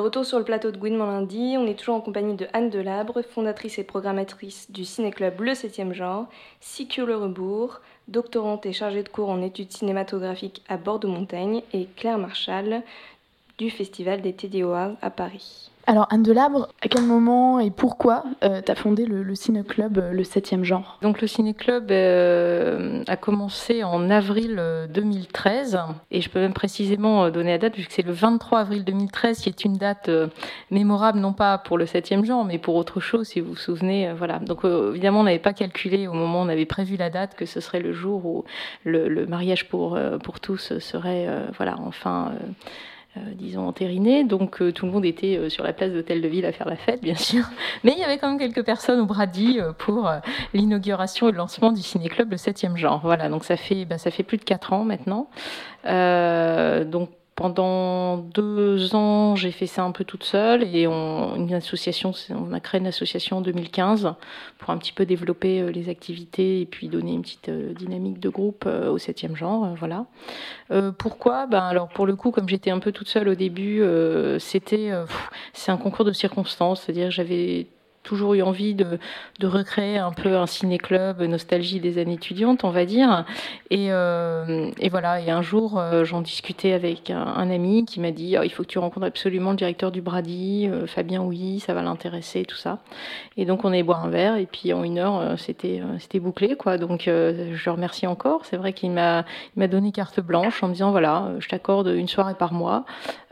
Retour 0.00 0.24
sur 0.24 0.38
le 0.38 0.44
plateau 0.44 0.70
de 0.70 0.76
Gouinement 0.76 1.06
lundi, 1.06 1.56
on 1.58 1.66
est 1.66 1.78
toujours 1.78 1.94
en 1.94 2.00
compagnie 2.00 2.34
de 2.34 2.46
Anne 2.52 2.70
Delabre, 2.70 3.22
fondatrice 3.22 3.78
et 3.78 3.84
programmatrice 3.84 4.70
du 4.70 4.84
ciné-club 4.84 5.40
Le 5.40 5.52
7e 5.52 5.92
genre, 5.92 6.26
Sicure 6.60 7.06
le 7.06 7.16
Rebourg, 7.16 7.80
doctorante 8.08 8.66
et 8.66 8.72
chargée 8.72 9.02
de 9.02 9.08
cours 9.08 9.30
en 9.30 9.42
études 9.42 9.72
cinématographiques 9.72 10.62
à 10.68 10.76
Bordeaux-Montaigne, 10.76 11.62
et 11.72 11.86
Claire 11.96 12.18
Marchal 12.18 12.82
du 13.58 13.70
Festival 13.70 14.22
des 14.22 14.32
TD 14.32 14.64
à 15.02 15.10
Paris. 15.10 15.69
Alors 15.90 16.06
Anne 16.10 16.22
Delabre, 16.22 16.68
à 16.82 16.86
quel 16.86 17.02
moment 17.02 17.58
et 17.58 17.72
pourquoi 17.72 18.22
euh, 18.44 18.62
tu 18.64 18.70
as 18.70 18.76
fondé 18.76 19.06
le, 19.06 19.24
le 19.24 19.34
ciné-club 19.34 19.98
euh, 19.98 20.12
Le 20.12 20.22
7e 20.22 20.62
genre? 20.62 21.00
Donc 21.02 21.20
le 21.20 21.26
ciné-club 21.26 21.90
euh, 21.90 23.02
a 23.08 23.16
commencé 23.16 23.82
en 23.82 24.08
avril 24.08 24.62
2013 24.94 25.80
et 26.12 26.20
je 26.20 26.30
peux 26.30 26.38
même 26.38 26.52
précisément 26.52 27.28
donner 27.30 27.50
la 27.50 27.58
date 27.58 27.72
puisque 27.72 27.90
c'est 27.90 28.06
le 28.06 28.12
23 28.12 28.60
avril 28.60 28.84
2013 28.84 29.40
qui 29.40 29.48
est 29.48 29.64
une 29.64 29.78
date 29.78 30.08
mémorable 30.70 31.18
non 31.18 31.32
pas 31.32 31.58
pour 31.58 31.76
le 31.76 31.86
7e 31.86 32.24
genre 32.24 32.44
mais 32.44 32.58
pour 32.58 32.76
autre 32.76 33.00
chose 33.00 33.26
si 33.26 33.40
vous 33.40 33.48
vous 33.48 33.56
souvenez. 33.56 34.12
voilà. 34.16 34.38
Donc 34.38 34.60
évidemment 34.64 35.22
on 35.22 35.24
n'avait 35.24 35.40
pas 35.40 35.54
calculé 35.54 36.06
au 36.06 36.12
moment 36.12 36.42
où 36.42 36.44
on 36.44 36.48
avait 36.48 36.66
prévu 36.66 36.98
la 36.98 37.10
date 37.10 37.34
que 37.34 37.46
ce 37.46 37.58
serait 37.58 37.80
le 37.80 37.92
jour 37.92 38.24
où 38.26 38.44
le, 38.84 39.08
le 39.08 39.26
mariage 39.26 39.68
pour, 39.68 39.98
pour 40.22 40.38
tous 40.38 40.78
serait 40.78 41.26
voilà 41.56 41.74
enfin 41.84 42.30
euh, 42.34 42.46
disons, 43.34 43.66
entériné. 43.66 44.24
Donc 44.24 44.62
euh, 44.62 44.72
tout 44.72 44.86
le 44.86 44.92
monde 44.92 45.04
était 45.04 45.36
euh, 45.36 45.48
sur 45.48 45.64
la 45.64 45.72
place 45.72 45.92
d'Hôtel 45.92 46.22
de 46.22 46.28
Ville 46.28 46.46
à 46.46 46.52
faire 46.52 46.68
la 46.68 46.76
fête, 46.76 47.02
bien 47.02 47.14
sûr. 47.14 47.44
Mais 47.84 47.92
il 47.92 47.98
y 47.98 48.04
avait 48.04 48.18
quand 48.18 48.28
même 48.28 48.38
quelques 48.38 48.64
personnes 48.64 49.00
au 49.00 49.06
Brady 49.06 49.58
pour 49.78 50.10
l'inauguration 50.54 51.28
et 51.28 51.32
le 51.32 51.38
lancement 51.38 51.72
du 51.72 51.82
ciné-club, 51.82 52.30
le 52.30 52.36
7e 52.36 52.76
genre. 52.76 53.00
Voilà, 53.02 53.28
donc 53.28 53.44
ça 53.44 53.56
fait, 53.56 53.84
bah, 53.84 53.98
ça 53.98 54.10
fait 54.10 54.22
plus 54.22 54.38
de 54.38 54.44
4 54.44 54.72
ans 54.72 54.84
maintenant. 54.84 55.28
donc 55.84 57.10
pendant 57.36 58.18
deux 58.18 58.94
ans, 58.94 59.34
j'ai 59.34 59.50
fait 59.50 59.66
ça 59.66 59.82
un 59.82 59.92
peu 59.92 60.04
toute 60.04 60.24
seule 60.24 60.62
et 60.74 60.86
on, 60.86 61.36
une 61.36 61.54
association, 61.54 62.12
on 62.30 62.52
a 62.52 62.60
créé 62.60 62.80
une 62.80 62.86
association 62.86 63.38
en 63.38 63.40
2015 63.40 64.12
pour 64.58 64.70
un 64.70 64.76
petit 64.76 64.92
peu 64.92 65.06
développer 65.06 65.60
euh, 65.60 65.70
les 65.70 65.88
activités 65.88 66.60
et 66.60 66.66
puis 66.66 66.88
donner 66.88 67.12
une 67.12 67.22
petite 67.22 67.48
euh, 67.48 67.72
dynamique 67.72 68.20
de 68.20 68.28
groupe 68.28 68.64
euh, 68.66 68.90
au 68.90 68.98
7e 68.98 69.36
genre. 69.36 69.74
Voilà. 69.78 70.04
pourquoi? 70.98 71.46
Ben 71.46 71.62
alors 71.62 71.88
pour 71.88 72.06
le 72.06 72.14
coup, 72.14 72.30
comme 72.30 72.48
j'étais 72.48 72.70
un 72.70 72.78
peu 72.78 72.92
toute 72.92 73.08
seule 73.08 73.28
au 73.28 73.34
début, 73.34 73.82
c'était 74.38 74.90
un 75.68 75.76
concours 75.76 76.04
de 76.04 76.12
circonstances, 76.12 76.82
c'est-à-dire 76.82 77.10
j'avais 77.10 77.66
toujours 78.02 78.34
eu 78.34 78.42
envie 78.42 78.74
de, 78.74 78.98
recréer 79.42 79.98
un 79.98 80.12
peu 80.12 80.36
un 80.36 80.46
ciné-club, 80.46 81.22
nostalgie 81.22 81.80
des 81.80 81.98
années 81.98 82.14
étudiantes, 82.14 82.64
on 82.64 82.70
va 82.70 82.84
dire. 82.84 83.24
Et, 83.70 83.88
euh, 83.90 84.70
voilà, 84.90 85.20
et 85.20 85.30
un 85.30 85.42
jour, 85.42 85.78
euh, 85.78 86.04
j'en 86.04 86.20
discutais 86.20 86.72
avec 86.72 87.10
un, 87.10 87.50
ami 87.50 87.84
qui 87.84 88.00
m'a 88.00 88.10
dit 88.10 88.36
oh, 88.38 88.42
il 88.42 88.50
faut 88.50 88.62
que 88.62 88.68
tu 88.68 88.78
rencontres 88.78 89.06
absolument 89.06 89.50
le 89.50 89.56
directeur 89.56 89.90
du 89.90 90.00
Brady, 90.02 90.68
euh, 90.68 90.86
Fabien 90.86 91.22
oui, 91.22 91.60
ça 91.60 91.74
va 91.74 91.82
l'intéresser, 91.82 92.44
tout 92.44 92.56
ça. 92.56 92.78
Et 93.36 93.44
donc, 93.44 93.64
on 93.64 93.72
est 93.72 93.82
boire 93.82 94.04
un 94.04 94.10
verre, 94.10 94.36
et 94.36 94.46
puis 94.46 94.72
en 94.72 94.84
une 94.84 94.98
heure, 94.98 95.38
c'était 95.38 95.80
bouclé, 96.20 96.56
quoi. 96.56 96.78
Donc, 96.78 97.02
je 97.06 97.64
le 97.64 97.70
remercie 97.70 98.06
encore. 98.06 98.44
C'est 98.44 98.56
vrai 98.56 98.72
qu'il 98.72 98.90
m'a 98.90 99.24
donné 99.56 99.92
carte 99.92 100.20
blanche 100.20 100.62
en 100.62 100.68
me 100.68 100.72
disant 100.72 100.90
voilà, 100.90 101.32
je 101.38 101.48
t'accorde 101.48 101.88
une 101.88 102.08
soirée 102.08 102.34
par 102.34 102.52
mois. 102.52 102.84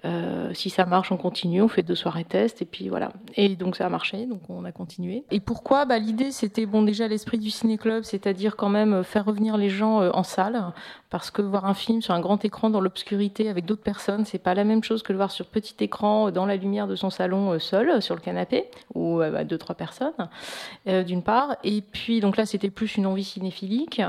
Euh, 0.05 0.55
si 0.55 0.71
ça 0.71 0.87
marche, 0.87 1.11
on 1.11 1.17
continue, 1.17 1.61
on 1.61 1.69
fait 1.69 1.83
deux 1.83 1.97
soirées 1.97 2.25
test 2.25 2.63
et 2.63 2.65
puis 2.65 2.89
voilà. 2.89 3.11
Et 3.35 3.57
donc 3.57 3.75
ça 3.75 3.87
a 3.87 3.89
marché, 3.89 4.27
donc 4.27 4.43
on 4.49 4.65
a 4.65 4.71
continué. 4.71 5.25
Et 5.31 5.41
pourquoi? 5.41 5.87
Bah, 5.87 5.99
L'idée 5.99 6.31
c'était 6.31 6.67
bon 6.67 6.83
déjà 6.83 7.09
l'esprit 7.09 7.39
du 7.39 7.51
ciné-club, 7.51 8.05
c'est-à-dire 8.05 8.55
quand 8.55 8.69
même 8.69 8.95
euh, 8.95 9.03
faire 9.03 9.25
revenir 9.25 9.57
les 9.57 9.69
gens 9.69 10.01
euh, 10.01 10.11
en 10.15 10.23
salle, 10.23 10.73
parce 11.11 11.31
que 11.31 11.43
voir 11.43 11.67
un 11.67 11.75
film 11.75 12.03
sur 12.03 12.15
un 12.15 12.21
grand 12.21 12.45
écran 12.45 12.71
dans 12.71 12.81
l'obscurité 12.81 13.49
avec 13.49 13.65
d'autres 13.65 13.83
personnes, 13.83 14.25
c'est 14.25 14.39
pas 14.39 14.55
la 14.55 14.65
même 14.65 14.83
chose 14.83 15.03
que 15.03 15.13
le 15.13 15.19
voir 15.19 15.31
sur 15.31 15.47
petit 15.47 15.75
écran 15.81 16.31
dans 16.31 16.47
la 16.47 16.57
lumière 16.57 16.87
de 16.87 16.97
son 16.97 17.11
salon 17.11 17.59
seul 17.59 18.03
sur 18.03 18.15
le 18.15 18.21
canapé 18.21 18.67
ou 18.95 19.19
bah, 19.19 19.45
deux 19.45 19.59
trois 19.59 19.75
personnes 19.75 20.13
d'une 20.87 21.23
part. 21.23 21.57
Et 21.65 21.81
puis 21.81 22.21
donc 22.21 22.37
là 22.37 22.47
c'était 22.47 22.71
plus 22.71 22.97
une 22.97 23.07
envie 23.07 23.25
cinéphilique. 23.25 24.03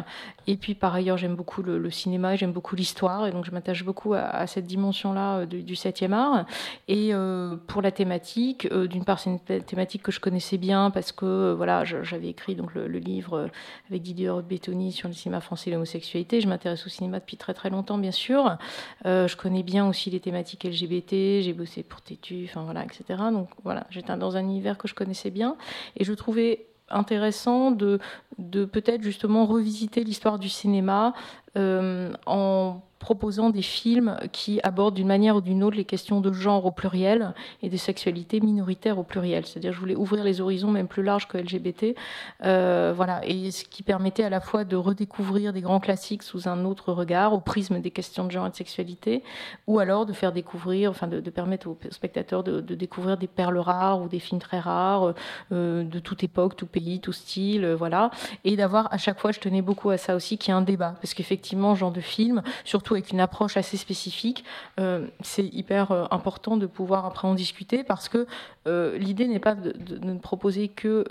Et 0.48 0.58
puis 0.58 0.76
par 0.76 0.94
ailleurs 0.96 1.18
j'aime 1.18 1.36
beaucoup 1.36 1.62
le, 1.62 1.90
cinéma, 1.90 2.36
j'aime 2.36 2.52
beaucoup 2.52 2.76
l'histoire 2.76 3.28
et 3.28 3.32
donc 3.32 3.46
je 3.46 3.52
m'attache 3.52 3.84
beaucoup 3.84 4.14
à, 4.14 4.48
cette 4.48 4.66
dimension-là 4.66 5.46
du, 5.46 5.64
du 5.64 5.76
7e 5.76 6.14
art. 6.14 6.46
Et 6.88 7.14
euh, 7.14 7.56
pour 7.68 7.82
la 7.82 7.92
thématique, 7.92 8.68
euh, 8.72 8.88
d'une 8.88 9.06
part, 9.06 9.20
c'est 9.20 9.30
une 9.30 9.40
thématique 9.40 10.04
que 10.04 10.12
je 10.12 10.20
connaissais 10.20 10.58
bien 10.58 10.92
parce 10.92 11.12
que 11.12 11.26
euh, 11.26 11.54
voilà, 11.56 11.84
j'avais 11.86 12.28
écrit 12.28 12.56
donc 12.56 12.74
le, 12.74 12.88
livre 13.00 13.50
avec 13.90 14.02
Didier 14.02 14.32
Bétoni 14.48 14.92
sur 14.92 15.08
le 15.08 15.14
cinéma 15.14 15.40
français 15.40 15.70
et 15.70 15.74
l'homosexualité. 15.74 16.42
Je 16.42 16.48
m'intéresse 16.48 16.86
au 16.90 16.92
cinéma 16.92 17.20
depuis 17.20 17.38
très 17.38 17.54
très 17.54 17.70
longtemps, 17.70 17.98
bien 17.98 18.12
sûr. 18.12 18.58
je 19.06 19.36
connais 19.36 19.64
bien 19.64 19.88
aussi 19.88 20.10
les 20.10 20.20
thématiques 20.20 20.64
LGBT. 20.64 21.42
J'ai 21.42 21.54
bossé 21.54 21.84
pour 21.84 22.02
Tétu, 22.02 22.48
enfin 22.50 22.64
voilà, 22.64 22.84
etc. 22.84 23.04
Donc 23.32 23.50
voilà, 23.64 23.86
j'étais 23.90 24.16
dans 24.18 24.36
un 24.36 24.42
univers 24.42 24.78
que 24.78 24.88
je 24.88 24.96
connaissais 24.96 25.32
bien 25.32 25.56
et 25.96 26.04
je 26.04 26.14
trouvais 26.14 26.66
intéressant 26.90 27.72
de, 27.72 28.00
de 28.38 28.66
peut-être 28.66 29.04
justement 29.04 29.46
revisiter 29.46 30.04
l'histoire 30.04 30.40
du 30.40 30.50
cinéma 30.50 31.14
en 31.56 32.82
proposant 33.00 33.50
des 33.50 33.62
films 33.62 34.18
qui 34.32 34.60
abordent 34.64 34.96
d'une 34.96 35.08
manière 35.08 35.38
ou 35.38 35.42
d'une 35.42 35.64
autre 35.64 35.78
les 35.78 35.86
questions 35.86 36.20
de 36.20 36.32
genre 36.34 36.66
au 36.66 36.72
pluriel 36.72 37.34
et 37.64 37.70
des 37.70 37.78
sexualités 37.78 38.42
minoritaires 38.42 39.00
au 39.00 39.04
pluriel. 39.04 39.46
C'est-à-dire, 39.46 39.72
je 39.72 39.80
voulais 39.80 39.96
ouvrir 39.96 40.24
les 40.24 40.42
horizons 40.42 40.70
même 40.70 40.88
plus 40.88 41.02
larges 41.02 41.28
que 41.28 41.38
LGBT, 41.38 41.96
euh, 42.44 42.94
voilà, 42.96 43.26
et 43.26 43.52
ce 43.52 43.64
qui 43.64 43.84
permettait 43.84 44.24
à 44.24 44.30
la 44.30 44.42
fois 44.42 44.66
de 44.66 44.76
redécouvrir 44.76 45.54
des 45.54 45.62
grands 45.62 45.80
classiques 45.80 46.24
sous 46.24 46.48
un 46.48 46.66
autre 46.66 46.92
regard, 46.92 47.34
au 47.34 47.40
prisme 47.40 47.80
des 47.80 47.92
questions 47.92 48.26
de 48.26 48.32
genre 48.32 48.48
et 48.48 48.50
de 48.50 48.56
sexualité, 48.56 49.24
ou 49.68 49.80
alors 49.80 50.06
de 50.06 50.14
faire 50.14 50.34
découvrir, 50.34 50.92
enfin, 50.92 51.08
de, 51.08 51.22
permettre 51.30 51.68
aux 51.68 51.78
spectateurs 51.92 52.44
de, 52.44 52.60
découvrir 52.62 53.18
des 53.18 53.28
perles 53.28 53.58
rares 53.60 54.02
ou 54.02 54.10
des 54.10 54.20
films 54.20 54.42
très 54.42 54.60
rares 54.60 55.14
euh, 55.52 55.84
de 55.84 56.00
toute 56.00 56.24
époque, 56.24 56.56
tout 56.56 56.66
pays, 56.66 57.00
tout 57.00 57.14
style, 57.14 57.64
euh, 57.64 57.76
voilà, 57.76 58.12
et 58.44 58.58
d'avoir 58.58 58.92
à 58.94 58.98
chaque 58.98 59.20
fois, 59.20 59.32
je 59.32 59.40
tenais 59.40 59.62
beaucoup 59.62 59.90
à 59.90 59.98
ça 59.98 60.16
aussi, 60.16 60.38
qu'il 60.38 60.52
y 60.54 60.56
ait 60.56 60.60
un 60.60 60.62
débat, 60.62 60.96
parce 61.02 61.14
qu'effectivement, 61.14 61.76
genre 61.76 61.92
de 61.92 62.02
film, 62.02 62.42
surtout 62.66 62.89
avec 62.96 63.12
une 63.12 63.20
approche 63.20 63.58
assez 63.58 63.78
spécifique, 63.78 64.44
euh, 64.80 65.08
c'est 65.22 65.46
hyper 65.46 65.92
euh, 65.92 66.06
important 66.12 66.58
de 66.58 66.66
pouvoir 66.66 67.06
après 67.06 67.28
en 67.28 67.36
discuter 67.36 67.84
parce 67.84 68.10
que 68.10 68.26
euh, 68.68 68.98
l'idée 68.98 69.28
n'est 69.28 69.40
pas 69.40 69.56
de, 69.56 69.74
ne 70.02 70.18
proposer 70.18 70.68
que 70.68 71.06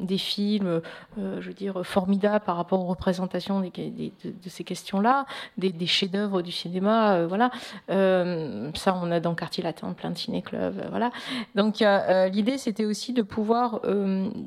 des 0.00 0.18
films, 0.18 0.80
je 1.16 1.40
veux 1.40 1.54
dire, 1.54 1.84
formidables 1.84 2.44
par 2.44 2.56
rapport 2.56 2.80
aux 2.80 2.86
représentations 2.86 3.60
de, 3.60 3.70
ces 4.46 4.64
questions-là, 4.64 5.26
des, 5.56 5.86
chefs-d'œuvre 5.86 6.42
du 6.42 6.52
cinéma, 6.52 7.24
voilà. 7.26 7.50
ça, 7.88 8.98
on 9.00 9.10
a 9.10 9.20
dans 9.20 9.34
quartier 9.34 9.62
latin 9.62 9.92
plein 9.92 10.10
de 10.10 10.18
ciné-clubs, 10.18 10.86
voilà. 10.90 11.10
Donc 11.54 11.82
l'idée, 12.32 12.58
c'était 12.58 12.84
aussi 12.84 13.12
de 13.12 13.22
pouvoir 13.22 13.80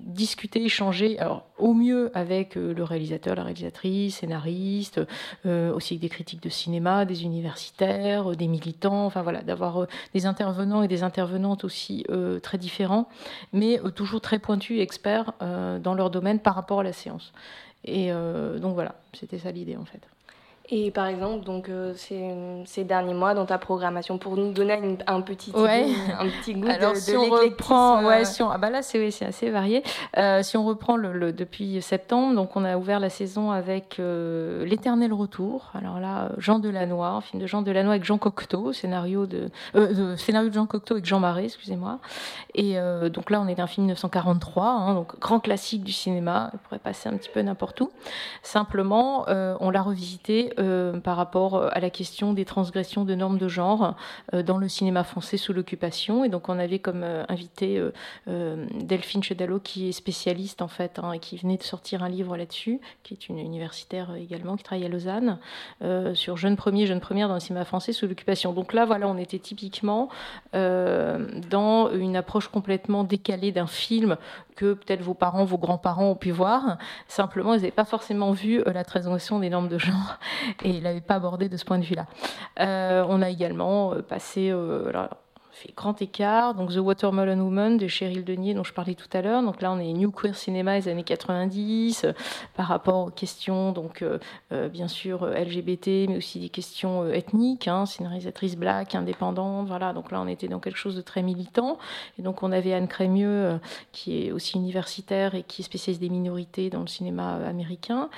discuter, 0.05 0.63
échanger, 0.63 1.17
alors 1.19 1.45
au 1.57 1.73
mieux 1.73 2.11
avec 2.13 2.55
le 2.55 2.83
réalisateur, 2.83 3.35
la 3.35 3.43
réalisatrice, 3.43 4.17
scénariste, 4.17 5.01
aussi 5.45 5.93
avec 5.93 6.01
des 6.01 6.09
critiques 6.09 6.43
de 6.43 6.49
cinéma 6.49 6.70
des 7.05 7.23
universitaires, 7.23 8.31
euh, 8.31 8.35
des 8.35 8.47
militants, 8.47 9.05
enfin 9.05 9.21
voilà, 9.21 9.41
d'avoir 9.41 9.83
euh, 9.83 9.87
des 10.13 10.25
intervenants 10.25 10.83
et 10.83 10.87
des 10.87 11.03
intervenantes 11.03 11.63
aussi 11.63 12.05
euh, 12.09 12.39
très 12.39 12.57
différents, 12.57 13.07
mais 13.53 13.79
toujours 13.95 14.21
très 14.21 14.39
pointus 14.39 14.79
et 14.79 14.81
experts 14.81 15.33
dans 15.39 15.93
leur 15.93 16.09
domaine 16.09 16.39
par 16.39 16.55
rapport 16.55 16.79
à 16.79 16.83
la 16.83 16.93
séance. 16.93 17.33
Et 17.83 18.11
donc 18.11 18.75
voilà, 18.75 18.95
c'était 19.13 19.39
ça 19.39 19.51
l'idée 19.51 19.75
en 19.75 19.85
fait. 19.85 20.01
Et 20.73 20.89
par 20.89 21.07
exemple, 21.07 21.43
donc 21.43 21.67
euh, 21.67 21.91
ces, 21.97 22.33
ces, 22.65 22.85
derniers 22.85 23.13
mois 23.13 23.33
dans 23.33 23.45
ta 23.45 23.57
programmation, 23.57 24.17
pour 24.17 24.37
nous 24.37 24.53
donner 24.53 24.97
un 25.05 25.19
petit, 25.19 25.51
ouais. 25.51 25.87
un 26.17 26.27
petit 26.29 26.53
goût 26.53 26.67
Alors, 26.69 26.93
de, 26.93 26.97
si 26.97 27.13
on 27.13 27.29
reprend, 27.29 28.05
ouais, 28.05 28.23
si 28.23 28.41
on, 28.41 28.49
ah 28.49 28.57
bah 28.57 28.69
là 28.69 28.81
c'est 28.81 29.11
c'est 29.11 29.25
assez 29.25 29.49
varié. 29.49 29.83
Euh, 30.17 30.41
si 30.43 30.55
on 30.55 30.65
reprend 30.65 30.95
le, 30.95 31.33
depuis 31.33 31.81
septembre, 31.81 32.35
donc 32.35 32.55
on 32.55 32.63
a 32.63 32.77
ouvert 32.77 33.01
la 33.01 33.09
saison 33.09 33.51
avec 33.51 33.97
euh, 33.99 34.63
L'Éternel 34.63 35.11
Retour. 35.11 35.71
Alors 35.73 35.99
là, 35.99 36.29
Jean 36.37 36.59
Delannoy, 36.59 37.05
un 37.05 37.19
film 37.19 37.41
de 37.41 37.47
Jean 37.47 37.63
Delannoy 37.63 37.91
avec 37.91 38.05
Jean 38.05 38.17
Cocteau, 38.17 38.71
scénario 38.71 39.25
de, 39.25 39.49
de 39.73 40.15
scénario 40.15 40.47
de 40.47 40.53
Jean 40.53 40.67
Cocteau 40.67 40.93
avec 40.93 41.05
Jean 41.05 41.19
Marais, 41.19 41.45
excusez-moi. 41.45 41.99
Et 42.55 42.77
donc 43.13 43.29
là, 43.29 43.41
on 43.41 43.47
est 43.47 43.59
un 43.59 43.67
film 43.67 43.87
1943, 43.87 44.65
hein, 44.65 44.93
donc 44.93 45.19
grand 45.19 45.41
classique 45.41 45.83
du 45.83 45.91
cinéma. 45.91 46.49
Il 46.53 46.59
pourrait 46.59 46.79
passer 46.79 47.09
un 47.09 47.17
petit 47.17 47.29
peu 47.29 47.41
n'importe 47.41 47.81
où. 47.81 47.91
Simplement, 48.41 49.25
on 49.27 49.69
l'a 49.69 49.81
revisité 49.81 50.53
euh, 50.60 50.60
par 51.03 51.17
rapport 51.17 51.69
à 51.71 51.79
la 51.79 51.89
question 51.89 52.33
des 52.33 52.45
transgressions 52.45 53.05
de 53.05 53.15
normes 53.15 53.37
de 53.37 53.47
genre 53.47 53.95
euh, 54.33 54.43
dans 54.43 54.57
le 54.57 54.67
cinéma 54.67 55.03
français 55.03 55.37
sous 55.37 55.53
l'occupation. 55.53 56.23
Et 56.23 56.29
donc 56.29 56.49
on 56.49 56.59
avait 56.59 56.79
comme 56.79 57.03
euh, 57.03 57.23
invité 57.29 57.81
Delphine 58.27 59.23
Chedalo, 59.23 59.59
qui 59.59 59.89
est 59.89 59.91
spécialiste 59.91 60.61
en 60.61 60.67
fait, 60.67 60.99
hein, 60.99 61.13
et 61.13 61.19
qui 61.19 61.37
venait 61.37 61.57
de 61.57 61.63
sortir 61.63 62.03
un 62.03 62.09
livre 62.09 62.37
là-dessus, 62.37 62.79
qui 63.03 63.13
est 63.13 63.29
une 63.29 63.39
universitaire 63.39 64.15
également, 64.15 64.55
qui 64.55 64.63
travaille 64.63 64.85
à 64.85 64.89
Lausanne, 64.89 65.39
sur 66.13 66.37
jeunes 66.37 66.55
premiers, 66.55 66.85
jeunes 66.85 66.99
premières 66.99 67.27
dans 67.27 67.35
le 67.35 67.39
cinéma 67.39 67.65
français 67.65 67.93
sous 67.93 68.07
l'occupation. 68.07 68.53
Donc 68.53 68.73
là, 68.73 68.85
voilà, 68.85 69.07
on 69.07 69.17
était 69.17 69.39
typiquement 69.39 70.09
dans 70.53 71.89
une 71.93 72.15
approche 72.15 72.47
complètement 72.47 73.03
décalée 73.03 73.51
d'un 73.51 73.67
film 73.67 74.17
que 74.55 74.73
peut-être 74.73 75.01
vos 75.01 75.13
parents, 75.13 75.45
vos 75.45 75.57
grands-parents 75.57 76.11
ont 76.11 76.15
pu 76.15 76.31
voir. 76.31 76.77
Simplement, 77.07 77.53
ils 77.53 77.57
n'avaient 77.57 77.71
pas 77.71 77.85
forcément 77.85 78.31
vu 78.31 78.61
la 78.65 78.83
transgression 78.83 79.39
des 79.39 79.49
normes 79.49 79.69
de 79.69 79.77
genre 79.77 80.17
et 80.63 80.69
il 80.69 80.83
l'avait 80.83 81.01
pas 81.01 81.15
abordé 81.15 81.49
de 81.49 81.57
ce 81.57 81.65
point 81.65 81.79
de 81.79 81.85
vue-là. 81.85 82.05
on 82.57 83.21
a 83.21 83.29
également 83.29 83.93
passé, 84.07 84.51
alors, 84.51 85.09
fait 85.51 85.73
grand 85.75 86.01
écart. 86.01 86.53
Donc 86.55 86.71
The 86.71 86.77
Watermelon 86.77 87.39
Woman 87.39 87.77
de 87.77 87.87
Cheryl 87.87 88.23
Denier 88.23 88.53
dont 88.53 88.63
je 88.63 88.73
parlais 88.73 88.95
tout 88.95 89.09
à 89.13 89.21
l'heure. 89.21 89.43
Donc 89.43 89.61
là 89.61 89.71
on 89.71 89.79
est 89.79 89.91
New 89.93 90.11
Queer 90.11 90.35
Cinema 90.35 90.79
des 90.79 90.87
années 90.87 91.03
90 91.03 92.05
euh, 92.05 92.13
par 92.55 92.67
rapport 92.67 93.07
aux 93.07 93.09
questions 93.09 93.71
donc 93.71 94.01
euh, 94.01 94.19
euh, 94.51 94.69
bien 94.69 94.87
sûr 94.87 95.25
LGBT 95.25 96.07
mais 96.09 96.17
aussi 96.17 96.39
des 96.39 96.49
questions 96.49 97.07
ethniques, 97.09 97.67
hein, 97.67 97.85
scénarisatrice 97.85 98.55
black, 98.55 98.95
indépendante, 98.95 99.67
voilà. 99.67 99.93
Donc 99.93 100.11
là 100.11 100.21
on 100.21 100.27
était 100.27 100.47
dans 100.47 100.59
quelque 100.59 100.77
chose 100.77 100.95
de 100.95 101.01
très 101.01 101.21
militant 101.21 101.77
et 102.17 102.21
donc 102.21 102.43
on 102.43 102.51
avait 102.51 102.73
Anne 102.73 102.87
Crémieux 102.87 103.59
qui 103.91 104.25
est 104.25 104.31
aussi 104.31 104.57
universitaire 104.57 105.35
et 105.35 105.43
qui 105.43 105.61
est 105.61 105.65
spécialiste 105.65 106.01
des 106.01 106.09
minorités 106.09 106.69
dans 106.69 106.81
le 106.81 106.87
cinéma 106.87 107.35
américain. 107.45 108.09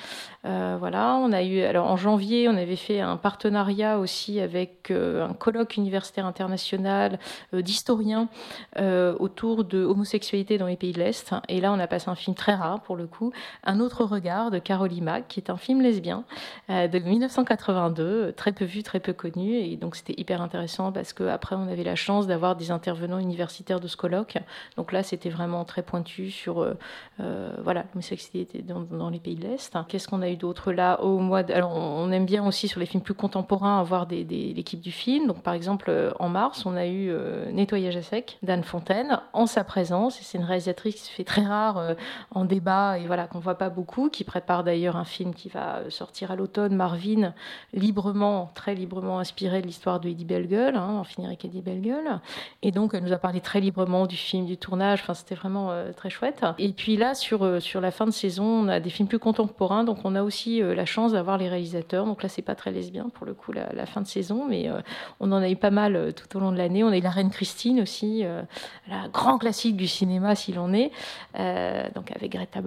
voilà, 0.43 1.15
on 1.15 1.31
a 1.31 1.43
eu 1.43 1.61
alors 1.61 1.87
en 1.87 1.97
janvier 1.97 2.47
on 2.47 2.57
avait 2.57 2.75
fait 2.75 2.99
un 2.99 3.17
partenariat 3.17 3.97
aussi 3.99 4.39
avec 4.39 4.91
un 4.91 5.33
colloque 5.33 5.77
universitaire 5.77 6.25
international 6.25 7.19
d'historiens 7.53 8.27
euh, 8.77 9.15
autour 9.19 9.63
de 9.63 9.83
homosexualité 9.83 10.57
dans 10.57 10.67
les 10.67 10.75
pays 10.75 10.93
de 10.93 10.99
l'Est. 10.99 11.33
Et 11.47 11.61
là, 11.61 11.71
on 11.71 11.79
a 11.79 11.87
passé 11.87 12.09
un 12.09 12.15
film 12.15 12.35
très 12.35 12.55
rare 12.55 12.81
pour 12.81 12.95
le 12.95 13.07
coup, 13.07 13.31
Un 13.63 13.79
autre 13.79 14.03
regard 14.03 14.51
de 14.51 14.59
Caroline 14.59 15.03
Mack, 15.03 15.27
qui 15.27 15.39
est 15.39 15.49
un 15.49 15.57
film 15.57 15.81
lesbien 15.81 16.23
euh, 16.69 16.87
de 16.87 16.99
1982, 16.99 18.33
très 18.33 18.51
peu 18.51 18.65
vu, 18.65 18.83
très 18.83 18.99
peu 18.99 19.13
connu. 19.13 19.55
Et 19.55 19.75
donc, 19.75 19.95
c'était 19.95 20.19
hyper 20.19 20.41
intéressant 20.41 20.91
parce 20.91 21.13
qu'après, 21.13 21.55
on 21.55 21.67
avait 21.67 21.83
la 21.83 21.95
chance 21.95 22.27
d'avoir 22.27 22.55
des 22.55 22.71
intervenants 22.71 23.19
universitaires 23.19 23.79
de 23.79 23.87
ce 23.87 23.97
colloque. 23.97 24.37
Donc 24.77 24.91
là, 24.91 25.03
c'était 25.03 25.29
vraiment 25.29 25.65
très 25.65 25.83
pointu 25.83 26.31
sur 26.31 26.67
voilà, 27.17 27.85
l'homosexualité 27.93 28.63
dans, 28.63 29.09
les 29.09 29.19
pays 29.19 29.35
de 29.35 29.43
l'Est. 29.43 29.77
Qu'est-ce 29.87 30.07
qu'on 30.07 30.21
a 30.21 30.29
eu 30.29 30.35
d'autre 30.35 30.71
là 30.71 31.01
au 31.01 31.19
mois 31.19 31.39
Alors, 31.51 31.75
on 31.75 32.11
aime 32.11 32.25
bien 32.25 32.45
aussi 32.45 32.67
sur 32.67 32.79
les 32.79 32.85
films 32.85 33.03
plus 33.03 33.13
contemporains 33.13 33.79
avoir 33.79 34.07
l'équipe 34.09 34.81
du 34.81 34.91
film. 34.91 35.27
Donc, 35.27 35.43
par 35.43 35.53
exemple, 35.53 36.13
en 36.19 36.29
mars, 36.29 36.65
on 36.65 36.75
a 36.75 36.87
eu 36.87 37.12
euh, 37.13 37.51
Nettoyage 37.51 37.95
à 37.95 38.01
sec 38.01 38.37
d'Anne 38.43 38.63
Fontaine 38.63 39.19
en 39.33 39.45
sa 39.45 39.63
présence. 39.63 40.19
C'est 40.21 40.37
une 40.37 40.43
réalisatrice 40.43 40.95
qui 40.95 41.01
se 41.01 41.11
fait 41.11 41.23
très 41.23 41.43
rare 41.43 41.77
euh, 41.77 41.93
en 42.31 42.45
débat 42.45 42.97
et 42.97 43.05
voilà 43.05 43.27
qu'on 43.27 43.39
voit 43.39 43.57
pas 43.57 43.69
beaucoup, 43.69 44.09
qui 44.09 44.23
prépare 44.23 44.63
d'ailleurs 44.63 44.97
un 44.97 45.05
film 45.05 45.33
qui 45.33 45.49
va 45.49 45.81
sortir 45.89 46.31
à 46.31 46.35
l'automne, 46.35 46.75
Marvin, 46.75 47.33
librement, 47.73 48.51
très 48.55 48.75
librement 48.75 49.19
inspiré 49.19 49.61
de 49.61 49.67
l'histoire 49.67 49.99
de 49.99 50.09
Eddie 50.09 50.25
Bellegueule, 50.25 50.75
hein, 50.75 50.97
en 50.99 51.03
finir 51.03 51.29
avec 51.29 51.45
Eddie 51.45 51.61
Bellegueule. 51.61 52.19
Et 52.61 52.71
donc 52.71 52.93
elle 52.93 53.03
nous 53.03 53.13
a 53.13 53.17
parlé 53.17 53.41
très 53.41 53.59
librement 53.59 54.07
du 54.07 54.17
film, 54.17 54.45
du 54.45 54.57
tournage. 54.57 55.01
Enfin 55.01 55.13
c'était 55.13 55.35
vraiment 55.35 55.71
euh, 55.71 55.91
très 55.93 56.09
chouette. 56.09 56.43
Et 56.57 56.73
puis 56.73 56.97
là 56.97 57.13
sur 57.13 57.61
sur 57.61 57.81
la 57.81 57.91
fin 57.91 58.05
de 58.05 58.11
saison, 58.11 58.45
on 58.45 58.67
a 58.67 58.79
des 58.79 58.89
films 58.89 59.07
plus 59.07 59.19
contemporains, 59.19 59.83
donc 59.83 59.99
on 60.03 60.15
a 60.15 60.23
aussi 60.23 60.61
la 60.61 60.85
chance 60.85 61.13
d'avoir 61.13 61.37
les 61.37 61.49
réalisateurs. 61.49 62.05
Donc 62.05 62.23
là 62.23 62.29
c'est 62.29 62.41
pas 62.41 62.55
très 62.55 62.71
lesbien 62.71 63.09
pour 63.13 63.25
le 63.25 63.33
coup 63.33 63.51
la, 63.51 63.71
la 63.73 63.85
fin 63.85 64.01
de 64.01 64.07
saison, 64.07 64.45
mais 64.47 64.69
on 65.19 65.31
en 65.31 65.41
a 65.41 65.49
eu 65.49 65.55
pas 65.55 65.71
mal 65.71 66.13
tout 66.13 66.37
au 66.37 66.39
long 66.39 66.51
de 66.51 66.57
l'année. 66.57 66.83
On 66.83 66.89
a 66.89 66.97
eu 66.97 67.01
La 67.03 67.09
Reine 67.09 67.29
Christine 67.29 67.81
aussi, 67.81 68.21
euh, 68.23 68.41
la 68.87 69.09
grand 69.09 69.37
classique 69.37 69.75
du 69.75 69.87
cinéma 69.87 70.35
s'il 70.35 70.57
en 70.57 70.73
est, 70.73 70.91
euh, 71.37 71.85
donc 71.93 72.11
avec 72.15 72.31
Greta 72.31 72.61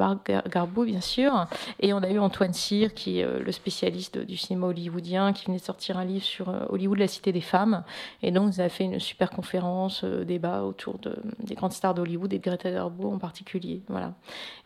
Garbo 0.48 0.84
bien 0.84 1.00
sûr. 1.00 1.46
Et 1.80 1.94
on 1.94 1.98
a 1.98 2.10
eu 2.10 2.18
Antoine 2.18 2.52
Cyr 2.52 2.92
qui 2.92 3.20
est 3.20 3.24
euh, 3.24 3.40
le 3.42 3.50
spécialiste 3.50 4.18
du 4.18 4.36
cinéma 4.36 4.66
hollywoodien, 4.66 5.32
qui 5.32 5.46
venait 5.46 5.58
de 5.58 5.62
sortir 5.62 5.96
un 5.96 6.04
livre 6.04 6.24
sur 6.24 6.52
Hollywood, 6.68 6.98
la 6.98 7.08
cité 7.08 7.32
des 7.32 7.40
femmes. 7.40 7.82
Et 8.22 8.30
donc 8.30 8.46
nous 8.46 8.60
a 8.60 8.68
fait 8.68 8.84
une 8.84 9.00
super 9.00 9.30
conférence, 9.30 10.04
débat 10.04 10.62
autour 10.62 10.98
de, 10.98 11.16
des 11.40 11.54
grandes 11.54 11.72
stars 11.72 11.94
d'Hollywood 11.94 12.32
et 12.32 12.38
de 12.38 12.42
Greta 12.42 12.70
Garbo 12.70 13.10
en 13.10 13.18
particulier. 13.18 13.82
Voilà. 13.88 14.12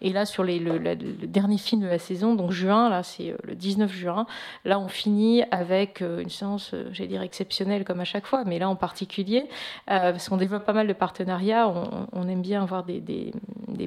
Et 0.00 0.12
là 0.12 0.26
sur 0.26 0.42
le, 0.42 0.58
le, 0.58 0.96
dernier 0.96 1.58
film 1.58 1.80
de 1.82 1.86
la 1.86 2.00
saison, 2.00 2.34
donc 2.34 2.50
juin, 2.50 2.88
là 2.88 3.04
c'est 3.04 3.34
le 3.44 3.54
19 3.54 3.92
juin, 3.92 4.26
là 4.64 4.80
on 4.80 4.88
finit 4.88 5.44
avec 5.52 6.00
une 6.00 6.28
séance, 6.28 6.74
j'allais 6.90 7.08
dire 7.08 7.22
exceptionnelle 7.22 7.84
comme 7.84 8.00
à 8.00 8.04
chaque 8.04 8.26
fois, 8.26 8.44
mais 8.44 8.58
là 8.58 8.68
en 8.68 8.76
particulier 8.76 9.48
euh, 9.90 10.12
parce 10.12 10.28
qu'on 10.28 10.36
développe 10.36 10.64
pas 10.64 10.72
mal 10.72 10.86
de 10.86 10.92
partenariats. 10.92 11.72
On, 12.12 12.28
aime 12.28 12.42
bien 12.42 12.62
avoir 12.62 12.84
des, 12.84 13.32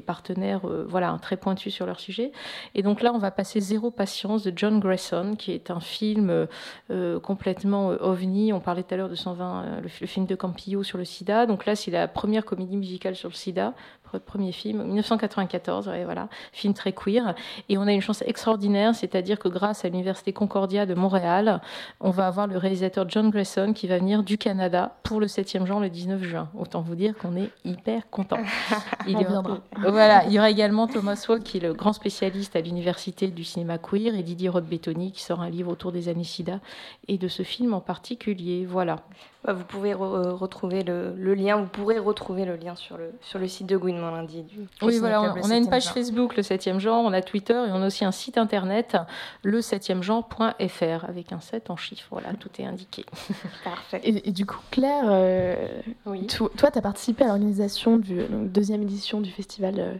partenaires 0.06 0.68
euh, 0.68 0.84
voilà, 0.88 1.16
très 1.22 1.36
pointus 1.36 1.72
sur 1.72 1.86
leur 1.86 2.00
sujet. 2.00 2.32
Et 2.74 2.82
donc 2.82 3.00
là, 3.00 3.12
on 3.14 3.18
va 3.18 3.30
passer 3.30 3.60
Zéro 3.60 3.90
Patience 3.90 4.42
de 4.42 4.52
John 4.54 4.80
Grayson, 4.80 5.36
qui 5.38 5.52
est 5.52 5.70
un 5.70 5.80
film 5.80 6.46
euh, 6.90 7.20
complètement 7.20 7.88
ovni. 7.88 8.52
On 8.52 8.60
parlait 8.60 8.82
tout 8.82 8.94
à 8.94 8.96
l'heure 8.96 9.08
de 9.08 9.14
120, 9.14 9.80
le, 9.82 9.88
film 9.88 10.26
de 10.26 10.34
Campillo 10.34 10.82
sur 10.82 10.98
le 10.98 11.04
sida. 11.04 11.46
Donc 11.46 11.66
là, 11.66 11.76
c'est 11.76 11.90
la 11.90 12.08
première 12.08 12.44
comédie 12.44 12.76
musicale 12.76 13.14
sur 13.14 13.28
le 13.28 13.34
sida 13.34 13.74
premier 14.22 14.52
film, 14.52 14.84
1994, 14.84 15.90
voilà, 16.04 16.28
film 16.52 16.74
très 16.74 16.92
queer. 16.92 17.34
Et 17.68 17.78
on 17.78 17.86
a 17.86 17.92
une 17.92 18.00
chance 18.00 18.22
extraordinaire, 18.22 18.94
c'est-à-dire 18.94 19.38
que 19.38 19.48
grâce 19.48 19.84
à 19.84 19.88
l'Université 19.88 20.32
Concordia 20.32 20.86
de 20.86 20.94
Montréal, 20.94 21.60
on 22.00 22.10
va 22.10 22.26
avoir 22.26 22.46
le 22.46 22.56
réalisateur 22.56 23.08
John 23.08 23.30
Grayson 23.30 23.72
qui 23.74 23.86
va 23.86 23.98
venir 23.98 24.22
du 24.22 24.38
Canada 24.38 24.96
pour 25.02 25.20
le 25.20 25.26
7e 25.26 25.66
genre 25.66 25.80
le 25.80 25.90
19 25.90 26.22
juin. 26.22 26.48
Autant 26.58 26.82
vous 26.82 26.94
dire 26.94 27.16
qu'on 27.16 27.36
est 27.36 27.50
hyper 27.64 28.08
content. 28.10 28.38
Il 29.06 29.20
y, 29.20 29.26
aura, 29.26 29.42
voilà, 29.88 30.24
il 30.24 30.32
y 30.32 30.38
aura 30.38 30.50
également 30.50 30.86
Thomas 30.86 31.22
Walk, 31.28 31.42
qui 31.42 31.58
est 31.58 31.60
le 31.60 31.74
grand 31.74 31.92
spécialiste 31.92 32.56
à 32.56 32.60
l'Université 32.60 33.28
du 33.28 33.44
cinéma 33.44 33.76
queer, 33.78 34.14
et 34.14 34.22
Didier 34.22 34.48
Roth-Bettoni, 34.48 35.12
qui 35.12 35.22
sort 35.22 35.40
un 35.40 35.50
livre 35.50 35.70
autour 35.70 35.92
des 35.92 36.08
années 36.08 36.24
SIDA 36.24 36.60
et 37.08 37.18
de 37.18 37.28
ce 37.28 37.42
film 37.42 37.74
en 37.74 37.80
particulier. 37.80 38.64
Voilà. 38.64 38.96
Bah, 39.44 39.52
vous 39.52 39.64
pouvez 39.64 39.92
euh, 39.92 40.32
retrouver 40.32 40.82
le, 40.82 41.34
lien, 41.34 41.56
vous 41.56 41.66
pourrez 41.66 41.98
retrouver 41.98 42.46
le 42.46 42.56
lien 42.56 42.74
sur 42.74 42.96
le, 42.96 43.12
sur 43.20 43.38
le 43.38 43.46
site 43.46 43.66
de 43.66 43.76
Gouinement 43.76 44.03
lundi. 44.10 44.42
Du, 44.42 44.66
oui, 44.82 44.98
voilà, 44.98 45.34
on, 45.42 45.50
a 45.50 45.56
une 45.56 45.68
page 45.68 45.88
Facebook, 45.88 46.36
le 46.36 46.42
7e 46.42 46.78
genre, 46.78 47.04
on 47.04 47.12
a 47.12 47.22
Twitter 47.22 47.54
et 47.54 47.72
on 47.72 47.82
a 47.82 47.86
aussi 47.86 48.04
un 48.04 48.12
site 48.12 48.38
internet, 48.38 48.96
le 49.42 49.60
7e 49.60 50.02
genre.fr, 50.02 51.04
avec 51.08 51.32
un 51.32 51.40
7 51.40 51.70
en 51.70 51.76
chiffres. 51.76 52.08
Voilà, 52.10 52.32
tout 52.34 52.50
est 52.58 52.64
indiqué. 52.64 53.04
Parfait. 53.64 54.00
Et, 54.04 54.32
du 54.32 54.46
coup, 54.46 54.58
Claire, 54.70 55.04
euh, 55.08 55.68
oui. 56.06 56.26
toi, 56.26 56.50
tu 56.56 56.78
as 56.78 56.82
participé 56.82 57.24
à 57.24 57.28
l'organisation 57.28 57.96
du 57.96 58.22
deuxième 58.30 58.82
édition 58.82 59.20
du 59.20 59.30
festival 59.30 59.74
euh, 59.78 59.94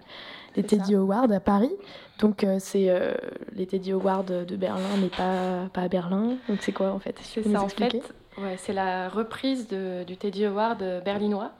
des 0.55 0.63
Teddy 0.63 0.95
Awards 0.95 1.31
à 1.33 1.41
Paris. 1.41 1.73
Donc 2.21 2.47
c'est 2.61 2.89
les 3.57 3.67
Teddy 3.67 3.91
Awards 3.91 4.23
de 4.23 4.57
Berlin, 4.57 4.97
mais 5.01 5.09
pas, 5.09 5.69
pas 5.73 5.81
à 5.81 5.89
Berlin. 5.89 6.37
Donc 6.49 6.59
c'est 6.61 6.71
quoi 6.71 6.93
en 6.93 7.01
fait? 7.01 7.17
C'est 7.23 7.43
ça 7.43 7.61
en 7.61 7.69
fait. 7.69 8.01
Ouais, 8.39 8.57
c'est 8.57 8.73
la 8.73 9.09
reprise 9.09 9.67
du 9.69 10.17
Teddy 10.17 10.45
Award 10.45 11.03
berlinois. 11.05 11.51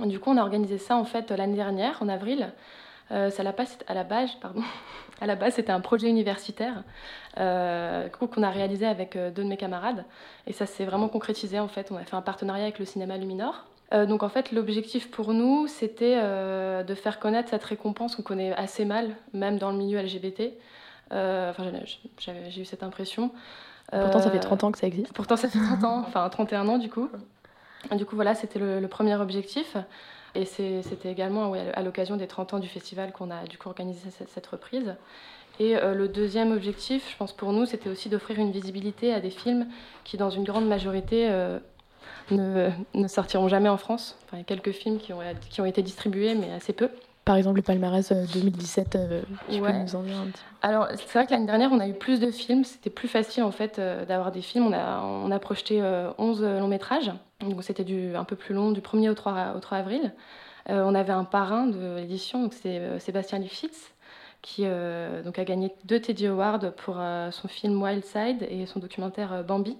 Du 0.00 0.18
coup, 0.18 0.30
on 0.30 0.36
a 0.36 0.42
organisé 0.42 0.78
ça 0.78 0.96
en 0.96 1.04
fait 1.04 1.30
l'année 1.30 1.56
dernière, 1.56 2.02
en 2.02 2.08
avril. 2.08 2.52
Euh, 3.10 3.30
ça 3.30 3.42
à 3.42 3.94
la 3.94 4.04
base, 4.04 4.34
pardon. 4.40 4.62
à 5.20 5.26
la 5.26 5.36
base, 5.36 5.54
c'était 5.54 5.72
un 5.72 5.80
projet 5.80 6.08
universitaire 6.08 6.82
euh, 7.38 8.08
qu'on 8.08 8.42
a 8.42 8.50
réalisé 8.50 8.86
avec 8.86 9.16
euh, 9.16 9.30
deux 9.30 9.44
de 9.44 9.48
mes 9.48 9.56
camarades, 9.56 10.04
et 10.46 10.52
ça 10.52 10.66
s'est 10.66 10.84
vraiment 10.84 11.08
concrétisé 11.08 11.58
en 11.58 11.68
fait. 11.68 11.90
On 11.90 11.96
a 11.96 12.04
fait 12.04 12.16
un 12.16 12.22
partenariat 12.22 12.64
avec 12.64 12.78
le 12.78 12.84
cinéma 12.84 13.16
Luminor. 13.16 13.66
Euh, 13.92 14.06
donc 14.06 14.22
en 14.22 14.28
fait, 14.28 14.52
l'objectif 14.52 15.10
pour 15.10 15.32
nous, 15.32 15.66
c'était 15.66 16.16
de 16.16 16.94
faire 16.94 17.20
connaître 17.20 17.50
cette 17.50 17.64
récompense 17.64 18.16
qu'on 18.16 18.22
connaît 18.22 18.54
assez 18.54 18.84
mal, 18.84 19.10
même 19.32 19.58
dans 19.58 19.70
le 19.70 19.76
milieu 19.76 20.00
LGBT. 20.00 20.54
Enfin, 21.10 21.70
j'ai 22.18 22.60
eu 22.60 22.64
cette 22.64 22.82
impression. 22.82 23.30
Pourtant, 23.92 24.20
ça 24.20 24.30
fait 24.30 24.40
30 24.40 24.64
ans 24.64 24.72
que 24.72 24.78
ça 24.78 24.86
existe. 24.86 25.12
Pourtant, 25.12 25.36
ça 25.36 25.48
fait 25.48 25.58
30 25.58 25.84
ans, 25.84 26.04
enfin 26.06 26.28
31 26.28 26.66
ans 26.68 26.78
du 26.78 26.88
coup. 26.88 27.08
Du 27.92 28.06
coup, 28.06 28.16
voilà, 28.16 28.34
c'était 28.34 28.58
le, 28.58 28.86
premier 28.88 29.16
objectif. 29.16 29.76
Et 30.34 30.44
c'était 30.46 31.10
également 31.10 31.52
à 31.52 31.82
l'occasion 31.82 32.16
des 32.16 32.26
30 32.26 32.54
ans 32.54 32.58
du 32.58 32.68
festival 32.68 33.12
qu'on 33.12 33.30
a 33.30 33.44
du 33.44 33.56
coup 33.56 33.68
organisé 33.68 34.10
cette, 34.10 34.46
reprise. 34.46 34.96
Et 35.60 35.76
euh, 35.76 35.94
le 35.94 36.08
deuxième 36.08 36.50
objectif, 36.50 37.08
je 37.12 37.16
pense 37.16 37.32
pour 37.32 37.52
nous, 37.52 37.64
c'était 37.66 37.88
aussi 37.88 38.08
d'offrir 38.08 38.40
une 38.40 38.50
visibilité 38.50 39.14
à 39.14 39.20
des 39.20 39.30
films 39.30 39.68
qui, 40.02 40.16
dans 40.16 40.30
une 40.30 40.42
grande 40.42 40.66
majorité, 40.66 41.28
euh, 41.30 41.60
ne, 42.32 42.72
sortiront 43.06 43.46
jamais 43.46 43.68
en 43.68 43.76
France. 43.76 44.18
Enfin, 44.24 44.38
il 44.38 44.40
y 44.40 44.42
a 44.42 44.44
quelques 44.44 44.72
films 44.72 44.98
qui 44.98 45.12
ont 45.12 45.64
été 45.64 45.82
distribués, 45.82 46.34
mais 46.34 46.52
assez 46.52 46.72
peu. 46.72 46.88
Par 47.24 47.36
exemple, 47.36 47.56
le 47.56 47.62
palmarès 47.62 48.12
2017, 48.12 48.96
euh, 48.96 49.22
tu 49.50 49.60
peux 49.60 49.72
nous 49.72 49.96
en 49.96 50.02
dire 50.02 50.16
un 50.18 50.26
petit 50.26 50.32
peu 50.32 50.56
Alors, 50.60 50.88
c'est 50.94 51.12
vrai 51.14 51.26
que 51.26 51.30
l'année 51.30 51.46
dernière, 51.46 51.72
on 51.72 51.80
a 51.80 51.88
eu 51.88 51.94
plus 51.94 52.20
de 52.20 52.30
films. 52.30 52.64
C'était 52.64 52.90
plus 52.90 53.08
facile, 53.08 53.44
en 53.44 53.50
fait, 53.50 53.78
euh, 53.78 54.04
d'avoir 54.04 54.30
des 54.30 54.42
films. 54.42 54.66
On 54.66 54.72
a, 54.74 55.00
on 55.02 55.30
a 55.30 55.38
projeté 55.38 55.82
11 56.18 56.42
euh, 56.42 56.60
longs 56.60 56.68
métrages. 56.68 57.10
Donc, 57.40 57.62
c'était 57.62 57.84
du, 57.84 58.14
un 58.14 58.24
peu 58.24 58.36
plus 58.36 58.54
long, 58.54 58.72
du 58.72 58.80
1er 58.82 59.08
au 59.08 59.14
3, 59.14 59.54
au 59.56 59.60
3 59.60 59.78
avril. 59.78 60.12
on 60.68 60.94
avait 60.94 61.12
un 61.12 61.24
parrain 61.24 61.66
de 61.66 61.96
l'édition, 61.96 62.42
donc 62.42 62.54
c'est 62.54 62.80
Sébastien 62.98 63.38
Lifshitz, 63.38 63.92
qui 64.40 64.62
donc 65.24 65.38
a 65.38 65.44
gagné 65.44 65.74
deux 65.84 66.00
Teddy 66.00 66.26
Awards 66.28 66.72
pour 66.76 66.96
son 67.32 67.48
film 67.48 67.82
Wild 67.82 68.04
Side 68.04 68.46
et 68.48 68.64
son 68.64 68.78
documentaire 68.80 69.44
Bambi. 69.44 69.76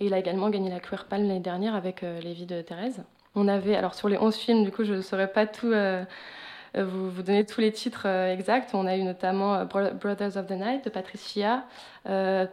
Et 0.00 0.06
il 0.06 0.12
a 0.12 0.18
également 0.18 0.50
gagné 0.50 0.68
la 0.68 0.80
Queer 0.80 1.06
Palm 1.06 1.26
l'année 1.26 1.40
dernière 1.40 1.74
avec 1.74 2.02
Les 2.02 2.34
Vies 2.34 2.46
de 2.46 2.60
Thérèse. 2.60 3.04
On 3.34 3.46
avait, 3.46 3.76
alors 3.76 3.94
sur 3.94 4.08
les 4.08 4.18
11 4.18 4.34
films, 4.34 4.64
du 4.64 4.72
coup, 4.72 4.84
je 4.84 4.94
ne 4.94 5.00
saurais 5.00 5.30
pas 5.30 5.46
tout 5.46 5.70
euh, 5.70 6.04
vous, 6.74 7.10
vous 7.10 7.22
donnez 7.22 7.44
tous 7.44 7.60
les 7.60 7.72
titres 7.72 8.02
euh, 8.06 8.32
exacts. 8.32 8.74
On 8.74 8.86
a 8.86 8.96
eu 8.96 9.02
notamment 9.02 9.54
euh, 9.54 9.64
Brothers 9.64 10.36
of 10.36 10.46
the 10.46 10.52
Night 10.52 10.84
de 10.84 10.90
Patricia, 10.90 11.64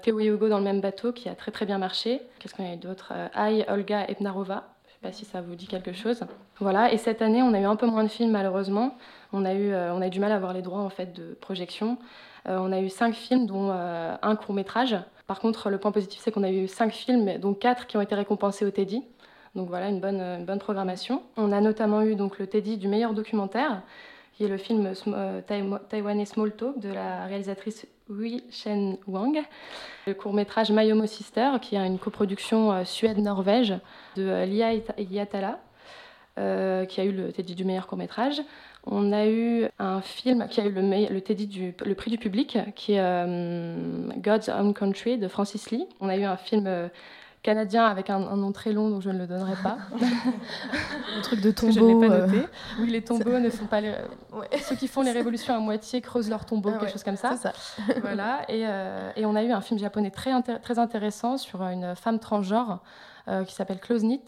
Théo 0.01 0.19
et 0.19 0.25
Hugo 0.25 0.49
dans 0.49 0.57
le 0.57 0.63
même 0.63 0.81
bateau 0.81 1.13
qui 1.13 1.29
a 1.29 1.35
très 1.35 1.51
très 1.51 1.65
bien 1.65 1.77
marché. 1.77 2.21
Qu'est-ce 2.39 2.55
qu'on 2.55 2.69
a 2.69 2.73
eu 2.73 2.77
d'autre 2.77 3.13
I, 3.35 3.63
Olga 3.69 4.05
Epnarova, 4.09 4.65
pas 5.01 5.13
si 5.13 5.23
ça 5.23 5.41
vous 5.41 5.55
dit 5.55 5.67
quelque 5.67 5.93
chose. 5.93 6.21
Voilà, 6.59 6.91
et 6.91 6.97
cette 6.97 7.21
année, 7.21 7.41
on 7.41 7.53
a 7.53 7.59
eu 7.59 7.65
un 7.65 7.77
peu 7.77 7.85
moins 7.85 8.03
de 8.03 8.09
films 8.09 8.31
malheureusement. 8.31 8.97
On 9.31 9.45
a 9.45 9.53
eu, 9.53 9.73
on 9.73 10.01
a 10.01 10.09
du 10.09 10.19
mal 10.19 10.33
à 10.33 10.35
avoir 10.35 10.51
les 10.51 10.61
droits 10.61 10.81
en 10.81 10.89
fait 10.89 11.13
de 11.13 11.35
projection. 11.39 11.97
on 12.45 12.71
a 12.73 12.81
eu 12.81 12.89
cinq 12.89 13.15
films, 13.15 13.45
dont 13.45 13.71
un 13.71 14.35
court 14.35 14.53
métrage. 14.53 14.97
Par 15.27 15.39
contre, 15.39 15.69
le 15.69 15.77
point 15.77 15.91
positif, 15.91 16.19
c'est 16.21 16.31
qu'on 16.31 16.43
a 16.43 16.51
eu 16.51 16.67
cinq 16.67 16.91
films, 16.91 17.37
dont 17.39 17.53
quatre 17.53 17.87
qui 17.87 17.95
ont 17.95 18.01
été 18.01 18.13
récompensés 18.13 18.65
au 18.65 18.71
Teddy. 18.71 19.03
Donc 19.55 19.69
voilà, 19.69 19.87
une 19.87 20.01
bonne, 20.01 20.59
programmation. 20.59 21.23
On 21.37 21.53
a 21.53 21.61
notamment 21.61 22.01
eu 22.01 22.15
le 22.15 22.47
Teddy 22.47 22.77
du 22.77 22.89
meilleur 22.89 23.13
documentaire, 23.13 23.83
qui 24.33 24.43
est 24.43 24.49
le 24.49 24.57
film 24.57 24.91
euh, 25.07 25.41
taïwanais 25.89 26.25
Small 26.25 26.51
Talk 26.51 26.77
de 26.79 26.89
la 26.89 27.25
réalisatrice 27.25 27.87
Hui 28.09 28.43
Shen 28.51 28.97
Wang. 29.07 29.41
Le 30.07 30.13
court-métrage 30.13 30.71
Mayomo 30.71 31.05
Sister, 31.05 31.51
qui 31.61 31.77
est 31.77 31.79
une 31.79 31.99
coproduction 31.99 32.73
euh, 32.73 32.83
Suède-Norvège 32.83 33.75
de 34.17 34.23
euh, 34.23 34.45
Lia 34.45 34.73
Yatala, 34.97 35.59
qui 36.35 36.99
a 36.99 37.05
eu 37.05 37.13
le 37.13 37.31
Teddy 37.31 37.55
du 37.55 37.63
meilleur 37.63 37.87
court-métrage. 37.87 38.41
On 38.85 39.13
a 39.13 39.25
eu 39.25 39.67
un 39.79 40.01
film 40.01 40.47
qui 40.49 40.59
a 40.59 40.65
eu 40.65 40.69
le, 40.69 41.45
du 41.45 41.95
prix 41.95 42.11
du 42.11 42.17
public, 42.17 42.57
qui 42.75 42.91
est 42.95 43.25
God's 44.17 44.49
Own 44.49 44.73
Country 44.73 45.17
de 45.17 45.29
Francis 45.29 45.71
Lee. 45.71 45.87
On 46.01 46.09
a 46.09 46.17
eu 46.17 46.23
un 46.23 46.35
film 46.35 46.89
canadien 47.45 47.85
avec 47.85 48.09
un, 48.09 48.19
nom 48.35 48.51
très 48.51 48.73
long, 48.73 48.89
donc 48.89 49.03
je 49.03 49.09
ne 49.11 49.19
le 49.19 49.27
donnerai 49.27 49.53
pas. 49.61 49.77
le 49.99 51.21
truc 51.21 51.41
de 51.41 51.51
tombeau. 51.51 51.71
Je 51.71 51.79
ne 51.79 52.01
l'ai 52.01 52.09
pas 52.09 52.17
noté. 52.17 52.39
Euh, 52.39 52.81
oui, 52.81 52.89
les 52.89 53.03
tombeaux 53.03 53.37
ne 53.37 53.51
font 53.51 53.67
pas 53.67 53.81
les... 53.81 53.93
Ceux 54.67 54.75
qui 54.75 54.87
font 54.87 55.03
les 55.03 55.11
révolutions 55.11 55.53
à 55.53 55.59
moitié 55.59 56.01
creusent 56.01 56.29
leur 56.29 56.45
tombeau, 56.45 56.71
ah 56.73 56.79
quelque 56.79 56.91
chose 56.91 57.03
comme 57.03 57.15
ça. 57.15 57.37
ça. 57.37 57.53
voilà. 58.01 58.41
Et, 58.49 58.63
euh, 58.65 59.11
et, 59.15 59.27
on 59.27 59.35
a 59.35 59.43
eu 59.43 59.51
un 59.51 59.61
film 59.61 59.79
japonais 59.79 60.09
très, 60.09 60.31
très 60.59 60.79
intéressant 60.79 61.37
sur 61.37 61.61
une 61.61 61.95
femme 61.95 62.17
transgenre 62.17 62.81
euh, 63.27 63.43
qui 63.43 63.53
s'appelle 63.53 63.79
Close 63.79 64.01
Knit. 64.01 64.25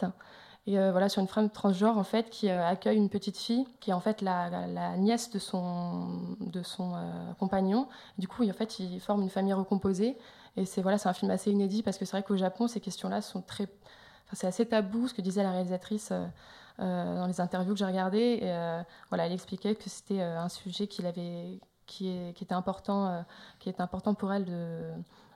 Et 0.67 0.73
voilà, 0.91 1.07
sur 1.07 1.21
une 1.21 1.29
femme 1.29 1.49
transgenre 1.49 1.97
en 1.97 2.03
fait 2.03 2.29
qui 2.29 2.49
accueille 2.49 2.97
une 2.97 3.07
petite 3.07 3.37
fille 3.37 3.65
qui 3.79 3.91
est 3.91 3.93
en 3.93 4.01
fait 4.01 4.21
la, 4.21 4.49
la, 4.67 4.97
nièce 4.97 5.31
de 5.31 5.39
son, 5.39 6.09
de 6.41 6.61
son 6.61 6.91
compagnon. 7.39 7.87
Du 8.17 8.27
coup, 8.27 8.43
en 8.43 8.51
fait, 8.51 8.79
ils 8.79 8.99
forment 8.99 9.21
une 9.21 9.29
famille 9.29 9.53
recomposée 9.53 10.17
et 10.57 10.65
c'est 10.65 10.81
voilà, 10.81 10.97
c'est 10.97 11.07
un 11.07 11.13
film 11.13 11.31
assez 11.31 11.51
inédit 11.51 11.83
parce 11.83 11.97
que 11.97 12.05
c'est 12.05 12.17
vrai 12.17 12.23
qu'au 12.23 12.35
Japon, 12.35 12.67
ces 12.67 12.79
questions-là 12.79 13.21
sont 13.21 13.41
très, 13.41 13.65
enfin, 14.25 14.33
c'est 14.33 14.47
assez 14.47 14.65
tabou, 14.65 15.07
ce 15.07 15.13
que 15.13 15.21
disait 15.21 15.43
la 15.43 15.51
réalisatrice 15.51 16.09
euh, 16.11 16.25
euh, 16.79 17.15
dans 17.15 17.27
les 17.27 17.39
interviews 17.39 17.73
que 17.73 17.79
j'ai 17.79 17.85
regardées. 17.85 18.39
Et, 18.41 18.51
euh, 18.51 18.81
voilà, 19.09 19.27
elle 19.27 19.33
expliquait 19.33 19.75
que 19.75 19.87
c'était 19.87 20.21
un 20.21 20.49
sujet 20.49 20.87
qu'il 20.87 21.05
avait, 21.05 21.59
qui, 21.85 22.09
est, 22.09 22.33
qui 22.33 22.43
était 22.43 22.55
important, 22.55 23.23
qui 23.59 23.69
était 23.69 23.81
important 23.81 24.15
pour 24.15 24.33
elle 24.33 24.45
de, 24.45 24.89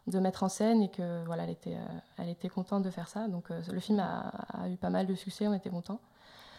de 0.08 0.20
mettre 0.20 0.42
en 0.42 0.50
scène 0.50 0.82
et 0.82 0.90
que 0.90 1.24
voilà, 1.26 1.44
elle 1.44 1.52
était, 1.52 1.78
elle 2.18 2.30
était 2.30 2.50
contente 2.50 2.82
de 2.82 2.90
faire 2.90 3.08
ça. 3.08 3.28
Donc 3.28 3.50
le 3.50 3.80
film 3.80 4.00
a, 4.00 4.32
a, 4.60 4.70
eu 4.70 4.76
pas 4.76 4.90
mal 4.90 5.06
de 5.06 5.14
succès, 5.14 5.48
on 5.48 5.54
était 5.54 5.70
contents. 5.70 6.00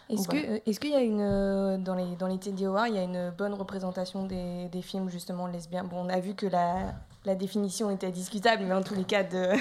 Est-ce 0.09 0.27
que 0.27 0.69
est-ce 0.69 0.79
qu'il 0.79 0.91
y 0.91 0.95
a 0.95 1.01
une 1.01 1.83
dans 1.83 1.95
les 1.95 2.15
dans 2.15 2.27
les 2.27 2.65
Awards 2.65 2.87
il 2.87 2.95
y 2.95 2.97
a 2.97 3.03
une 3.03 3.29
bonne 3.31 3.53
représentation 3.53 4.25
des, 4.25 4.67
des 4.67 4.81
films 4.81 5.09
justement 5.09 5.47
lesbiens 5.47 5.85
bon 5.85 6.05
on 6.05 6.09
a 6.09 6.19
vu 6.19 6.35
que 6.35 6.45
la 6.45 6.93
la 7.25 7.35
définition 7.35 7.89
était 7.89 8.11
discutable, 8.11 8.63
mais 8.65 8.73
en 8.73 8.81
tous 8.81 8.95
les 8.95 9.05
cas 9.05 9.23
de, 9.23 9.51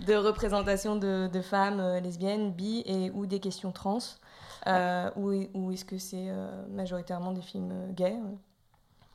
de 0.06 0.14
représentation 0.14 0.96
de, 0.96 1.40
femmes 1.40 1.80
euh, 1.80 2.00
lesbiennes, 2.00 2.52
bi 2.52 2.82
et 2.86 3.10
ou 3.10 3.26
des 3.26 3.40
questions 3.40 3.72
trans, 3.72 3.98
euh, 4.66 5.10
ou, 5.16 5.32
ou 5.54 5.72
est-ce 5.72 5.84
que 5.84 5.98
c'est 5.98 6.28
euh, 6.28 6.66
majoritairement 6.68 7.32
des 7.32 7.42
films 7.42 7.92
gays 7.92 8.18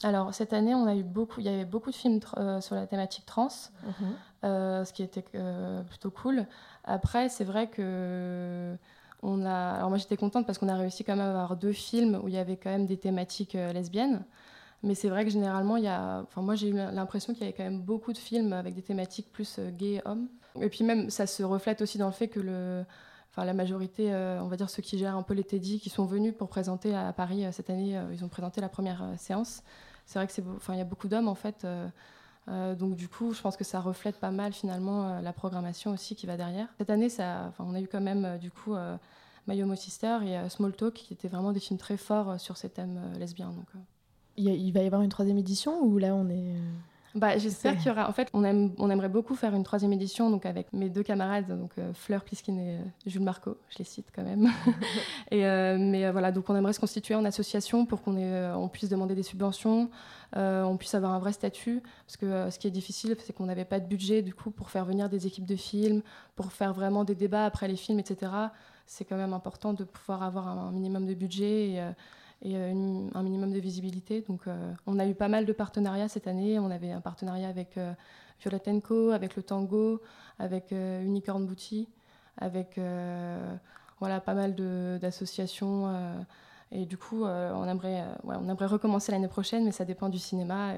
alors 0.03 0.34
cette 0.34 0.51
année, 0.51 0.73
on 0.73 0.88
a 0.88 0.95
eu 0.95 1.03
beaucoup, 1.03 1.41
il 1.41 1.45
y 1.45 1.49
avait 1.49 1.63
beaucoup 1.63 1.91
de 1.91 1.95
films 1.95 2.21
sur 2.59 2.73
la 2.73 2.88
thématique 2.88 3.23
trans, 3.27 3.49
mhm. 3.84 4.15
ce 4.41 4.91
qui 4.93 5.03
était 5.03 5.23
plutôt 5.88 6.09
cool. 6.09 6.47
Après, 6.86 7.29
c'est 7.29 7.43
vrai 7.43 7.67
que 7.67 8.75
on 9.21 9.45
a, 9.45 9.73
alors 9.73 9.89
moi 9.89 9.99
j'étais 9.99 10.17
contente 10.17 10.47
parce 10.47 10.57
qu'on 10.57 10.69
a 10.69 10.75
réussi 10.75 11.03
quand 11.03 11.15
même 11.15 11.23
à 11.23 11.29
avoir 11.29 11.55
deux 11.55 11.71
films 11.71 12.19
où 12.23 12.29
il 12.29 12.34
y 12.34 12.39
avait 12.39 12.57
quand 12.57 12.71
même 12.71 12.88
des 12.88 12.97
thématiques 12.97 13.53
lesbiennes. 13.53 14.23
Mais 14.84 14.95
c'est 14.95 15.09
vrai 15.09 15.25
que 15.25 15.32
généralement, 15.32 15.77
il 15.77 15.84
y 15.84 15.88
a... 15.88 16.21
enfin, 16.23 16.41
moi 16.41 16.55
j'ai 16.55 16.69
eu 16.69 16.73
l'impression 16.73 17.34
qu'il 17.34 17.43
y 17.43 17.45
avait 17.45 17.53
quand 17.53 17.63
même 17.63 17.82
beaucoup 17.82 18.13
de 18.13 18.17
films 18.17 18.53
avec 18.53 18.73
des 18.73 18.82
thématiques 18.82 19.32
plus 19.32 19.59
euh, 19.59 19.69
gays 19.69 20.01
hommes. 20.05 20.27
Et 20.59 20.69
puis 20.69 20.84
même, 20.84 21.09
ça 21.09 21.27
se 21.27 21.43
reflète 21.43 21.82
aussi 21.82 21.97
dans 21.97 22.07
le 22.07 22.13
fait 22.13 22.27
que 22.27 22.39
le... 22.39 22.84
enfin, 23.29 23.45
la 23.45 23.53
majorité, 23.53 24.11
euh, 24.11 24.41
on 24.41 24.47
va 24.47 24.57
dire 24.57 24.69
ceux 24.69 24.82
qui 24.82 24.97
gèrent 24.97 25.15
un 25.15 25.21
peu 25.21 25.36
les 25.36 25.43
Teddy, 25.43 25.79
qui 25.79 25.89
sont 25.89 26.05
venus 26.05 26.34
pour 26.36 26.49
présenter 26.49 26.95
à 26.95 27.13
Paris 27.13 27.45
euh, 27.45 27.51
cette 27.51 27.69
année, 27.69 27.99
ils 28.11 28.25
ont 28.25 28.27
présenté 28.27 28.59
la 28.59 28.69
première 28.69 29.03
séance. 29.17 29.61
C'est 30.05 30.17
vrai 30.17 30.25
que 30.25 30.34
c'est, 30.34 30.43
enfin, 30.55 30.75
y 30.75 30.82
a 30.82 30.86
beaucoup 30.86 31.07
d'hommes 31.07 31.27
en 31.27 31.36
fait. 31.36 31.65
donc 32.47 32.95
du 32.95 33.07
coup, 33.07 33.34
je 33.34 33.41
pense 33.41 33.55
que 33.55 33.63
ça 33.63 33.79
reflète 33.79 34.19
pas 34.19 34.32
mal 34.32 34.51
finalement 34.51 35.21
la 35.21 35.32
programmation 35.32 35.91
aussi 35.91 36.15
qui 36.15 36.25
va 36.25 36.38
derrière. 36.38 36.67
Cette 36.79 36.89
année, 36.89 37.07
on 37.59 37.75
a 37.75 37.79
eu 37.79 37.88
quand 37.88 38.01
même 38.01 38.38
du 38.39 38.51
coup 38.51 38.75
My 39.47 39.61
Homo 39.61 39.75
Sister 39.75 40.17
et 40.25 40.49
Small 40.49 40.73
Talk 40.73 40.95
qui 40.95 41.13
étaient 41.13 41.29
vraiment 41.29 41.53
des 41.53 41.61
films 41.61 41.79
très 41.79 41.97
forts 41.97 42.39
sur 42.41 42.57
ces 42.57 42.69
thèmes 42.69 42.99
lesbiens. 43.17 43.51
Donc, 43.51 43.67
il, 44.41 44.71
va 44.71 44.81
y 44.81 44.85
avoir 44.85 45.01
une 45.01 45.09
troisième 45.09 45.37
édition 45.37 45.81
ou 45.83 45.97
là 45.97 46.13
on 46.15 46.29
est. 46.29 46.51
Euh, 46.53 46.59
bah, 47.13 47.37
j'espère 47.37 47.75
qu'il 47.77 47.87
y 47.87 47.89
aura. 47.89 48.07
En 48.09 48.13
fait, 48.13 48.29
on, 48.33 48.43
aime, 48.43 48.71
on 48.77 48.89
aimerait 48.89 49.09
beaucoup 49.09 49.35
faire 49.35 49.53
une 49.53 49.63
troisième 49.63 49.91
édition 49.91 50.29
donc 50.29 50.45
avec 50.45 50.71
mes 50.71 50.89
deux 50.89 51.03
camarades, 51.03 51.47
donc 51.47 51.71
euh, 51.77 51.91
Fleur 51.93 52.23
Pliskin 52.23 52.57
et 52.57 52.77
euh, 52.77 52.81
Jules 53.05 53.23
Marco. 53.23 53.57
Je 53.69 53.79
les 53.79 53.83
cite 53.83 54.07
quand 54.15 54.23
même. 54.23 54.49
et, 55.31 55.41
mais 55.41 56.09
voilà, 56.11 56.31
donc 56.31 56.49
on 56.49 56.55
aimerait 56.55 56.73
se 56.73 56.79
constituer 56.79 57.15
en 57.15 57.25
association 57.25 57.85
pour 57.85 58.01
qu'on 58.01 58.15
on 58.15 58.69
puisse 58.69 58.89
demander 58.89 59.15
des 59.15 59.23
subventions, 59.23 59.89
on 60.35 60.77
puisse 60.77 60.95
avoir 60.95 61.11
un 61.11 61.19
vrai 61.19 61.33
statut. 61.33 61.81
Parce 62.05 62.17
que 62.17 62.49
ce 62.49 62.57
qui 62.57 62.67
est 62.67 62.71
difficile, 62.71 63.15
c'est 63.19 63.33
qu'on 63.33 63.45
n'avait 63.45 63.65
pas 63.65 63.79
de 63.79 63.87
budget 63.87 64.21
du 64.21 64.33
coup 64.33 64.51
pour 64.51 64.69
faire 64.69 64.85
venir 64.85 65.09
des 65.09 65.27
équipes 65.27 65.45
de 65.45 65.57
films, 65.57 66.01
pour 66.35 66.53
faire 66.53 66.73
vraiment 66.73 67.03
des 67.03 67.15
débats 67.15 67.45
après 67.45 67.67
les 67.67 67.75
films, 67.75 67.99
etc. 67.99 68.31
C'est 68.85 69.03
quand 69.03 69.17
même 69.17 69.33
important 69.33 69.73
de 69.73 69.83
pouvoir 69.83 70.23
avoir 70.23 70.47
un, 70.47 70.71
minimum 70.71 71.05
de 71.05 71.13
budget. 71.13 71.71
Et, 71.71 71.81
et 72.43 72.55
euh, 72.55 73.07
un 73.13 73.23
minimum 73.23 73.53
de 73.53 73.59
visibilité. 73.59 74.21
Donc, 74.21 74.47
euh, 74.47 74.73
on 74.87 74.99
a 74.99 75.05
eu 75.05 75.13
pas 75.13 75.27
mal 75.27 75.45
de 75.45 75.53
partenariats 75.53 76.07
cette 76.07 76.27
année. 76.27 76.59
On 76.59 76.71
avait 76.71 76.91
un 76.91 77.01
partenariat 77.01 77.47
avec 77.47 77.77
euh, 77.77 77.93
Violette 78.39 78.69
Co, 78.83 79.11
avec 79.11 79.35
le 79.35 79.43
Tango, 79.43 80.01
avec 80.39 80.71
Unicorn 80.71 81.45
Bouti, 81.45 81.87
avec 82.37 82.79
voilà, 83.99 84.19
pas 84.19 84.33
mal 84.33 84.55
d'associations. 84.99 86.25
et 86.71 86.87
du 86.87 86.97
coup, 86.97 87.23
on, 87.23 87.65
aimerait, 87.67 88.03
on 88.23 88.49
aimerait 88.49 88.65
recommencer 88.65 89.11
l'année 89.11 89.27
prochaine, 89.27 89.63
mais 89.63 89.71
ça 89.71 89.85
dépend 89.85 90.09
du 90.09 90.17
cinéma. 90.17 90.73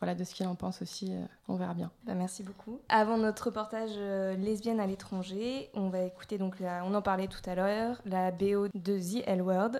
Voilà, 0.00 0.14
de 0.14 0.24
ce 0.24 0.34
qu'il 0.34 0.46
en 0.46 0.54
pense 0.54 0.82
aussi, 0.82 1.12
euh, 1.12 1.24
on 1.48 1.56
verra 1.56 1.72
bien. 1.72 1.90
Bah, 2.04 2.14
merci 2.14 2.42
beaucoup. 2.42 2.80
Avant 2.88 3.16
notre 3.16 3.46
reportage 3.46 3.92
euh, 3.96 4.36
lesbienne 4.36 4.78
à 4.78 4.86
l'étranger, 4.86 5.70
on 5.74 5.88
va 5.88 6.02
écouter 6.02 6.36
donc 6.36 6.56
on 6.84 6.94
en 6.94 7.02
parlait 7.02 7.28
tout 7.28 7.40
à 7.48 7.54
l'heure, 7.54 8.00
la 8.04 8.30
BO 8.30 8.68
de 8.74 8.98
The 8.98 9.22
L 9.26 9.42
Word, 9.42 9.72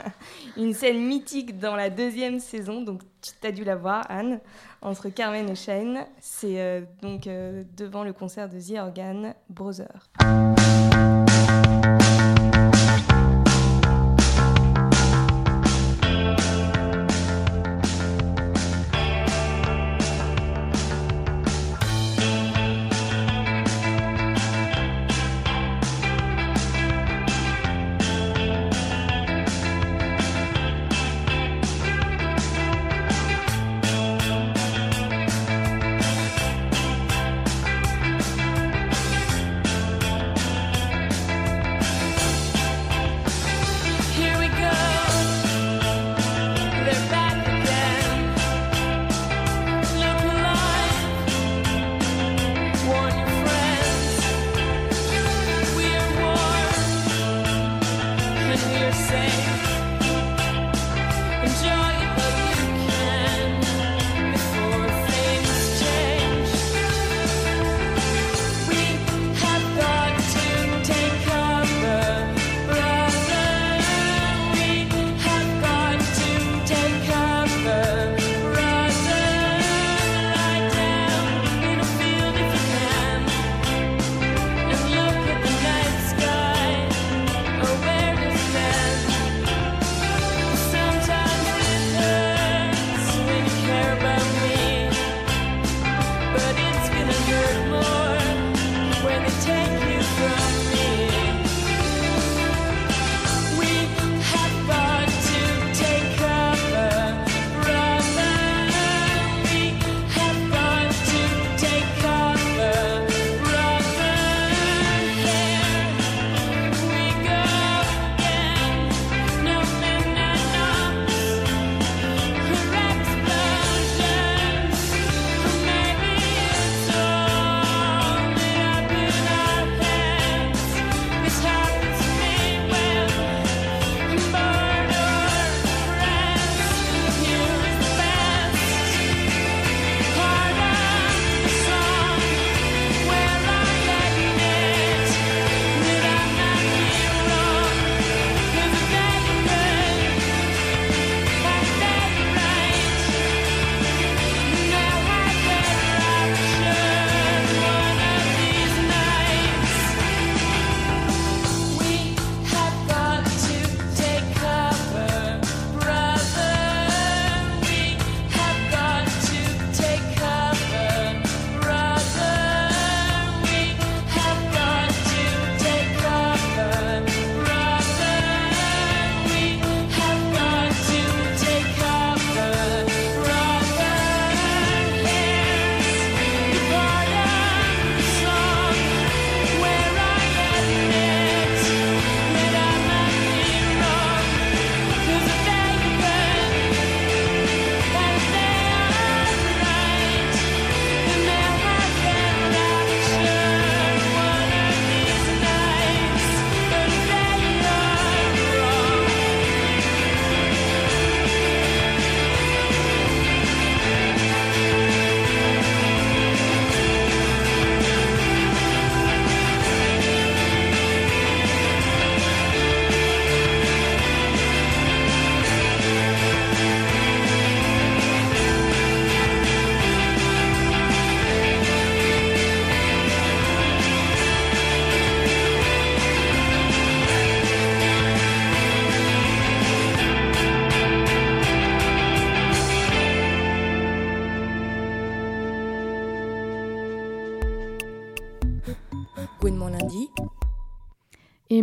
une 0.56 0.72
scène 0.72 1.04
mythique 1.04 1.58
dans 1.58 1.76
la 1.76 1.90
deuxième 1.90 2.40
saison. 2.40 2.80
Donc 2.80 3.02
tu 3.20 3.46
as 3.46 3.52
dû 3.52 3.64
la 3.64 3.76
voir, 3.76 4.06
Anne, 4.08 4.40
entre 4.80 5.10
Carmen 5.10 5.48
et 5.50 5.54
Shane. 5.54 6.06
C'est 6.18 6.60
euh, 6.60 6.82
donc 7.02 7.24
devant 7.24 8.04
le 8.04 8.12
concert 8.12 8.48
de 8.48 8.58
The 8.58 8.78
Organ 8.78 9.34
Brother. 9.50 10.08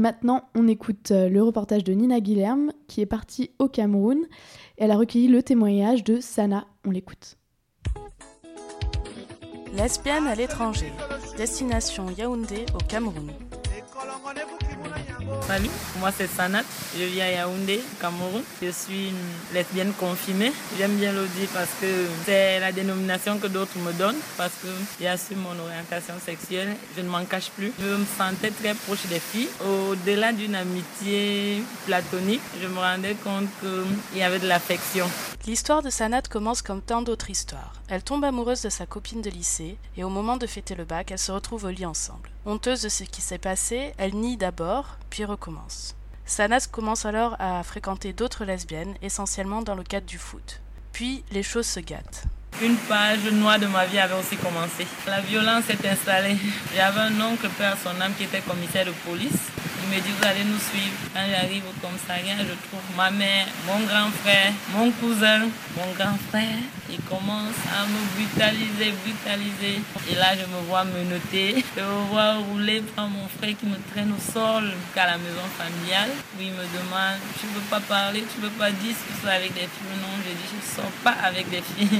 Maintenant, 0.06 0.44
on 0.54 0.68
écoute 0.68 1.10
euh, 1.10 1.30
le 1.30 1.42
reportage 1.42 1.84
de 1.84 1.92
Nina 1.92 2.20
Guilherme 2.20 2.72
qui 2.88 3.02
est 3.02 3.08
partie 3.08 3.50
au 3.58 3.68
Cameroun. 3.68 4.20
Elle 4.78 4.92
a 4.92 4.98
recueilli 4.98 5.28
le 5.28 5.42
témoignage 5.42 6.04
de 6.04 6.20
Sana. 6.20 6.68
On 6.86 6.92
l'écoute. 6.92 7.40
Lesbienne 9.76 10.28
à 10.28 10.36
l'étranger. 10.36 10.92
Destination 11.38 12.06
Yaoundé 12.16 12.68
au 12.76 12.78
Cameroun. 12.88 13.32
Salut, 15.42 15.70
moi 16.00 16.12
c'est 16.12 16.28
Sanat, 16.28 16.64
je 16.98 17.04
vis 17.04 17.22
à 17.22 17.32
Yaoundé, 17.32 17.80
Cameroun. 18.02 18.42
Je 18.62 18.72
suis 18.72 19.10
une 19.10 19.54
lesbienne 19.54 19.94
confirmée. 19.94 20.52
J'aime 20.78 20.96
bien 20.96 21.14
le 21.14 21.28
dire 21.28 21.48
parce 21.54 21.70
que 21.80 22.08
c'est 22.26 22.60
la 22.60 22.72
dénomination 22.72 23.38
que 23.38 23.48
d'autres 23.48 23.78
me 23.78 23.94
donnent, 23.94 24.20
parce 24.38 24.54
que 24.62 24.68
j'assume 25.00 25.40
mon 25.40 25.64
orientation 25.64 26.16
sexuelle, 26.24 26.76
je 26.98 27.02
ne 27.02 27.10
m'en 27.10 27.24
cache 27.26 27.52
plus. 27.52 27.72
Je 27.80 27.86
me 27.86 28.06
sentais 28.18 28.50
très 28.50 28.74
proche 28.74 29.06
des 29.08 29.20
filles. 29.20 29.50
Au-delà 29.64 30.34
d'une 30.34 30.56
amitié 30.56 31.64
platonique, 31.86 32.42
je 32.62 32.68
me 32.68 32.80
rendais 32.80 33.16
compte 33.16 33.48
qu'il 33.62 34.18
y 34.18 34.24
avait 34.24 34.40
de 34.40 34.48
l'affection. 34.48 35.08
L'histoire 35.46 35.84
de 35.84 35.92
Sanat 35.92 36.24
commence 36.24 36.64
comme 36.64 36.82
tant 36.82 37.04
d'autres 37.04 37.30
histoires. 37.30 37.74
Elle 37.88 38.04
tombe 38.04 38.24
amoureuse 38.24 38.64
de 38.64 38.70
sa 38.70 38.88
copine 38.88 39.22
de 39.22 39.30
lycée 39.30 39.78
et 39.96 40.04
au 40.04 40.10
moment 40.10 40.38
de 40.38 40.48
fêter 40.48 40.74
le 40.74 40.86
bac, 40.86 41.12
elles 41.12 41.20
se 41.20 41.32
retrouvent 41.32 41.66
au 41.66 41.70
lit 41.70 41.86
ensemble. 41.86 42.30
Honteuse 42.48 42.84
de 42.84 42.90
ce 42.90 43.04
qui 43.04 43.22
s'est 43.22 43.40
passé, 43.40 43.94
elle 43.98 44.14
nie 44.14 44.38
d'abord, 44.38 45.00
puis 45.10 45.26
recommence. 45.26 45.96
Sanat 46.26 46.68
commence 46.72 47.06
alors 47.06 47.36
à 47.40 47.64
fréquenter 47.64 48.14
d'autres 48.14 48.46
lesbiennes, 48.46 48.94
essentiellement 49.02 49.64
dans 49.64 49.74
le 49.74 49.82
cadre 49.82 50.06
du 50.06 50.20
foot. 50.20 50.62
Puis 50.92 51.24
les 51.32 51.42
choses 51.42 51.66
se 51.66 51.80
gâtent. 51.80 52.26
Une 52.62 52.78
page 52.78 53.20
noire 53.34 53.60
de 53.60 53.68
ma 53.68 53.86
vie 53.86 54.00
avait 54.00 54.16
aussi 54.16 54.38
commencé. 54.38 54.88
La 55.08 55.20
violence 55.20 55.66
s'est 55.66 55.90
installée. 55.90 56.38
J'avais 56.74 57.02
un 57.02 57.20
oncle, 57.20 57.50
père, 57.50 57.76
son 57.84 58.00
âme, 58.00 58.14
qui 58.18 58.24
était 58.24 58.40
commissaire 58.40 58.86
de 58.86 58.92
police. 59.06 59.52
Il 59.84 59.94
me 59.94 60.02
dit, 60.02 60.10
vous 60.18 60.26
allez 60.26 60.46
nous 60.46 60.58
suivre. 60.58 60.96
Quand 61.14 61.28
j'arrive 61.30 61.64
au 61.68 61.76
commissariat, 61.86 62.38
je 62.40 62.56
trouve 62.66 62.82
ma 62.96 63.12
mère, 63.12 63.46
mon 63.68 63.80
grand 63.86 64.10
frère, 64.24 64.54
mon 64.74 64.90
cousin, 64.90 65.40
mon 65.76 65.92
grand 66.00 66.18
frère. 66.30 66.64
Il 66.90 67.02
commence 67.02 67.60
à 67.76 67.86
me 67.86 68.00
brutaliser, 68.16 68.96
brutaliser. 69.04 69.82
Et 70.10 70.16
là, 70.16 70.32
je 70.34 70.48
me 70.48 70.62
vois 70.70 70.86
me 70.86 71.04
noter. 71.04 71.62
Je 71.76 71.82
me 71.82 72.08
vois 72.10 72.36
rouler 72.36 72.82
par 72.96 73.10
mon 73.10 73.28
frère 73.38 73.54
qui 73.60 73.66
me 73.66 73.76
traîne 73.92 74.14
au 74.16 74.32
sol 74.32 74.72
jusqu'à 74.72 75.08
la 75.08 75.18
maison 75.18 75.44
familiale. 75.60 76.10
Où 76.40 76.42
il 76.42 76.52
me 76.52 76.64
demande, 76.72 77.20
tu 77.38 77.48
ne 77.48 77.52
veux 77.52 77.68
pas 77.70 77.82
parler, 77.82 78.24
tu 78.32 78.40
ne 78.40 78.46
veux 78.48 78.56
pas 78.56 78.72
dire 78.72 78.96
ce 78.96 79.22
que 79.22 79.28
avec 79.28 79.54
des 79.54 79.68
filles? 79.68 80.00
Non, 80.02 80.16
je 80.24 80.32
dis, 80.32 80.48
je 80.50 80.56
ne 80.56 80.76
sors 80.76 80.92
pas 81.04 81.16
avec 81.22 81.50
des 81.50 81.62
filles. 81.62 82.00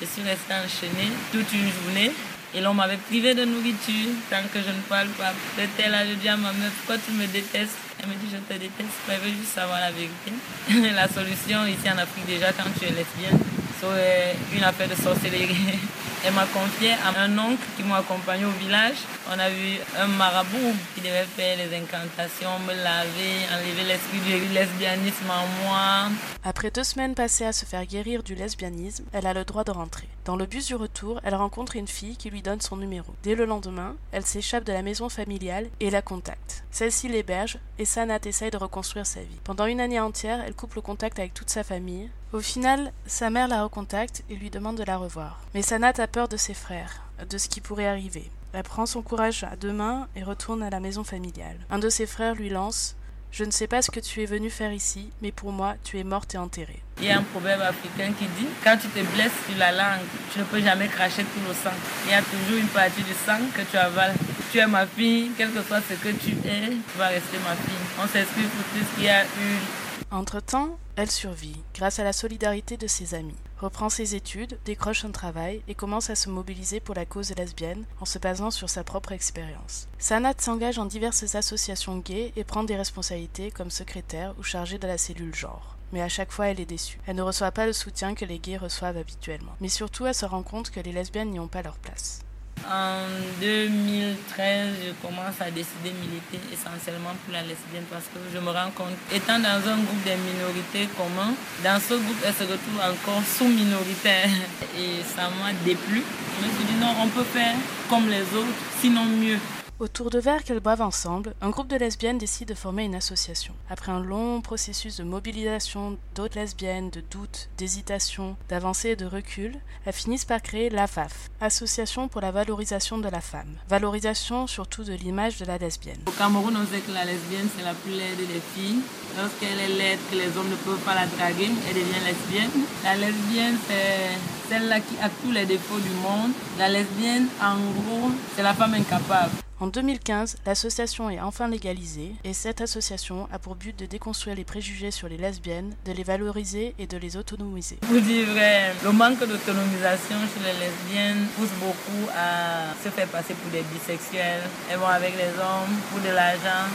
Je 0.00 0.06
suis 0.06 0.22
restée 0.22 0.54
enchaînée 0.54 1.10
toute 1.32 1.52
une 1.52 1.70
journée. 1.70 2.12
Et 2.56 2.60
l'on 2.60 2.72
m'avait 2.72 2.96
privé 2.96 3.34
de 3.34 3.44
nourriture 3.44 4.14
tant 4.30 4.42
que 4.52 4.60
je 4.60 4.70
ne 4.70 4.80
parle 4.88 5.08
pas. 5.18 5.32
Peut-être 5.56 5.90
là, 5.90 6.06
je 6.06 6.14
dis 6.14 6.28
à 6.28 6.36
ma 6.36 6.52
mère, 6.52 6.70
pourquoi 6.78 7.02
tu 7.04 7.10
me 7.12 7.26
détestes? 7.26 7.74
Elle 8.00 8.08
me 8.08 8.14
dit, 8.14 8.30
je 8.30 8.36
te 8.36 8.52
déteste, 8.58 8.94
elle 9.08 9.18
veut 9.18 9.30
juste 9.30 9.54
savoir 9.54 9.80
la 9.80 9.90
vérité. 9.90 10.30
la 10.94 11.08
solution 11.08 11.66
ici 11.66 11.90
en 11.90 11.98
Afrique, 11.98 12.26
déjà, 12.26 12.52
quand 12.52 12.70
tu 12.78 12.84
es 12.84 12.90
lesbienne, 12.90 13.40
c'est 13.80 14.56
une 14.56 14.64
affaire 14.64 14.88
de 14.88 14.94
sorcellerie. 14.94 15.78
Elle 16.26 16.32
m'a 16.32 16.46
confié 16.46 16.92
à 16.92 17.20
un 17.20 17.38
oncle 17.38 17.62
qui 17.76 17.82
m'a 17.82 17.98
accompagné 17.98 18.46
au 18.46 18.50
village. 18.50 18.96
On 19.28 19.38
a 19.38 19.50
vu 19.50 19.76
un 19.98 20.06
marabout 20.06 20.74
qui 20.94 21.02
devait 21.02 21.24
faire 21.24 21.58
les 21.58 21.76
incantations, 21.76 22.58
me 22.66 22.72
laver, 22.72 23.44
enlever 23.52 23.84
l'esprit 23.84 24.20
du 24.20 24.54
lesbianisme 24.54 25.28
en 25.28 25.46
moi. 25.62 26.10
Après 26.42 26.70
deux 26.70 26.82
semaines 26.82 27.14
passées 27.14 27.44
à 27.44 27.52
se 27.52 27.66
faire 27.66 27.84
guérir 27.84 28.22
du 28.22 28.34
lesbianisme, 28.34 29.04
elle 29.12 29.26
a 29.26 29.34
le 29.34 29.44
droit 29.44 29.64
de 29.64 29.70
rentrer. 29.70 30.08
Dans 30.24 30.36
le 30.36 30.46
bus 30.46 30.66
du 30.66 30.74
retour, 30.74 31.20
elle 31.24 31.34
rencontre 31.34 31.76
une 31.76 31.88
fille 31.88 32.16
qui 32.16 32.30
lui 32.30 32.40
donne 32.40 32.62
son 32.62 32.78
numéro. 32.78 33.12
Dès 33.22 33.34
le 33.34 33.44
lendemain, 33.44 33.94
elle 34.10 34.24
s'échappe 34.24 34.64
de 34.64 34.72
la 34.72 34.80
maison 34.80 35.10
familiale 35.10 35.68
et 35.80 35.90
la 35.90 36.00
contacte. 36.00 36.64
Celle-ci 36.70 37.08
l'héberge 37.08 37.58
et 37.78 37.84
Sanat 37.84 38.20
essaye 38.24 38.50
de 38.50 38.56
reconstruire 38.56 39.04
sa 39.04 39.20
vie. 39.20 39.40
Pendant 39.44 39.66
une 39.66 39.80
année 39.80 40.00
entière, 40.00 40.42
elle 40.46 40.54
coupe 40.54 40.74
le 40.74 40.80
contact 40.80 41.18
avec 41.18 41.34
toute 41.34 41.50
sa 41.50 41.64
famille. 41.64 42.08
Au 42.34 42.40
final, 42.40 42.92
sa 43.06 43.30
mère 43.30 43.46
la 43.46 43.62
recontacte 43.62 44.24
et 44.28 44.34
lui 44.34 44.50
demande 44.50 44.76
de 44.76 44.82
la 44.82 44.96
revoir. 44.96 45.38
Mais 45.54 45.62
Sanat 45.62 45.92
a 45.98 46.08
peur 46.08 46.26
de 46.26 46.36
ses 46.36 46.52
frères, 46.52 47.04
de 47.30 47.38
ce 47.38 47.48
qui 47.48 47.60
pourrait 47.60 47.86
arriver. 47.86 48.28
Elle 48.52 48.64
prend 48.64 48.86
son 48.86 49.02
courage 49.02 49.44
à 49.44 49.54
deux 49.54 49.72
mains 49.72 50.08
et 50.16 50.24
retourne 50.24 50.64
à 50.64 50.68
la 50.68 50.80
maison 50.80 51.04
familiale. 51.04 51.56
Un 51.70 51.78
de 51.78 51.88
ses 51.88 52.06
frères 52.06 52.34
lui 52.34 52.48
lance 52.48 52.96
je 53.30 53.42
ne 53.42 53.50
sais 53.50 53.66
pas 53.66 53.82
ce 53.82 53.90
que 53.90 53.98
tu 53.98 54.22
es 54.22 54.26
venu 54.26 54.48
faire 54.48 54.72
ici, 54.72 55.10
mais 55.20 55.32
pour 55.32 55.50
moi, 55.50 55.74
tu 55.82 55.98
es 55.98 56.04
morte 56.04 56.36
et 56.36 56.38
enterrée. 56.38 56.80
Il 56.98 57.06
y 57.06 57.10
a 57.10 57.18
un 57.18 57.22
proverbe 57.22 57.62
africain 57.62 58.12
qui 58.16 58.26
dit 58.26 58.46
quand 58.62 58.76
tu 58.76 58.86
te 58.86 59.00
blesses 59.12 59.32
sur 59.48 59.58
la 59.58 59.72
langue, 59.72 60.06
tu 60.32 60.38
ne 60.38 60.44
peux 60.44 60.60
jamais 60.60 60.86
cracher 60.86 61.24
tout 61.24 61.40
le 61.48 61.52
sang. 61.52 61.74
Il 62.06 62.12
y 62.12 62.14
a 62.14 62.22
toujours 62.22 62.58
une 62.58 62.68
partie 62.68 63.02
du 63.02 63.12
sang 63.26 63.42
que 63.52 63.62
tu 63.62 63.76
avales. 63.76 64.14
Tu 64.52 64.58
es 64.58 64.66
ma 64.68 64.86
fille, 64.86 65.32
quel 65.36 65.50
que 65.50 65.62
soit 65.62 65.80
ce 65.80 65.94
que 65.94 66.10
tu 66.10 66.30
es, 66.46 66.68
tu 66.70 66.96
vas 66.96 67.08
rester 67.08 67.38
ma 67.38 67.56
fille. 67.56 67.84
On 68.00 68.06
s'excuse 68.06 68.46
pour 68.54 68.64
tout 68.70 68.86
ce 68.88 68.94
qu'il 68.94 69.04
y 69.04 69.08
a 69.08 69.24
eu. 69.24 69.83
Entre-temps, 70.10 70.78
elle 70.96 71.10
survit 71.10 71.56
grâce 71.74 71.98
à 71.98 72.04
la 72.04 72.12
solidarité 72.12 72.76
de 72.76 72.86
ses 72.86 73.14
amis, 73.14 73.36
reprend 73.58 73.88
ses 73.88 74.14
études, 74.14 74.58
décroche 74.64 75.04
un 75.04 75.10
travail 75.10 75.62
et 75.66 75.74
commence 75.74 76.10
à 76.10 76.14
se 76.14 76.30
mobiliser 76.30 76.80
pour 76.80 76.94
la 76.94 77.04
cause 77.04 77.34
lesbienne 77.36 77.84
en 78.00 78.04
se 78.04 78.18
basant 78.18 78.50
sur 78.50 78.70
sa 78.70 78.84
propre 78.84 79.12
expérience. 79.12 79.88
Sanat 79.98 80.34
s'engage 80.38 80.78
en 80.78 80.86
diverses 80.86 81.34
associations 81.34 81.98
gays 81.98 82.32
et 82.36 82.44
prend 82.44 82.64
des 82.64 82.76
responsabilités 82.76 83.50
comme 83.50 83.70
secrétaire 83.70 84.34
ou 84.38 84.42
chargée 84.42 84.78
de 84.78 84.86
la 84.86 84.98
cellule 84.98 85.34
genre. 85.34 85.76
Mais 85.92 86.02
à 86.02 86.08
chaque 86.08 86.32
fois, 86.32 86.48
elle 86.48 86.60
est 86.60 86.66
déçue. 86.66 86.98
Elle 87.06 87.16
ne 87.16 87.22
reçoit 87.22 87.52
pas 87.52 87.66
le 87.66 87.72
soutien 87.72 88.14
que 88.14 88.24
les 88.24 88.40
gays 88.40 88.56
reçoivent 88.56 88.96
habituellement. 88.96 89.54
Mais 89.60 89.68
surtout, 89.68 90.06
elle 90.06 90.14
se 90.14 90.26
rend 90.26 90.42
compte 90.42 90.70
que 90.70 90.80
les 90.80 90.92
lesbiennes 90.92 91.30
n'y 91.30 91.38
ont 91.38 91.48
pas 91.48 91.62
leur 91.62 91.78
place. 91.78 92.23
En 92.70 93.04
2013, 93.40 94.72
je 94.86 95.06
commence 95.06 95.38
à 95.38 95.50
décider 95.50 95.90
de 95.90 96.00
militer 96.00 96.40
essentiellement 96.50 97.12
pour 97.24 97.34
la 97.34 97.42
lesbienne 97.42 97.84
parce 97.90 98.04
que 98.04 98.18
je 98.32 98.38
me 98.38 98.50
rends 98.50 98.70
compte, 98.74 98.96
étant 99.12 99.38
dans 99.38 99.60
un 99.68 99.76
groupe 99.84 100.02
des 100.04 100.16
minorités 100.16 100.88
communs, 100.96 101.34
dans 101.62 101.78
ce 101.78 101.94
groupe, 101.94 102.16
elle 102.24 102.32
se 102.32 102.44
retrouve 102.44 102.80
encore 102.80 103.22
sous-minoritaire 103.22 104.30
et 104.78 105.04
ça 105.04 105.28
m'a 105.28 105.52
déplu. 105.64 106.02
Je 106.40 106.46
me 106.46 106.52
suis 106.54 106.64
dit 106.64 106.80
non, 106.80 106.94
on 107.02 107.08
peut 107.08 107.24
faire 107.24 107.54
comme 107.90 108.08
les 108.08 108.22
autres, 108.22 108.56
sinon 108.80 109.04
mieux. 109.04 109.38
Autour 109.80 110.10
de 110.10 110.20
verre 110.20 110.44
qu'elles 110.44 110.60
boivent 110.60 110.82
ensemble, 110.82 111.34
un 111.40 111.50
groupe 111.50 111.66
de 111.66 111.74
lesbiennes 111.74 112.16
décide 112.16 112.46
de 112.46 112.54
former 112.54 112.84
une 112.84 112.94
association. 112.94 113.54
Après 113.68 113.90
un 113.90 113.98
long 113.98 114.40
processus 114.40 114.98
de 114.98 115.02
mobilisation 115.02 115.98
d'autres 116.14 116.38
lesbiennes, 116.38 116.90
de 116.90 117.02
doutes, 117.10 117.48
d'hésitation, 117.58 118.36
d'avancées 118.48 118.90
et 118.90 118.96
de 118.96 119.04
recul, 119.04 119.56
elles 119.84 119.92
finissent 119.92 120.26
par 120.26 120.42
créer 120.42 120.70
l'AFAF, 120.70 121.28
Association 121.40 122.06
pour 122.06 122.20
la 122.20 122.30
valorisation 122.30 122.98
de 122.98 123.08
la 123.08 123.20
femme. 123.20 123.56
Valorisation 123.68 124.46
surtout 124.46 124.84
de 124.84 124.92
l'image 124.92 125.38
de 125.38 125.44
la 125.44 125.58
lesbienne. 125.58 126.00
Au 126.06 126.12
Cameroun, 126.12 126.56
on 126.56 126.72
sait 126.72 126.80
que 126.80 126.92
la 126.92 127.04
lesbienne, 127.04 127.48
c'est 127.56 127.64
la 127.64 127.74
plus 127.74 127.90
laide 127.90 128.16
des 128.16 128.42
filles. 128.54 128.78
Lorsqu'elle 129.18 129.58
est 129.58 129.76
laide, 129.76 129.98
que 130.08 130.14
les 130.14 130.38
hommes 130.38 130.50
ne 130.50 130.56
peuvent 130.56 130.84
pas 130.84 130.94
la 130.94 131.06
draguer, 131.06 131.50
elle 131.68 131.74
devient 131.74 132.04
lesbienne. 132.06 132.64
La 132.84 132.94
lesbienne, 132.94 133.56
c'est 133.66 134.48
celle-là 134.48 134.78
qui 134.78 134.96
a 135.02 135.08
tous 135.08 135.32
les 135.32 135.46
défauts 135.46 135.80
du 135.80 135.90
monde. 136.00 136.30
La 136.58 136.68
lesbienne, 136.68 137.26
en 137.42 137.56
gros, 137.56 138.12
c'est 138.36 138.42
la 138.44 138.54
femme 138.54 138.74
incapable. 138.74 139.32
En 139.60 139.68
2015, 139.68 140.38
l'association 140.46 141.10
est 141.10 141.20
enfin 141.20 141.46
légalisée 141.46 142.12
et 142.24 142.32
cette 142.32 142.60
association 142.60 143.28
a 143.30 143.38
pour 143.38 143.54
but 143.54 143.78
de 143.78 143.86
déconstruire 143.86 144.34
les 144.34 144.42
préjugés 144.44 144.90
sur 144.90 145.08
les 145.08 145.16
lesbiennes, 145.16 145.76
de 145.84 145.92
les 145.92 146.02
valoriser 146.02 146.74
et 146.80 146.88
de 146.88 146.96
les 146.96 147.16
autonomiser. 147.16 147.78
Vous 147.82 148.00
dire 148.00 148.26
vrai, 148.30 148.72
le 148.82 148.90
manque 148.90 149.20
d'autonomisation 149.20 150.16
chez 150.18 150.42
les 150.44 150.58
lesbiennes 150.58 151.26
pousse 151.36 151.52
beaucoup 151.60 152.10
à 152.16 152.74
se 152.82 152.88
faire 152.88 153.06
passer 153.06 153.34
pour 153.34 153.52
des 153.52 153.62
bisexuels. 153.72 154.42
Elles 154.68 154.78
vont 154.78 154.86
avec 154.86 155.16
les 155.16 155.30
hommes 155.38 155.78
pour 155.90 156.00
de 156.00 156.12
l'argent. 156.12 156.68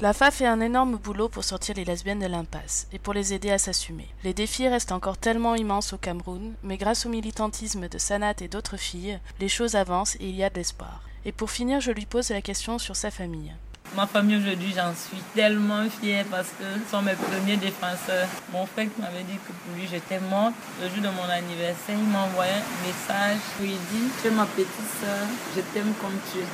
La 0.00 0.12
FA 0.12 0.30
fait 0.30 0.46
un 0.46 0.60
énorme 0.60 0.98
boulot 0.98 1.28
pour 1.28 1.42
sortir 1.42 1.74
les 1.74 1.84
lesbiennes 1.84 2.20
de 2.20 2.26
l'impasse 2.26 2.86
et 2.92 2.98
pour 3.00 3.14
les 3.14 3.32
aider 3.32 3.50
à 3.50 3.58
s'assumer. 3.58 4.06
Les 4.22 4.34
défis 4.34 4.68
restent 4.68 4.92
encore 4.92 5.16
tellement 5.18 5.54
immenses 5.56 5.94
au 5.94 5.98
Cameroun, 5.98 6.52
mais 6.62 6.76
grâce 6.76 7.06
au 7.06 7.08
militantisme 7.08 7.88
de 7.88 7.98
Sanat 7.98 8.34
et 8.42 8.48
d'autres 8.48 8.76
filles, 8.76 9.18
les 9.40 9.48
choses 9.48 9.74
avancent 9.74 10.16
et 10.16 10.28
il 10.28 10.36
y 10.36 10.44
a 10.44 10.50
de 10.50 10.56
l'espoir. 10.56 11.00
Et 11.26 11.32
pour 11.32 11.50
finir, 11.50 11.80
je 11.80 11.90
lui 11.90 12.06
pose 12.06 12.30
la 12.30 12.40
question 12.40 12.78
sur 12.78 12.94
sa 12.94 13.10
famille. 13.10 13.52
Ma 13.96 14.06
famille 14.06 14.36
aujourd'hui, 14.36 14.72
j'en 14.76 14.94
suis 14.94 15.20
tellement 15.34 15.90
fière 16.00 16.24
parce 16.30 16.50
que 16.50 16.62
ce 16.84 16.90
sont 16.90 17.02
mes 17.02 17.14
premiers 17.14 17.56
défenseurs. 17.56 18.28
Mon 18.52 18.64
frère 18.64 18.86
m'avait 19.00 19.24
dit 19.24 19.34
que 19.34 19.52
pour 19.52 19.74
lui 19.76 19.88
j'étais 19.90 20.20
morte, 20.20 20.54
le 20.80 20.88
jour 20.88 20.98
de 21.02 21.08
mon 21.08 21.28
anniversaire, 21.28 21.96
il 21.98 22.04
m'a 22.04 22.22
envoyé 22.22 22.52
un 22.52 22.86
message 22.86 23.38
où 23.60 23.64
il 23.64 23.70
dit 23.70 24.08
Tu 24.22 24.28
es 24.28 24.30
ma 24.30 24.46
petite 24.46 24.68
soeur, 25.00 25.26
je 25.56 25.62
t'aime 25.74 25.92
comme 26.00 26.16
tu 26.30 26.38
es. 26.38 26.46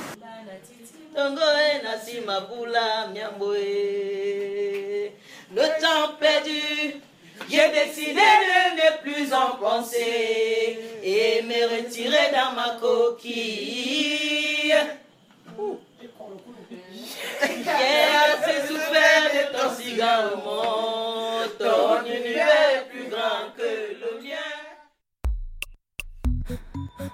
Le 5.55 5.81
temps 5.83 6.15
perdu, 6.19 6.95
j'ai 7.51 7.69
décidé 7.71 8.15
de 8.15 8.63
ne 8.77 8.89
plus 9.03 9.33
en 9.33 9.57
penser 9.57 10.79
et 11.03 11.43
me 11.43 11.77
retirer 11.77 12.31
dans 12.33 12.53
ma 12.55 12.79
coquille. 12.81 14.75
J'ai 17.43 17.49
assez 17.49 18.67
souffert 18.67 19.25
de 19.33 19.43
ton 19.53 19.69
cigarement, 19.75 21.43
ton 21.59 22.05
univers 22.07 22.71
est 22.77 22.89
plus 22.89 23.09
grand 23.09 23.53
que 23.57 23.71
le 24.01 24.11
mien. 24.23 24.53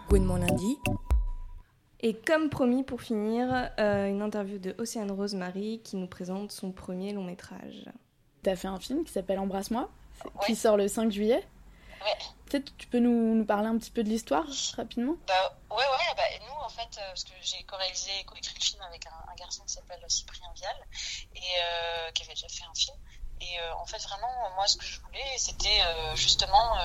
Gouinement 0.09 0.37
lundi. 0.37 0.77
Et 2.01 2.15
comme 2.15 2.49
promis, 2.49 2.85
pour 2.85 3.03
finir, 3.03 3.71
euh, 3.81 4.07
une 4.07 4.23
interview 4.23 4.59
de 4.59 4.75
Océane 4.79 5.11
Rosemary 5.11 5.81
qui 5.83 5.97
nous 5.97 6.07
présente 6.07 6.53
son 6.53 6.71
premier 6.71 7.13
long 7.13 7.25
métrage. 7.25 7.87
Tu 8.45 8.51
as 8.51 8.57
fait 8.57 8.69
un 8.69 8.79
film 8.79 9.03
qui 9.05 9.13
s'appelle 9.13 9.41
Embrasse-moi, 9.41 9.91
qui 10.47 10.57
sort 10.57 10.77
le 10.77 10.89
5 10.89 11.11
juillet. 11.11 11.47
Peut-être 12.47 12.75
tu 12.79 12.87
peux 12.87 12.99
nous, 12.99 13.35
nous, 13.35 13.45
parler 13.45 13.69
un 13.69 13.77
petit 13.77 13.91
peu 13.91 14.03
de 14.03 14.09
l'histoire 14.09 14.47
rapidement 14.77 15.17
bah, 15.27 15.59
Ouais, 15.71 15.77
ouais, 15.77 16.15
bah, 16.17 16.23
nous 16.41 16.65
en 16.65 16.69
fait, 16.71 16.99
euh, 16.99 17.09
parce 17.09 17.25
que 17.25 17.33
j'ai 17.43 17.63
co-réalisé, 17.65 18.11
co-écrit 18.27 18.55
le 18.59 18.65
film 18.65 18.83
avec 18.83 19.07
un, 19.07 19.33
un 19.33 19.35
garçon 19.35 19.65
qui 19.65 19.75
s'appelle 19.75 20.03
Cyprien 20.09 20.49
Vial, 20.55 20.77
et 21.35 21.41
euh, 21.41 22.11
qui 22.13 22.23
avait 22.23 22.33
déjà 22.33 22.49
fait 22.49 22.65
un 22.65 22.75
film. 22.75 22.97
Et 23.41 23.61
euh, 23.61 23.75
en 23.75 23.87
fait, 23.87 23.99
vraiment, 23.99 24.51
moi, 24.55 24.67
ce 24.67 24.77
que 24.79 24.85
je 24.85 25.01
voulais, 25.01 25.37
c'était 25.37 25.81
justement 26.15 26.77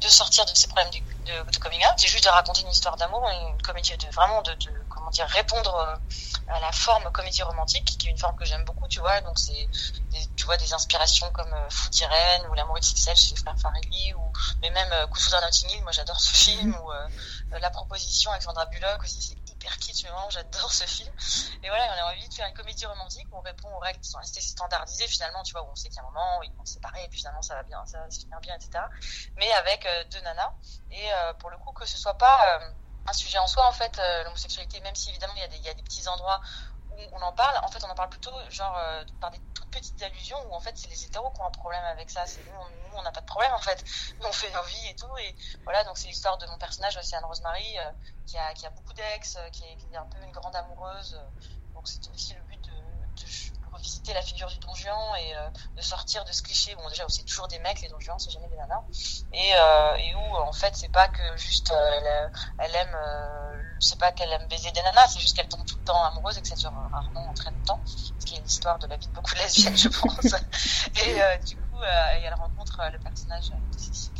de 0.00 0.08
sortir 0.08 0.44
de 0.44 0.54
ces 0.54 0.66
problèmes 0.68 0.90
de, 0.90 1.44
de, 1.44 1.50
de 1.50 1.58
coming 1.58 1.80
out, 1.80 1.94
c'est 1.96 2.08
juste 2.08 2.24
de 2.24 2.30
raconter 2.30 2.62
une 2.62 2.70
histoire 2.70 2.96
d'amour, 2.96 3.22
une 3.28 3.62
comédie, 3.62 3.96
de 3.96 4.06
vraiment 4.12 4.42
de, 4.42 4.52
de 4.54 4.70
comment 5.08 5.10
dire, 5.10 5.26
répondre 5.26 5.98
à 6.48 6.60
la 6.60 6.72
forme 6.72 7.10
comédie 7.12 7.42
romantique, 7.42 7.84
qui 7.84 8.08
est 8.08 8.10
une 8.10 8.18
forme 8.18 8.36
que 8.36 8.44
j'aime 8.44 8.64
beaucoup, 8.64 8.88
tu 8.88 9.00
vois. 9.00 9.20
Donc 9.20 9.38
c'est, 9.38 9.68
tu 10.36 10.44
vois, 10.44 10.56
des 10.56 10.72
inspirations 10.72 11.30
comme 11.32 11.52
euh, 11.52 11.70
Foot 11.70 12.00
Irene 12.00 12.46
ou 12.50 12.54
L'amour 12.54 12.78
XXL 12.78 13.16
chez 13.16 13.34
les 13.34 13.40
frères 13.40 13.58
Farelli, 13.58 14.14
ou 14.14 14.32
mais 14.62 14.70
même 14.70 14.90
euh, 14.92 15.06
Coup 15.06 15.18
Notting 15.30 15.70
Hill, 15.70 15.82
moi 15.82 15.92
j'adore 15.92 16.20
ce 16.20 16.34
film, 16.34 16.74
ou 16.74 16.92
euh, 16.92 17.08
La 17.58 17.70
proposition 17.70 18.30
avec 18.30 18.42
Sandra 18.42 18.66
Bullock 18.66 19.02
aussi, 19.02 19.20
c'est 19.22 19.52
hyper 19.52 19.78
kitsch, 19.78 20.04
mais 20.04 20.10
vraiment 20.10 20.30
j'adore 20.30 20.72
ce 20.72 20.84
film. 20.84 21.12
Et 21.62 21.68
voilà, 21.68 21.84
on 21.94 22.08
a 22.08 22.12
envie 22.12 22.28
de 22.28 22.34
faire 22.34 22.46
une 22.46 22.54
comédie 22.54 22.86
romantique 22.86 23.26
où 23.32 23.36
on 23.36 23.40
répond 23.40 23.68
aux 23.74 23.80
règles 23.80 24.00
qui 24.00 24.10
sont 24.10 24.18
restées 24.18 24.40
standardisées 24.40 25.08
finalement, 25.08 25.42
tu 25.42 25.52
vois, 25.52 25.62
où 25.62 25.70
on 25.70 25.74
sait 25.76 25.88
qu'il 25.88 25.96
y 25.96 26.00
a 26.00 26.02
un 26.02 26.06
moment 26.06 26.38
où 26.40 26.44
ils 26.44 26.52
vont 26.52 26.64
se 26.64 26.74
séparer 26.74 27.04
et 27.04 27.08
puis 27.08 27.18
finalement 27.18 27.42
ça 27.42 27.54
va 27.54 27.62
bien, 27.62 27.84
ça 27.86 27.98
va 27.98 28.10
se 28.10 28.20
finir 28.20 28.40
bien, 28.40 28.54
etc. 28.54 28.84
Mais 29.36 29.50
avec 29.52 29.84
euh, 29.84 30.04
deux 30.10 30.20
nanas, 30.20 30.52
et 30.90 31.12
euh, 31.12 31.34
pour 31.34 31.50
le 31.50 31.58
coup 31.58 31.72
que 31.72 31.86
ce 31.86 31.98
soit 31.98 32.16
pas 32.16 32.58
euh, 32.60 32.70
un 33.08 33.12
sujet 33.12 33.38
en 33.38 33.46
soi 33.46 33.66
en 33.68 33.72
fait, 33.72 34.00
l'homosexualité, 34.24 34.80
même 34.80 34.94
si 34.94 35.10
évidemment 35.10 35.34
il 35.36 35.40
y, 35.40 35.44
a 35.44 35.48
des, 35.48 35.56
il 35.56 35.64
y 35.64 35.68
a 35.68 35.74
des 35.74 35.82
petits 35.82 36.06
endroits 36.08 36.40
où 36.90 36.96
on 37.12 37.20
en 37.22 37.32
parle, 37.32 37.58
en 37.64 37.68
fait 37.68 37.82
on 37.84 37.90
en 37.90 37.94
parle 37.94 38.10
plutôt 38.10 38.32
genre 38.50 38.76
par 39.20 39.30
des 39.30 39.40
toutes 39.54 39.70
petites 39.70 40.02
allusions 40.02 40.38
où 40.48 40.54
en 40.54 40.60
fait 40.60 40.76
c'est 40.76 40.88
les 40.88 41.04
hétéros 41.04 41.30
qui 41.30 41.40
ont 41.40 41.46
un 41.46 41.50
problème 41.50 41.84
avec 41.84 42.10
ça, 42.10 42.26
c'est 42.26 42.44
nous, 42.44 42.52
nous 42.52 42.96
on 42.96 43.02
n'a 43.02 43.12
pas 43.12 43.20
de 43.20 43.26
problème 43.26 43.52
en 43.52 43.60
fait, 43.60 43.84
nous 44.20 44.26
on 44.28 44.32
fait 44.32 44.50
nos 44.50 44.62
vies 44.64 44.88
et 44.88 44.96
tout, 44.96 45.16
et 45.18 45.34
voilà 45.64 45.84
donc 45.84 45.96
c'est 45.96 46.08
l'histoire 46.08 46.38
de 46.38 46.46
mon 46.46 46.58
personnage 46.58 46.96
Océane 46.96 47.24
Rosemary 47.24 47.76
qui 48.26 48.36
a, 48.36 48.52
qui 48.54 48.66
a 48.66 48.70
beaucoup 48.70 48.92
d'ex, 48.92 49.38
qui, 49.52 49.62
qui, 49.76 49.86
est 49.92 49.96
un 49.96 50.06
peu 50.06 50.18
une 50.22 50.32
grande 50.32 50.54
amoureuse. 50.54 51.18
Donc 51.74 51.88
c'était 51.88 52.10
aussi 52.10 52.34
le 52.34 52.42
but 52.42 52.60
de, 52.60 52.70
de, 52.70 53.57
revisiter 53.72 54.14
la 54.14 54.22
figure 54.22 54.48
du 54.48 54.58
Don 54.58 54.74
Juan 54.74 54.96
et 55.20 55.36
euh, 55.36 55.48
de 55.76 55.82
sortir 55.82 56.24
de 56.24 56.32
ce 56.32 56.42
cliché. 56.42 56.74
Bon 56.76 56.88
déjà 56.88 57.04
c'est 57.08 57.24
toujours 57.24 57.48
des 57.48 57.58
mecs 57.58 57.80
les 57.80 57.88
Don 57.88 58.00
Juan, 58.00 58.18
c'est 58.18 58.30
jamais 58.30 58.48
des 58.48 58.56
nanas. 58.56 58.82
Et, 59.32 59.52
euh, 59.54 59.96
et 59.96 60.14
où 60.14 60.36
en 60.36 60.52
fait 60.52 60.74
c'est 60.74 60.90
pas 60.90 61.08
que 61.08 61.36
juste 61.36 61.72
euh, 61.72 61.90
elle, 61.96 62.32
elle, 62.58 62.74
aime, 62.74 62.96
c'est 63.80 63.98
pas 63.98 64.12
qu'elle 64.12 64.32
aime 64.32 64.46
baiser 64.48 64.70
des 64.72 64.82
nanas, 64.82 65.08
c'est 65.08 65.20
juste 65.20 65.36
qu'elle 65.36 65.48
tombe 65.48 65.64
tout 65.66 65.76
le 65.76 65.84
temps 65.84 66.02
amoureuse 66.04 66.38
et 66.38 66.42
que 66.42 66.48
ça 66.48 66.56
dure 66.56 66.72
rarement 66.92 67.28
en 67.28 67.34
très 67.34 67.50
longtemps. 67.50 67.80
Ce 67.84 68.24
qui 68.24 68.36
est 68.36 68.40
l'histoire 68.40 68.78
de 68.78 68.86
la 68.86 68.96
vie 68.96 69.06
de 69.06 69.12
beaucoup 69.12 69.34
de 69.34 69.38
lesbiennes 69.38 69.76
je 69.76 69.88
pense. 69.88 70.34
et 71.04 71.44
du 71.44 71.56
coup 71.56 71.82
elle 71.82 72.34
rencontre 72.34 72.80
le 72.92 72.98
personnage 72.98 73.50
de 73.50 73.78
Cécile 73.78 74.12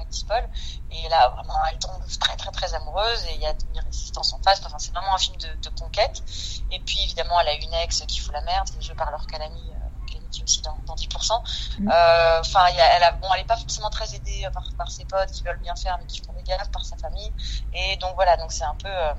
Alice 0.00 0.22
Paul. 0.24 0.48
Et 0.90 1.08
là, 1.08 1.28
vraiment, 1.30 1.54
elle 1.70 1.78
tombe 1.78 2.02
très, 2.20 2.36
très, 2.36 2.50
très 2.50 2.74
amoureuse 2.74 3.24
et 3.26 3.34
il 3.34 3.40
y 3.40 3.46
a 3.46 3.54
une 3.74 3.80
résistance 3.80 4.32
en 4.32 4.38
face. 4.42 4.62
Enfin, 4.64 4.78
c'est 4.78 4.92
vraiment 4.92 5.14
un 5.14 5.18
film 5.18 5.36
de, 5.36 5.48
de, 5.62 5.68
conquête. 5.78 6.22
Et 6.70 6.80
puis, 6.80 7.00
évidemment, 7.04 7.38
elle 7.40 7.48
a 7.48 7.54
une 7.54 7.74
ex 7.74 8.04
qui 8.06 8.18
fout 8.18 8.32
la 8.32 8.42
merde. 8.42 8.68
Je 8.80 8.92
parle 8.92 9.10
leur 9.12 9.26
Calami, 9.26 9.70
euh, 9.70 10.18
qui 10.30 10.40
est 10.40 10.44
aussi 10.44 10.62
dans, 10.62 10.76
dans 10.86 10.94
10%. 10.94 11.42
Mmh. 11.80 11.88
Euh, 11.88 12.40
enfin, 12.40 12.66
elle 12.66 13.02
a, 13.02 13.12
bon, 13.12 13.28
elle 13.34 13.42
est 13.42 13.44
pas 13.44 13.56
forcément 13.56 13.90
très 13.90 14.14
aidée 14.14 14.48
par, 14.52 14.64
par 14.76 14.90
ses 14.90 15.04
potes 15.04 15.30
qui 15.30 15.42
veulent 15.42 15.60
bien 15.60 15.76
faire, 15.76 15.98
mais 15.98 16.06
qui 16.06 16.20
font 16.22 16.32
des 16.32 16.42
gaffes 16.42 16.70
par 16.70 16.84
sa 16.84 16.96
famille. 16.96 17.32
Et 17.72 17.96
donc, 17.96 18.14
voilà, 18.14 18.36
donc 18.36 18.52
c'est 18.52 18.64
un 18.64 18.76
peu 18.76 18.88
euh, 18.88 19.12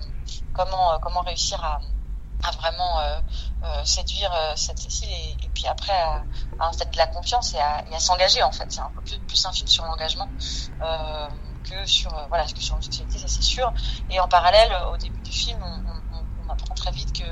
comment, 0.53 0.99
comment 0.99 1.21
réussir 1.21 1.63
à, 1.63 1.79
à 2.43 2.51
vraiment 2.51 2.99
euh, 2.99 3.19
euh, 3.63 3.85
séduire 3.85 4.31
euh, 4.33 4.53
cette 4.55 4.79
Cécile 4.79 5.09
et, 5.09 5.45
et, 5.45 5.49
puis 5.53 5.67
après 5.67 5.93
à, 5.93 6.23
à 6.59 6.71
de 6.71 6.97
la 6.97 7.07
confiance 7.07 7.53
et 7.53 7.59
à, 7.59 7.83
à 7.91 7.99
s'engager 7.99 8.43
en 8.43 8.51
fait. 8.51 8.65
C'est 8.69 8.81
un 8.81 8.91
peu 8.95 9.01
plus, 9.01 9.19
plus, 9.19 9.45
un 9.45 9.51
film 9.51 9.67
sur 9.67 9.85
l'engagement 9.85 10.29
euh, 10.81 11.27
que 11.63 11.85
sur 11.85 12.13
euh, 12.13 12.25
voilà 12.27 12.45
que 12.45 12.59
sur 12.59 12.75
l'homosexualité 12.75 13.19
ça 13.19 13.27
c'est 13.27 13.41
sûr. 13.41 13.73
Et 14.09 14.19
en 14.19 14.27
parallèle 14.27 14.71
au 14.91 14.97
début 14.97 15.19
du 15.21 15.31
film 15.31 15.59
on, 15.63 16.17
on, 16.17 16.25
on 16.45 16.49
apprend 16.51 16.75
très 16.75 16.91
vite 16.91 17.17
que 17.17 17.25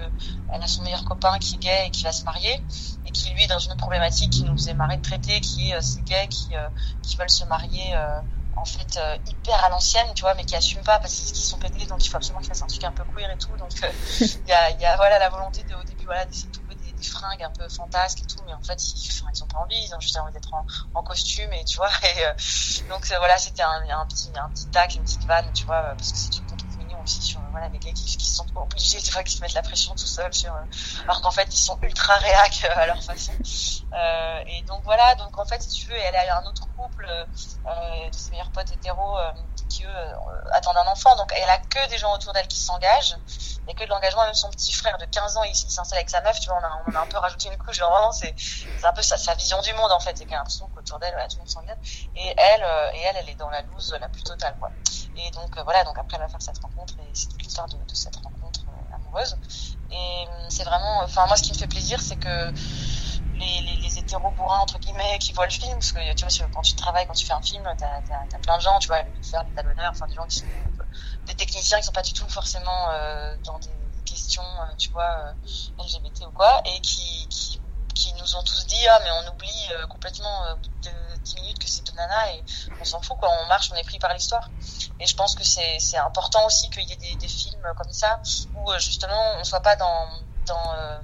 elle 0.53 0.64
a 0.64 0.68
son 0.68 0.84
meilleur 0.84 1.03
copain 1.03 1.38
qui 1.39 1.55
est 1.55 1.59
gay 1.59 1.88
et 1.88 1.91
qui 1.91 2.03
va 2.03 2.14
se 2.14 2.24
marier 2.24 2.64
et 3.05 3.12
qui 3.12 3.30
lui 3.32 3.47
dans 3.47 3.59
une 3.59 3.76
problématique 3.76 4.32
qui 4.32 4.43
nous 4.43 4.53
faisait 4.53 4.74
marrer 4.74 4.97
de 4.97 5.01
traiter 5.01 5.41
qui 5.41 5.72
est 5.72 5.82
ces 5.82 6.01
gays 6.01 6.28
qui 6.30 6.49
qui 7.03 7.18
veulent 7.18 7.30
se 7.30 7.43
marier 7.45 7.93
en 8.56 8.66
fait 8.66 8.97
euh, 8.97 9.18
hyper 9.28 9.64
à 9.64 9.70
l'ancienne 9.70 10.08
tu 10.14 10.22
vois 10.22 10.34
mais 10.36 10.45
qui 10.45 10.56
assument 10.56 10.84
pas 10.84 10.99
parce 10.99 11.14
qu'ils 11.14 11.36
sont 11.36 11.58
pétés 11.58 11.86
donc 11.86 12.06
il 12.06 12.10
faut 12.10 12.18
absolument 12.18 12.41
qu'ils 12.41 12.49
fassent 12.49 12.62
un 12.62 12.68
truc 12.68 12.84
un 12.84 12.91
peu 12.91 13.04
queer 13.16 13.30
et 13.30 13.38
tout. 13.38 13.56
Donc 13.58 13.70
il 13.74 13.86
euh, 13.86 14.28
y, 14.47 14.52
a, 14.52 14.72
y 14.72 14.86
a 14.86 14.95
voilà 14.97 15.20
la 15.20 15.30
volonté 15.30 15.64
de, 15.64 15.74
au 15.76 15.84
début 15.84 16.06
voilà 16.06 16.26
d'essayer 16.26 16.47
de 16.47 16.54
trouver 16.54 16.76
des, 16.76 16.91
des, 16.91 17.04
fringues 17.04 17.43
un 17.43 17.52
peu 17.52 17.68
fantasques 17.70 18.22
et 18.22 18.26
tout 18.26 18.43
mais 18.45 18.54
en 18.54 18.62
fait 18.62 18.82
ils, 18.84 19.10
enfin, 19.12 19.32
ils 19.34 19.43
ont 19.43 19.47
pas 19.47 19.60
envie 19.60 19.82
ils 19.84 19.95
ont 19.95 19.99
juste 19.99 20.18
envie 20.18 20.34
d'être 20.34 20.54
en, 20.54 20.66
en, 20.93 21.04
costume 21.04 21.52
et 21.54 21.64
tu 21.66 21.78
vois 21.78 21.89
et 22.04 22.26
euh, 22.26 22.34
donc 22.89 23.06
voilà 23.08 23.38
c'était 23.38 23.64
un, 23.64 23.84
un 23.89 24.06
petit 24.06 24.30
un 24.36 24.49
petit 24.49 24.68
tac 24.68 24.95
une 24.95 25.04
petite 25.04 25.26
vanne 25.26 25.52
tu 25.54 25.66
vois 25.66 25.82
parce 25.97 26.12
que 26.12 26.18
c'est 26.18 26.40
aussi 27.12 27.22
sur 27.22 27.41
voilà 27.51 27.70
qui, 27.70 28.26
sont 28.26 28.45
obligés 28.55 28.99
des 28.99 29.12
fois 29.12 29.24
qui 29.24 29.34
se 29.34 29.41
mettent 29.41 29.53
la 29.53 29.62
pression 29.62 29.93
tout 29.95 30.07
seuls 30.07 30.32
euh, 30.45 30.49
alors 31.03 31.22
qu'en 31.22 31.32
fait 31.32 31.47
ils 31.51 31.59
sont 31.59 31.78
ultra 31.82 32.16
réac 32.16 32.64
euh, 32.64 32.80
à 32.80 32.88
leur 32.88 33.03
façon. 33.03 33.34
Euh, 33.93 34.43
et 34.47 34.62
donc 34.64 34.82
voilà 34.84 35.16
donc 35.16 35.38
en 35.38 35.45
fait 35.45 35.62
si 35.62 35.70
tu 35.70 35.88
veux 35.88 35.97
elle 35.97 36.16
a 36.16 36.38
un 36.38 36.45
autre 36.45 36.68
couple 36.78 37.05
de 37.05 38.16
ses 38.16 38.32
meilleurs 38.32 38.51
potes 38.51 38.72
hétéros 38.72 39.18
qui 39.70 39.84
eux 39.86 40.16
attendent 40.51 40.78
un 40.78 40.91
enfant. 40.91 41.16
Donc 41.16 41.32
elle 41.36 41.49
a 41.49 41.57
que 41.57 41.89
des 41.89 41.97
gens 41.97 42.14
autour 42.14 42.34
d'elle 42.34 42.47
qui 42.47 42.59
s'engagent. 42.59 43.16
Et 43.68 43.76
que 43.76 43.84
de 43.84 43.89
l'engagement. 43.89 44.26
Même 44.26 44.34
son 44.34 44.49
petit 44.49 44.74
frère 44.74 44.97
de 44.97 45.05
15 45.05 45.38
ans 45.38 45.43
il, 45.43 45.51
il 45.51 45.55
s'installe 45.55 45.99
avec 45.99 46.09
sa 46.09 46.22
meuf 46.22 46.39
tu 46.39 46.49
vois 46.49 46.59
on 46.59 46.66
a, 46.66 46.84
on 46.88 46.95
a 46.95 47.01
un 47.01 47.07
peu 47.07 47.18
rajouté 47.18 47.49
une 47.49 47.57
couche. 47.57 47.78
Genre 47.78 47.91
vraiment 47.91 48.12
c'est 48.12 48.34
c'est 48.38 48.86
un 48.86 48.93
peu 48.93 49.01
sa, 49.01 49.18
sa, 49.18 49.34
vision 49.36 49.62
du 49.62 49.74
monde 49.74 49.91
en 49.91 49.99
fait. 49.99 50.20
Et 50.22 50.26
qu'elle 50.26 50.36
a 50.36 50.38
l'impression 50.38 50.68
qu'autour 50.74 50.99
d'elle 50.99 51.14
voilà, 51.14 51.28
tout 51.28 51.36
le 51.36 51.41
monde 51.41 51.49
s'engage. 51.49 52.09
Et 52.16 52.34
elle 52.38 52.66
et 52.95 53.01
elle 53.01 53.18
elle 53.18 53.30
est 53.30 53.36
dans 53.36 53.49
la 53.49 53.62
loose 53.62 53.95
la 53.99 54.09
plus 54.09 54.24
totale 54.24 54.55
quoi 54.59 54.72
et 55.16 55.32
donc 55.32 55.57
euh, 55.57 55.64
voilà, 55.64 55.84
donc 55.84 55.97
après 55.97 56.18
elle 56.18 56.24
va 56.24 56.30
faire 56.30 56.41
cette 56.41 56.59
rencontre 56.59 56.95
et 56.99 57.09
c'est 57.14 57.28
toute 57.28 57.43
l'histoire 57.43 57.68
de, 57.68 57.78
de, 57.78 57.95
cette 57.95 58.16
rencontre 58.18 58.66
euh, 58.68 58.95
amoureuse. 58.95 59.38
Et 59.89 59.95
euh, 59.95 60.45
c'est 60.49 60.64
vraiment, 60.64 61.01
enfin 61.03 61.26
moi 61.28 61.36
ce 61.36 61.43
qui 61.43 61.51
me 61.51 61.57
fait 61.57 61.68
plaisir, 61.68 62.01
c'est 62.01 62.18
que 62.18 62.51
les, 63.34 63.62
les, 63.62 63.78
les 63.82 63.99
hétéros 63.99 64.32
bourrins 64.32 64.59
entre 64.59 64.80
guillemets 64.80 65.18
qui 65.20 65.34
voient 65.34 65.45
le 65.45 65.51
film, 65.51 65.74
parce 65.74 65.91
que 65.91 66.14
tu 66.14 66.26
vois 66.26 66.47
quand 66.53 66.62
tu 66.62 66.76
travailles, 66.76 67.07
quand 67.07 67.14
tu 67.14 67.26
fais 67.26 67.34
un 67.34 67.41
film, 67.41 67.64
t'as 67.78 67.88
as, 67.88 68.36
as, 68.36 68.39
plein 68.39 68.57
de 68.57 68.62
gens, 68.62 68.80
tu 68.80 68.88
vois, 68.88 69.01
les 69.01 69.24
faire, 69.24 69.43
les 69.43 69.51
talonneurs, 69.51 69.91
enfin 69.91 70.07
des 70.07 70.16
gens 70.16 70.26
qui 70.28 70.38
sont 70.38 70.45
des 71.26 71.36
techniciens 71.36 71.80
qui 71.80 71.86
sont 71.86 71.91
pas 71.91 72.01
du 72.01 72.14
tout 72.14 72.28
forcément 72.30 72.89
euh, 72.91 73.36
dans 73.43 73.59
des 73.59 73.70
questions, 74.05 74.43
euh, 74.43 74.76
tu 74.78 74.89
vois, 74.91 75.34
LGBT 75.78 76.28
ou 76.28 76.32
quoi, 76.32 76.62
et 76.66 76.80
qui, 76.82 77.28
qui 77.30 77.61
qui 77.93 78.13
nous 78.13 78.35
ont 78.35 78.43
tous 78.43 78.65
dit 78.67 78.87
ah 78.87 78.99
mais 79.03 79.11
on 79.11 79.31
oublie 79.33 79.67
euh, 79.73 79.87
complètement 79.87 80.45
euh, 80.45 80.55
de 80.83 80.91
10 81.23 81.35
minutes 81.35 81.59
que 81.59 81.67
c'est 81.67 81.85
de 81.85 81.91
nana 81.95 82.33
et 82.33 82.43
on 82.79 82.85
s'en 82.85 83.01
fout 83.01 83.17
quoi. 83.17 83.29
On 83.43 83.47
marche 83.47 83.69
on 83.71 83.75
est 83.75 83.83
pris 83.83 83.99
par 83.99 84.13
l'histoire. 84.13 84.49
Et 84.99 85.05
je 85.05 85.15
pense 85.15 85.35
que 85.35 85.43
c'est 85.43 85.77
c'est 85.79 85.97
important 85.97 86.45
aussi 86.45 86.69
qu'il 86.69 86.87
y 86.87 86.93
ait 86.93 86.95
des, 86.97 87.15
des, 87.15 87.27
films 87.27 87.61
comme 87.77 87.91
ça 87.91 88.21
où 88.55 88.71
euh, 88.71 88.79
justement 88.79 89.35
on 89.39 89.43
soit 89.43 89.61
pas 89.61 89.75
dans 89.75 90.07
dans 90.45 90.73
euh, 90.73 90.97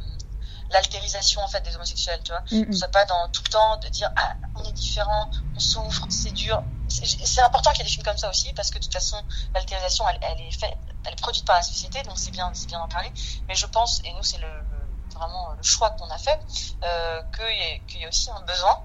l'altérisation 0.72 1.42
en 1.42 1.48
fait 1.48 1.62
des 1.62 1.76
homosexuels 1.76 2.22
tu 2.24 2.32
vois. 2.32 2.42
Mm 2.52 2.64
-hmm. 2.64 2.70
on 2.70 2.74
soit 2.74 2.92
pas 3.00 3.06
dans 3.06 3.24
tout 3.30 3.44
le 3.46 3.52
temps 3.58 3.78
de 3.78 3.90
dire 3.90 4.10
ah 4.16 4.34
on 4.56 4.64
est 4.64 4.78
différent 4.86 5.30
on 5.56 5.60
souffre 5.60 6.06
c'est 6.10 6.34
dur. 6.44 6.64
C'est 6.90 7.42
important 7.50 7.72
qu'il 7.72 7.80
y 7.80 7.82
ait 7.82 7.90
des 7.90 7.96
films 7.96 8.06
comme 8.10 8.22
ça 8.24 8.30
aussi 8.30 8.50
parce 8.54 8.70
que 8.72 8.78
de 8.80 8.84
toute 8.86 8.98
façon 9.02 9.18
l'altérisation 9.54 10.04
elle, 10.10 10.20
elle 10.30 10.42
est 10.48 10.58
faite 10.62 10.78
elle 11.06 11.14
est 11.14 11.22
produite 11.28 11.46
par 11.46 11.58
la 11.62 11.66
société 11.72 11.98
donc 12.08 12.18
c'est 12.24 12.32
bien 12.38 12.48
c'est 12.54 12.68
bien 12.72 12.80
d'en 12.80 12.92
parler. 12.98 13.12
Mais 13.48 13.56
je 13.56 13.68
pense 13.76 13.92
et 14.06 14.12
nous 14.18 14.24
c'est 14.30 14.42
le, 14.46 14.52
le 14.74 14.77
vraiment 15.18 15.52
le 15.54 15.64
choix 15.64 15.90
qu'on 15.92 16.10
a 16.10 16.18
fait, 16.18 16.40
euh, 16.84 17.22
qu'il 17.36 17.46
y, 17.46 17.86
qu 17.88 17.98
y, 18.00 18.06
a 18.06 18.08
aussi 18.08 18.30
un 18.32 18.42
besoin 18.42 18.76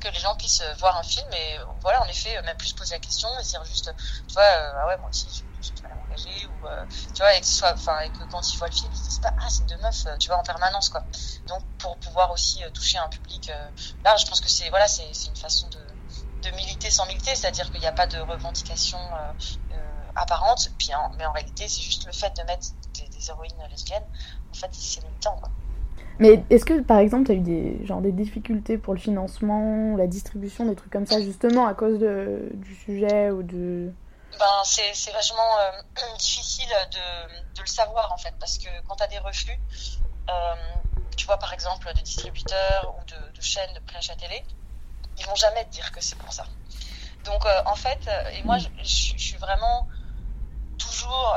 que 0.00 0.08
les 0.08 0.18
gens 0.18 0.34
puissent 0.36 0.62
voir 0.80 0.96
un 0.96 1.02
film 1.02 1.26
et 1.32 1.58
voilà, 1.80 2.02
en 2.02 2.06
effet, 2.06 2.40
même 2.42 2.56
plus 2.56 2.72
poser 2.72 2.94
la 2.94 3.00
question 3.00 3.28
et 3.38 3.44
dire 3.44 3.64
juste, 3.64 3.90
tu 4.28 4.34
vois, 4.34 4.42
euh, 4.42 4.72
ah 4.82 4.86
ouais, 4.88 4.98
moi 4.98 5.08
aussi, 5.08 5.30
je, 5.32 5.44
je 5.60 5.62
suis 5.62 5.74
mal 5.82 5.96
engagée 5.98 6.46
ou, 6.46 6.66
euh, 6.66 6.86
tu 7.14 7.22
vois, 7.22 7.34
et 7.34 7.40
que, 7.40 8.24
quand 8.24 8.52
ils 8.52 8.56
voient 8.58 8.68
le 8.68 8.72
film, 8.74 8.92
ils 8.92 8.98
se 8.98 9.04
disent 9.04 9.18
pas, 9.20 9.34
ah, 9.38 9.48
c'est 9.48 9.66
deux 9.66 9.78
meufs, 9.78 10.06
tu 10.20 10.28
vois, 10.28 10.38
en 10.38 10.42
permanence, 10.42 10.88
quoi. 10.88 11.06
Donc, 11.46 11.62
pour 11.78 11.98
pouvoir 12.00 12.30
aussi 12.32 12.62
toucher 12.74 12.98
un 12.98 13.08
public 13.08 13.50
large, 14.04 14.22
je 14.22 14.26
pense 14.26 14.40
que 14.40 14.48
c'est, 14.48 14.68
voilà, 14.70 14.88
c'est 14.88 15.10
une 15.26 15.36
façon 15.36 15.68
de, 15.68 15.86
de 16.42 16.50
militer 16.50 16.90
sans 16.90 17.06
militer, 17.06 17.34
c'est-à-dire 17.34 17.70
qu'il 17.70 17.80
n'y 17.80 17.86
a 17.86 17.92
pas 17.92 18.06
de 18.06 18.18
revendication 18.18 18.98
apparente, 20.16 20.68
puis 20.78 20.90
mais 21.16 21.26
en 21.26 21.32
réalité, 21.32 21.68
c'est 21.68 21.82
juste 21.82 22.04
le 22.04 22.12
fait 22.12 22.34
de 22.36 22.42
mettre 22.42 22.66
des 22.94 23.30
héroïnes 23.30 23.66
lesbiennes, 23.70 24.06
en 24.54 24.56
fait, 24.56 24.70
c'est 24.72 25.02
militant, 25.04 25.36
quoi. 25.40 25.50
Mais 26.20 26.44
est-ce 26.48 26.64
que, 26.64 26.80
par 26.80 26.98
exemple, 26.98 27.26
tu 27.26 27.32
as 27.32 27.34
eu 27.34 27.40
des, 27.40 27.84
genre, 27.84 28.00
des 28.00 28.12
difficultés 28.12 28.78
pour 28.78 28.94
le 28.94 29.00
financement, 29.00 29.96
la 29.96 30.06
distribution, 30.06 30.64
des 30.64 30.76
trucs 30.76 30.92
comme 30.92 31.06
ça, 31.06 31.20
justement, 31.20 31.66
à 31.66 31.74
cause 31.74 31.98
de, 31.98 32.50
du 32.54 32.74
sujet 32.76 33.30
ou 33.30 33.42
de... 33.42 33.92
Ben, 34.38 34.46
c'est 34.64 35.12
vachement 35.12 35.58
euh, 35.58 35.82
difficile 36.18 36.68
de, 36.92 37.56
de, 37.56 37.60
le 37.60 37.66
savoir, 37.66 38.12
en 38.12 38.16
fait, 38.16 38.32
parce 38.38 38.58
que 38.58 38.68
quand 38.86 38.94
tu 38.94 39.02
as 39.02 39.08
des 39.08 39.18
refus, 39.18 39.58
euh, 40.30 40.54
tu 41.16 41.26
vois, 41.26 41.38
par 41.38 41.52
exemple, 41.52 41.92
de 41.92 42.00
distributeurs 42.00 42.94
ou 42.96 43.04
de, 43.06 43.36
de 43.36 43.42
chaînes 43.42 43.72
de 43.74 44.12
à 44.12 44.16
télé, 44.16 44.44
ils 45.18 45.26
vont 45.26 45.34
jamais 45.34 45.64
te 45.64 45.70
dire 45.70 45.90
que 45.90 46.00
c'est 46.00 46.18
pour 46.18 46.32
ça. 46.32 46.44
Donc, 47.24 47.44
euh, 47.44 47.60
en 47.66 47.74
fait, 47.74 48.08
et 48.34 48.42
moi, 48.44 48.58
je, 48.58 48.68
je, 48.78 49.14
je 49.16 49.22
suis 49.22 49.38
vraiment 49.38 49.88
toujours 50.78 51.36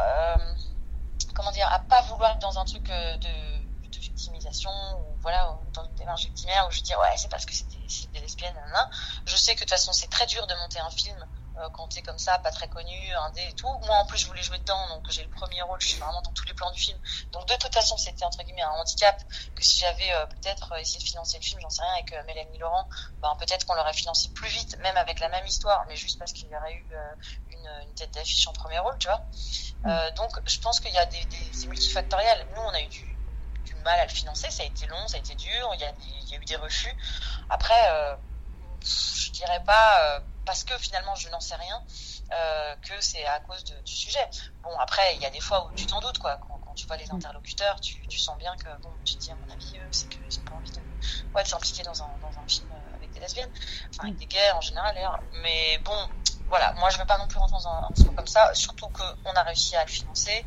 vouloir 2.07 2.31
être 2.31 2.39
dans 2.39 2.57
un 2.59 2.65
truc 2.65 2.89
euh, 2.89 3.17
de, 3.17 3.57
victimisation 3.99 4.69
ou 4.99 5.17
voilà 5.21 5.57
dans 5.73 5.83
une 5.83 5.95
démarche 5.95 6.25
victimaire 6.25 6.67
où 6.67 6.71
je 6.71 6.81
dis 6.81 6.93
ouais 6.93 7.17
c'est 7.17 7.29
parce 7.29 7.45
que 7.45 7.53
c'était 7.53 7.77
des 8.13 8.19
lesbiennes 8.19 8.53
nanana. 8.53 8.89
je 9.25 9.35
sais 9.35 9.55
que 9.55 9.61
de 9.61 9.63
toute 9.65 9.71
façon 9.71 9.91
c'est 9.91 10.07
très 10.07 10.27
dur 10.27 10.45
de 10.45 10.53
monter 10.53 10.79
un 10.79 10.89
film 10.91 11.17
euh, 11.59 11.69
quand 11.73 11.87
t'es 11.87 12.03
comme 12.03 12.19
ça, 12.19 12.37
pas 12.37 12.51
très 12.51 12.67
connu, 12.67 12.93
indé 13.15 13.41
et 13.49 13.53
tout. 13.53 13.67
Moi, 13.85 13.95
en 13.95 14.05
plus, 14.05 14.19
je 14.19 14.27
voulais 14.27 14.43
jouer 14.43 14.59
dedans, 14.59 14.87
donc 14.89 15.09
j'ai 15.09 15.23
le 15.23 15.29
premier 15.29 15.61
rôle, 15.63 15.81
je 15.81 15.87
suis 15.87 15.99
vraiment 15.99 16.21
dans 16.21 16.31
tous 16.31 16.45
les 16.45 16.53
plans 16.53 16.71
du 16.71 16.79
film. 16.79 16.97
Donc, 17.31 17.47
de 17.47 17.55
toute 17.55 17.73
façon, 17.73 17.97
c'était 17.97 18.25
entre 18.25 18.43
guillemets 18.43 18.61
un 18.61 18.69
handicap 18.71 19.19
que 19.55 19.63
si 19.63 19.79
j'avais 19.79 20.11
euh, 20.13 20.25
peut-être 20.27 20.77
essayé 20.77 20.99
de 20.99 21.03
financer 21.03 21.37
le 21.39 21.43
film, 21.43 21.59
j'en 21.61 21.69
sais 21.69 21.81
rien, 21.81 21.93
avec 21.93 22.13
euh, 22.13 22.23
Mélanie 22.27 22.59
Laurent, 22.59 22.87
ben, 23.21 23.35
peut-être 23.39 23.65
qu'on 23.65 23.73
l'aurait 23.73 23.93
financé 23.93 24.29
plus 24.33 24.49
vite, 24.49 24.77
même 24.79 24.97
avec 24.97 25.19
la 25.19 25.29
même 25.29 25.45
histoire, 25.47 25.83
mais 25.87 25.95
juste 25.95 26.19
parce 26.19 26.31
qu'il 26.31 26.47
y 26.47 26.55
aurait 26.55 26.73
eu 26.73 26.85
une, 27.81 27.87
une, 27.89 27.93
tête 27.95 28.13
d'affiche 28.13 28.47
en 28.47 28.53
premier 28.53 28.79
rôle, 28.79 28.97
tu 28.99 29.07
vois. 29.07 29.21
Mm. 29.83 30.13
donc, 30.15 30.31
je 30.47 30.59
pense 30.59 30.79
qu'il 30.79 30.93
y 30.93 30.97
a 30.97 31.05
des, 31.05 31.23
des 31.25 31.37
c'est 31.51 31.67
multifactoriel. 31.67 32.47
Nous, 32.55 32.61
on 32.61 32.69
a 32.69 32.81
eu 32.81 32.87
du, 32.87 33.17
du, 33.65 33.75
mal 33.75 33.99
à 33.99 34.05
le 34.05 34.11
financer, 34.11 34.49
ça 34.49 34.63
a 34.63 34.65
été 34.65 34.85
long, 34.87 35.07
ça 35.07 35.17
a 35.17 35.19
été 35.19 35.35
dur, 35.35 35.71
il 35.75 35.81
y 35.81 35.83
a, 35.83 35.91
il 36.23 36.29
y 36.29 36.35
a 36.35 36.37
eu 36.37 36.45
des 36.45 36.55
refus. 36.55 36.95
Après, 37.49 38.17
je 38.83 39.31
dirais 39.31 39.63
pas 39.65 40.21
parce 40.45 40.63
que 40.63 40.77
finalement 40.77 41.13
je 41.15 41.29
n'en 41.29 41.41
sais 41.41 41.55
rien, 41.55 41.83
euh, 42.33 42.75
que 42.81 42.99
c'est 42.99 43.25
à 43.25 43.39
cause 43.39 43.63
de, 43.63 43.73
du 43.85 43.93
sujet. 43.93 44.25
Bon, 44.63 44.77
après, 44.79 45.15
il 45.15 45.21
y 45.21 45.25
a 45.25 45.29
des 45.29 45.39
fois 45.39 45.65
où 45.65 45.75
tu 45.75 45.85
t'en 45.85 46.01
doutes, 46.01 46.17
quoi. 46.17 46.37
Quand, 46.37 46.59
quand, 46.65 46.73
tu 46.73 46.85
vois 46.85 46.97
les 46.97 47.09
interlocuteurs, 47.09 47.79
tu, 47.79 48.05
tu, 48.07 48.17
sens 48.17 48.37
bien 48.37 48.55
que, 48.57 48.67
bon, 48.81 48.89
tu 49.05 49.15
te 49.15 49.19
dis, 49.19 49.31
à 49.31 49.35
mon 49.35 49.49
avis, 49.53 49.77
euh, 49.77 49.87
c'est 49.91 50.09
qu'ils 50.09 50.21
n'ont 50.21 50.45
pas 50.45 50.55
envie 50.55 50.71
de, 50.71 50.81
ouais, 51.33 51.43
de 51.43 51.47
s'impliquer 51.47 51.83
dans 51.83 52.03
un, 52.03 52.09
dans 52.21 52.37
un 52.37 52.47
film 52.47 52.67
euh, 52.71 52.95
avec 52.95 53.11
des 53.11 53.19
lesbiennes, 53.21 53.51
enfin, 53.89 54.07
avec 54.07 54.17
des 54.17 54.25
gays 54.25 54.51
en 54.51 54.61
général, 54.61 54.93
d'ailleurs. 54.93 55.19
Mais 55.41 55.77
bon, 55.85 56.09
voilà, 56.49 56.73
moi, 56.73 56.89
je 56.89 56.97
veux 56.97 57.05
pas 57.05 57.17
non 57.17 57.27
plus 57.27 57.39
rentrer 57.39 57.57
dans 57.57 57.67
un, 57.67 57.89
un 57.89 58.13
comme 58.15 58.27
ça, 58.27 58.53
surtout 58.53 58.87
qu'on 58.89 59.31
a 59.33 59.43
réussi 59.43 59.75
à 59.75 59.83
le 59.83 59.89
financer 59.89 60.45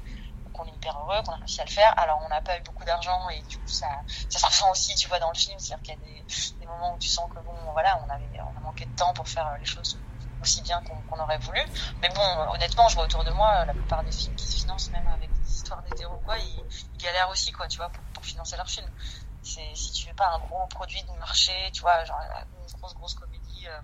qu'on 0.53 0.64
est 0.64 0.74
hyper 0.74 0.98
heureux, 0.98 1.22
qu'on 1.24 1.32
a 1.32 1.36
réussi 1.36 1.61
à 1.61 1.64
le 1.64 1.70
faire. 1.70 1.92
Alors, 1.98 2.20
on 2.24 2.28
n'a 2.28 2.40
pas 2.40 2.59
eu 2.59 2.62
beaucoup 2.62 2.84
d'argent 2.84 3.28
et 3.30 3.40
du 3.42 3.59
coup, 3.59 3.68
ça, 3.68 3.88
ça 4.28 4.38
se 4.38 4.46
ressent 4.46 4.70
aussi, 4.70 4.94
tu 4.94 5.09
vois, 5.09 5.18
dans 5.18 5.30
le 5.30 5.36
film. 5.36 5.59
C'est-à-dire 5.59 5.82
qu'il 5.82 5.94
y 5.94 5.96
a 5.96 6.01
des, 6.01 6.24
des, 6.61 6.66
moments 6.66 6.94
où 6.94 6.98
tu 6.98 7.09
sens 7.09 7.28
que 7.30 7.40
bon, 7.40 7.55
voilà, 7.72 8.01
on 8.07 8.11
avait, 8.11 8.28
on 8.40 8.57
a 8.59 8.61
manqué 8.61 8.84
de 8.84 8.94
temps 8.96 9.12
pour 9.14 9.28
faire 9.28 9.57
les 9.59 9.64
choses 9.64 9.98
aussi 10.42 10.62
bien 10.62 10.82
qu'on 10.82 11.18
aurait 11.18 11.38
voulu. 11.38 11.61
Mais 12.01 12.09
bon, 12.09 12.22
honnêtement, 12.53 12.88
je 12.88 12.94
vois 12.94 13.05
autour 13.05 13.24
de 13.24 13.30
moi 13.30 13.64
la 13.64 13.72
plupart 13.72 14.03
des 14.05 14.12
films 14.12 14.34
qui 14.36 14.46
se 14.46 14.57
financent, 14.57 14.90
même 14.90 15.07
avec 15.07 15.30
des 15.30 15.51
histoires 15.51 15.82
d'hétéros, 15.82 16.20
quoi, 16.24 16.38
ils, 16.38 16.64
ils, 16.94 17.03
galèrent 17.03 17.28
aussi, 17.30 17.53
quoi, 17.53 17.68
tu 17.68 17.76
vois, 17.76 17.90
pour, 17.90 18.03
pour 18.14 18.24
financer 18.24 18.57
leurs 18.57 18.68
films. 18.68 18.90
Si 19.42 19.92
tu 19.92 20.07
fais 20.07 20.14
pas 20.14 20.30
un 20.34 20.38
gros 20.38 20.66
produit 20.66 21.03
de 21.03 21.12
marché, 21.18 21.53
tu 21.72 21.80
vois, 21.82 22.05
genre 22.05 22.20
une 22.20 22.78
grosse 22.78 22.94
grosse 22.94 23.14
comédie. 23.14 23.66
Euh, 23.68 23.80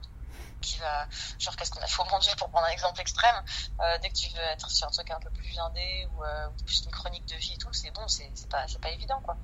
qui 0.61 0.79
va 0.79 1.09
genre 1.39 1.57
qu'est-ce 1.57 1.71
qu'on 1.71 1.81
a 1.81 1.87
fait 1.87 2.03
au 2.03 2.07
bon 2.07 2.19
Dieu 2.19 2.33
pour 2.39 2.51
prendre 2.51 2.67
un 2.67 2.71
exemple 2.71 3.01
extrême 3.01 3.43
euh, 3.81 3.99
dès 4.03 4.11
que 4.11 4.15
tu 4.15 4.29
veux 4.29 4.43
être 4.53 4.71
sur 4.71 4.87
un 4.87 4.91
truc 4.91 5.11
un 5.11 5.21
peu 5.21 5.31
plus 5.31 5.47
ou, 5.57 6.25
euh, 6.25 6.49
ou 6.49 6.55
plus 6.65 6.83
une 6.85 6.93
chronique 6.93 7.27
de 7.27 7.37
vie 7.37 7.55
et 7.55 7.59
tout 7.59 7.73
c'est 7.73 7.91
bon 7.91 8.07
c'est 8.09 8.33
pas 8.51 8.67
c'est 8.69 8.81
pas 8.81 8.91
évident 8.91 9.21
quoi 9.23 9.39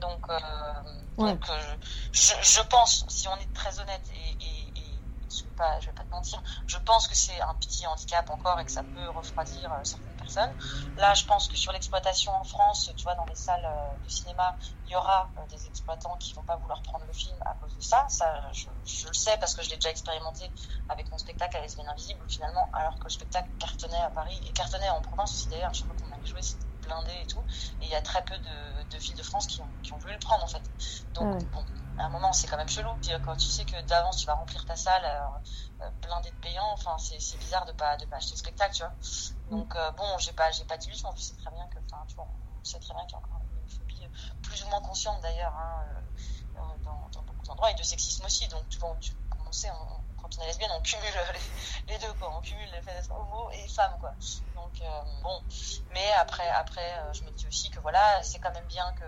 donc 0.00 0.20
euh, 0.28 0.38
ouais. 1.18 1.32
donc 1.32 1.44
je, 2.12 2.34
je 2.42 2.60
pense 2.62 3.04
si 3.08 3.28
on 3.28 3.36
est 3.36 3.52
très 3.54 3.78
honnête 3.78 4.08
et 4.10 4.36
je 5.38 5.44
vais 5.44 5.52
pas 5.56 5.80
je 5.80 5.86
vais 5.86 5.92
pas 5.92 6.04
te 6.04 6.14
mentir. 6.14 6.42
Je 6.66 6.78
pense 6.78 7.08
que 7.08 7.14
c'est 7.14 7.40
un 7.40 7.54
petit 7.54 7.86
handicap 7.86 8.28
encore 8.30 8.58
et 8.60 8.64
que 8.64 8.72
ça 8.72 8.84
peut 8.84 9.08
refroidir 9.10 9.72
euh, 9.72 9.84
certaines 9.84 10.16
personnes. 10.16 10.54
Là 10.96 11.14
je 11.14 11.24
pense 11.24 11.48
que 11.48 11.56
sur 11.56 11.72
l'exploitation 11.72 12.32
en 12.32 12.44
France 12.44 12.90
tu 12.96 13.02
vois 13.04 13.14
dans 13.14 13.24
les 13.26 13.34
salles 13.34 13.68
de 14.02 14.08
cinéma 14.08 14.56
il 14.86 14.92
y 14.92 14.96
aura 14.96 15.32
des 15.48 15.66
exploitants 15.66 16.16
qui 16.18 16.34
vont 16.34 16.44
pas 16.44 16.56
vouloir 16.56 16.82
prendre 16.82 17.04
le 17.06 17.12
film 17.12 17.36
à 17.46 17.54
cause 17.54 17.74
de 17.76 17.80
ça. 17.82 18.06
Ça 18.08 18.26
je, 18.52 18.68
le 19.08 19.14
sais 19.14 19.36
parce 19.38 19.54
que 19.54 19.62
je 19.62 19.70
l'ai 19.70 19.76
déjà 19.76 19.90
expérimenté 19.90 20.50
avec 20.88 21.10
mon 21.10 21.18
spectacle 21.18 21.56
à 21.56 21.60
Lesbienne 21.60 21.88
Invisible 21.88 22.24
finalement 22.28 22.68
alors 22.72 22.98
que 22.98 23.04
le 23.04 23.10
spectacle 23.10 23.50
cartonnait 23.58 24.00
à 24.00 24.10
Paris 24.10 24.40
et 24.46 24.52
cartonnait 24.52 24.90
en 24.90 25.00
Provence 25.00 25.32
aussi. 25.34 25.48
D'ailleurs 25.48 25.74
je 25.74 25.82
crois 25.82 25.96
qu'on 25.96 26.10
avait 26.12 26.26
joué 26.26 26.40
blindé 26.84 27.12
et 27.22 27.26
tout. 27.26 27.42
Et 27.80 27.86
il 27.86 27.90
y 27.90 27.94
a 27.94 28.02
très 28.02 28.24
peu 28.24 28.36
de, 28.38 28.82
de 28.90 28.98
villes 28.98 29.16
de 29.16 29.22
France 29.22 29.46
qui 29.46 29.60
ont, 29.60 29.68
qui 29.82 29.92
ont 29.92 29.98
voulu 29.98 30.12
le 30.12 30.18
prendre 30.18 30.44
en 30.44 30.48
fait. 30.48 30.62
Donc 31.14 31.34
ouais. 31.34 31.44
bon 31.52 31.64
à 31.98 32.06
un 32.06 32.08
moment 32.08 32.32
c'est 32.32 32.46
quand 32.48 32.56
même 32.56 32.68
chelou. 32.68 32.90
Quand 33.24 33.36
tu 33.36 33.48
sais 33.48 33.64
que 33.64 33.80
d'avance 33.82 34.18
tu 34.18 34.26
vas 34.26 34.34
remplir 34.34 34.64
ta 34.64 34.76
salle 34.76 35.04
alors, 35.04 35.40
euh, 35.82 35.90
blindée 36.02 36.30
de 36.30 36.36
payants 36.36 36.70
enfin 36.72 36.96
c'est 36.98 37.38
bizarre 37.38 37.66
de 37.66 37.72
pas 37.72 37.96
de 37.96 38.06
pas 38.06 38.16
acheter 38.16 38.32
le 38.32 38.38
spectacle 38.38 38.74
tu 38.74 38.82
vois. 38.82 38.94
Donc 39.50 39.74
euh, 39.76 39.90
bon 39.92 40.18
j'ai 40.18 40.32
pas 40.32 40.50
pas 40.68 40.78
je 40.78 41.22
sais 41.22 41.36
très 41.36 41.50
bien 41.50 41.66
que 41.68 41.78
enfin 41.90 42.04
tu 42.08 42.14
vois 42.14 42.26
on 42.60 42.64
sait 42.64 42.78
très 42.78 42.94
bien 42.94 43.04
qu'il 43.04 43.12
y 43.12 43.14
a 43.14 43.18
encore 43.18 43.40
une 43.62 43.68
phobie 43.68 44.08
plus 44.42 44.64
ou 44.64 44.68
moins 44.68 44.80
consciente 44.80 45.20
d'ailleurs 45.22 45.54
hein, 45.56 45.84
euh, 46.56 46.60
dans, 46.84 47.08
dans, 47.12 47.22
beaucoup 47.22 47.44
d'endroits. 47.46 47.70
Et 47.70 47.74
de 47.74 47.82
sexisme 47.82 48.24
aussi. 48.24 48.48
Donc 48.48 48.68
tu 48.68 48.78
vois 48.78 48.96
on 49.46 49.52
sait 49.52 49.70
on, 49.70 50.13
quand 50.24 50.38
on 50.38 50.42
est 50.42 50.46
lesbienne 50.46 50.70
on 50.74 50.80
cumule 50.80 51.04
les, 51.86 51.92
les, 51.92 51.98
deux 51.98 52.12
quoi 52.14 52.34
on 52.34 52.40
cumule 52.40 52.70
le 52.74 52.80
fait 52.80 52.94
d'être 52.94 53.10
homo 53.10 53.50
et 53.52 53.68
femme 53.68 53.92
quoi 54.00 54.14
donc 54.54 54.80
euh, 54.80 55.02
bon 55.22 55.42
mais 55.92 56.10
après 56.12 56.48
après 56.48 56.98
euh, 56.98 57.12
je 57.12 57.22
me 57.24 57.30
dis 57.32 57.46
aussi 57.46 57.68
que 57.70 57.78
voilà 57.80 58.22
c'est 58.22 58.38
quand 58.38 58.52
même 58.52 58.66
bien 58.66 58.90
que 58.92 59.04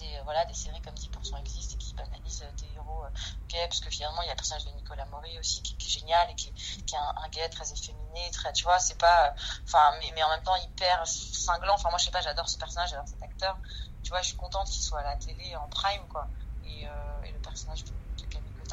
des, 0.00 0.20
voilà, 0.24 0.44
des 0.46 0.54
séries 0.54 0.80
comme 0.80 0.94
10% 0.94 1.38
existent 1.40 1.74
et 1.74 1.78
qui 1.78 1.94
banalisent 1.94 2.46
des 2.56 2.74
héros 2.74 3.04
euh, 3.04 3.08
gays, 3.48 3.66
parce 3.68 3.80
que 3.80 3.90
finalement, 3.90 4.22
il 4.22 4.26
y 4.26 4.28
a 4.28 4.32
le 4.32 4.36
personnage 4.36 4.64
de 4.64 4.70
Nicolas 4.72 5.04
Maury 5.06 5.38
aussi 5.38 5.62
qui, 5.62 5.74
est 5.74 5.88
génial 5.88 6.30
et 6.30 6.34
qui, 6.34 6.48
est 6.48 6.94
un, 6.96 7.28
gay 7.28 7.48
très 7.48 7.70
efféminé, 7.72 8.30
très, 8.32 8.52
tu 8.52 8.64
vois, 8.64 8.78
c'est 8.78 8.98
pas, 8.98 9.34
enfin, 9.64 9.92
mais, 10.14 10.22
en 10.22 10.30
même 10.30 10.42
temps 10.42 10.56
hyper 10.56 11.06
cinglant. 11.06 11.74
Enfin, 11.74 11.90
moi, 11.90 11.98
je 11.98 12.06
sais 12.06 12.10
pas, 12.10 12.20
j'adore 12.20 12.48
ce 12.48 12.58
personnage, 12.58 12.90
j'adore 12.90 13.08
cet 13.08 13.22
acteur. 13.22 13.58
Tu 14.02 14.10
vois, 14.10 14.22
je 14.22 14.28
suis 14.28 14.36
contente 14.36 14.68
qu'il 14.68 14.82
soit 14.82 15.00
à 15.00 15.04
la 15.04 15.16
télé 15.16 15.54
en 15.56 15.68
prime, 15.68 16.06
quoi. 16.08 16.26
Et, 16.64 16.86
euh, 16.86 17.22
et 17.24 17.32
le 17.32 17.38
personnage 17.38 17.84
de, 17.84 17.92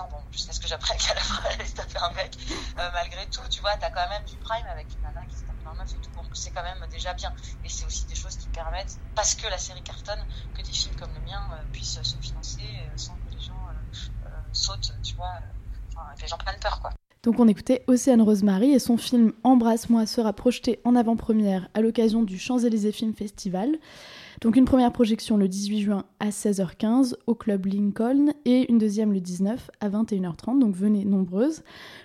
bon, 0.06 0.18
jusqu'à 0.32 0.54
ce 0.54 0.60
que 0.60 0.68
j'apprenne 0.68 0.98
qu'à 1.08 1.14
la 1.14 1.22
fin, 1.22 1.42
elle 1.60 1.68
se 1.68 1.74
un 2.00 2.12
mec, 2.12 2.36
euh, 2.78 2.90
malgré 2.94 3.26
tout, 3.28 3.42
tu 3.50 3.62
vois, 3.62 3.76
t'as 3.78 3.90
quand 3.90 4.08
même 4.10 4.24
du 4.26 4.36
prime 4.38 4.66
avec 4.72 4.88
une 4.94 5.02
nana 5.02 5.26
qui 5.26 5.36
se 5.36 5.42
tape 5.42 5.56
un 5.66 5.74
meuf 5.74 5.92
et 5.92 5.96
tout, 5.96 6.10
c'est 6.34 6.52
quand 6.52 6.64
même 6.64 6.86
déjà 6.92 7.14
bien. 7.14 7.34
Et 7.66 7.70
c'est 7.70 7.86
aussi 7.86 8.06
des 8.06 8.16
choses 8.16 8.38
qui 8.38 8.48
permettent, 8.50 8.98
parce 9.16 9.36
que 9.36 9.48
la 9.48 9.58
série 9.58 9.82
cartonne, 9.82 10.24
que 10.56 10.62
des 10.62 10.72
films 10.72 10.96
comme 10.96 11.14
le 11.14 11.22
mien 11.22 11.42
euh, 11.54 11.64
puissent 11.72 12.02
se 12.02 12.16
financer 12.18 12.62
euh, 12.62 12.98
sans 12.98 13.14
que 13.14 13.36
les 13.36 13.42
gens 13.42 13.54
sautent, 14.54 14.94
tu 15.04 15.16
vois, 15.16 15.40
que 16.16 16.22
les 16.22 16.28
gens 16.28 16.38
prennent 16.38 16.60
peur. 16.60 16.82
Donc 17.24 17.40
on 17.40 17.48
écoutait 17.48 17.84
Océane 17.88 18.22
Rosemary 18.22 18.72
et 18.72 18.80
son 18.80 18.96
film 18.96 19.34
Embrasse-moi 19.44 20.06
sera 20.06 20.34
projeté 20.34 20.80
en 20.86 20.96
avant-première 20.96 21.68
à 21.74 21.82
l'occasion 21.82 22.24
du 22.24 22.40
Champs-Élysées 22.40 22.92
Film 22.92 23.14
Festival. 23.14 23.78
Donc 24.42 24.56
une 24.56 24.66
première 24.66 24.92
projection 24.92 25.38
le 25.38 25.48
18 25.48 25.82
juin 25.82 26.06
à 26.20 26.30
16h15 26.30 27.16
au 27.26 27.36
club 27.36 27.66
Lincoln 27.66 28.34
et 28.46 28.70
une 28.70 28.78
deuxième 28.78 29.12
le 29.12 29.20
19 29.20 29.72
à 29.80 29.90
21h30. 29.90 30.60
Donc 30.60 30.76
venez 30.76 31.06
nombreuses 31.06 31.64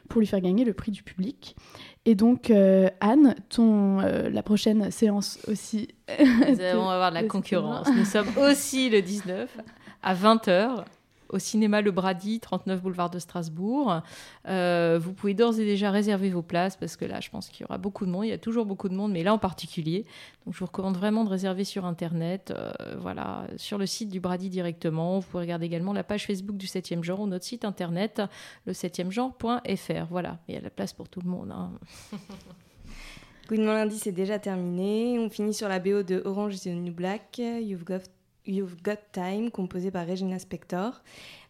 pour 0.09 0.20
lui 0.20 0.26
faire 0.26 0.41
gagner 0.41 0.64
le 0.64 0.72
prix 0.72 0.93
du 0.93 1.03
public. 1.03 1.57
Et 2.05 2.14
donc 2.14 2.51
euh, 2.51 2.89
Anne, 3.01 3.35
ton 3.49 4.01
euh, 4.01 4.30
la 4.30 4.43
prochaine 4.43 4.91
séance 4.91 5.39
aussi. 5.47 5.89
Nous 6.18 6.61
allons 6.61 6.89
avoir 6.89 7.11
de 7.11 7.16
la 7.16 7.24
concurrence. 7.24 7.89
Nous 7.95 8.05
sommes 8.05 8.28
aussi 8.39 8.89
le 8.89 9.03
19 9.03 9.59
à 10.03 10.14
20h 10.14 10.85
au 11.33 11.39
cinéma 11.39 11.80
Le 11.80 11.91
Brady, 11.91 12.41
39 12.41 12.83
boulevard 12.83 13.11
de 13.11 13.18
Strasbourg. 13.18 14.03
Euh, 14.47 14.99
vous 15.03 15.12
pouvez 15.12 15.35
d'ores 15.35 15.59
et 15.59 15.64
déjà 15.64 15.91
réserver 15.91 16.30
vos 16.30 16.43
places 16.43 16.76
parce 16.76 16.97
que 16.97 17.05
là, 17.05 17.20
je 17.20 17.30
pense 17.30 17.49
qu'il 17.49 17.62
y 17.62 17.64
aura 17.64 17.78
beaucoup 17.78 18.07
de 18.07 18.11
monde. 18.11 18.26
Il 18.26 18.28
y 18.28 18.33
a 18.33 18.39
toujours 18.39 18.66
beaucoup 18.66 18.89
de 18.89 18.95
monde, 18.95 19.12
mais 19.12 19.22
là 19.22 19.33
en 19.33 19.39
particulier. 19.39 20.05
Donc, 20.45 20.55
je 20.55 20.61
vous 20.61 20.66
recommande 20.66 20.97
vraiment 20.97 21.24
de 21.24 21.30
réserver 21.30 21.64
sur 21.64 21.85
Internet, 21.87 22.53
euh, 22.57 22.72
voilà, 22.99 23.47
sur 23.57 23.78
le 23.78 23.87
site 23.87 24.11
du 24.11 24.20
Brady 24.20 24.51
directement. 24.51 25.18
Vous 25.18 25.26
pouvez 25.26 25.43
regarder 25.43 25.66
également 25.66 25.93
la 25.93 26.05
page 26.05 26.26
Facebook 26.26 26.57
du 26.57 26.66
7e 26.66 27.03
genre 27.03 27.20
ou 27.20 27.26
notre 27.26 27.45
site 27.45 27.64
Internet, 27.64 28.22
le 28.66 28.72
7e 28.72 29.11
genre.fr. 29.11 30.07
Voilà, 30.11 30.39
il 30.49 30.55
y 30.55 30.59
a 30.59 30.61
la 30.61 30.70
place 30.70 30.93
pour 30.93 31.09
tout 31.09 31.20
le 31.20 31.30
monde. 31.30 31.51
Hein. 31.51 31.72
Good 33.49 33.59
lundi, 33.59 33.99
c'est 33.99 34.12
déjà 34.12 34.39
terminé. 34.39 35.18
On 35.18 35.28
finit 35.28 35.53
sur 35.53 35.68
la 35.68 35.78
BO 35.78 36.03
de 36.03 36.22
Orange 36.24 36.64
is 36.64 36.70
New 36.70 36.93
Black. 36.93 37.39
You've 37.39 37.85
got 37.85 38.03
You've 38.47 38.82
Got 38.82 38.97
Time, 39.12 39.51
composé 39.51 39.90
par 39.90 40.07
Regina 40.07 40.38
Spector. 40.38 41.03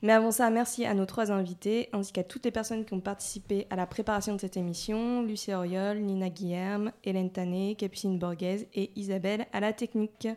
Mais 0.03 0.13
avant 0.13 0.31
ça, 0.31 0.51
merci 0.51 0.85
à 0.85 0.95
nos 0.95 1.07
trois 1.07 1.31
invités, 1.31 1.89
ainsi 1.93 2.13
qu'à 2.13 2.25
toutes 2.25 2.45
les 2.45 2.51
personnes 2.51 2.85
qui 2.85 2.95
ont 2.95 3.01
participé 3.01 3.67
à 3.71 3.77
la 3.77 3.87
préparation 3.87 4.35
de 4.35 4.41
cette 4.41 4.57
émission, 4.57 5.23
Lucie 5.23 5.53
Oriol, 5.53 5.99
Nina 5.99 6.29
Guilherme, 6.29 6.93
Hélène 7.05 7.31
Tané, 7.31 7.75
Capucine 7.77 8.19
Borghese 8.19 8.67
et 8.75 8.91
Isabelle 8.97 9.47
à 9.53 9.61
la 9.61 9.73
technique. 9.73 10.29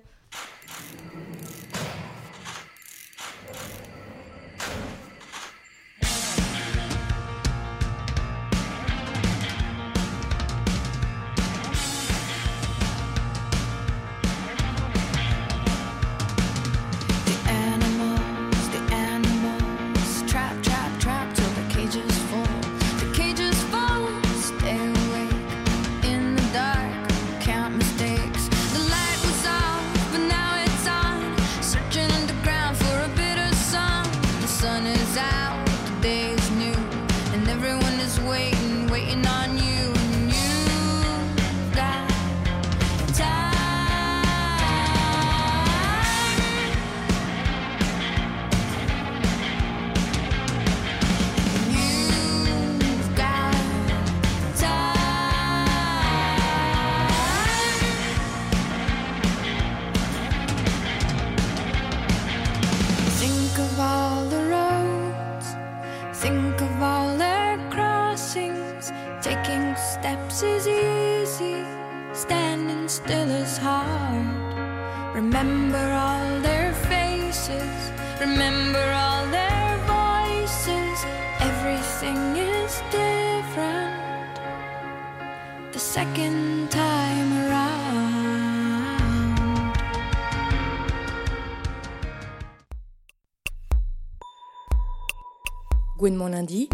Lundi, 96.45 96.69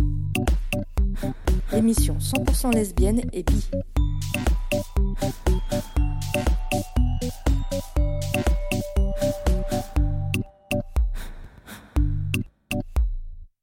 l'émission 1.71 2.17
100% 2.19 2.73
lesbienne 2.73 3.21
et 3.31 3.43
bi. 3.43 3.69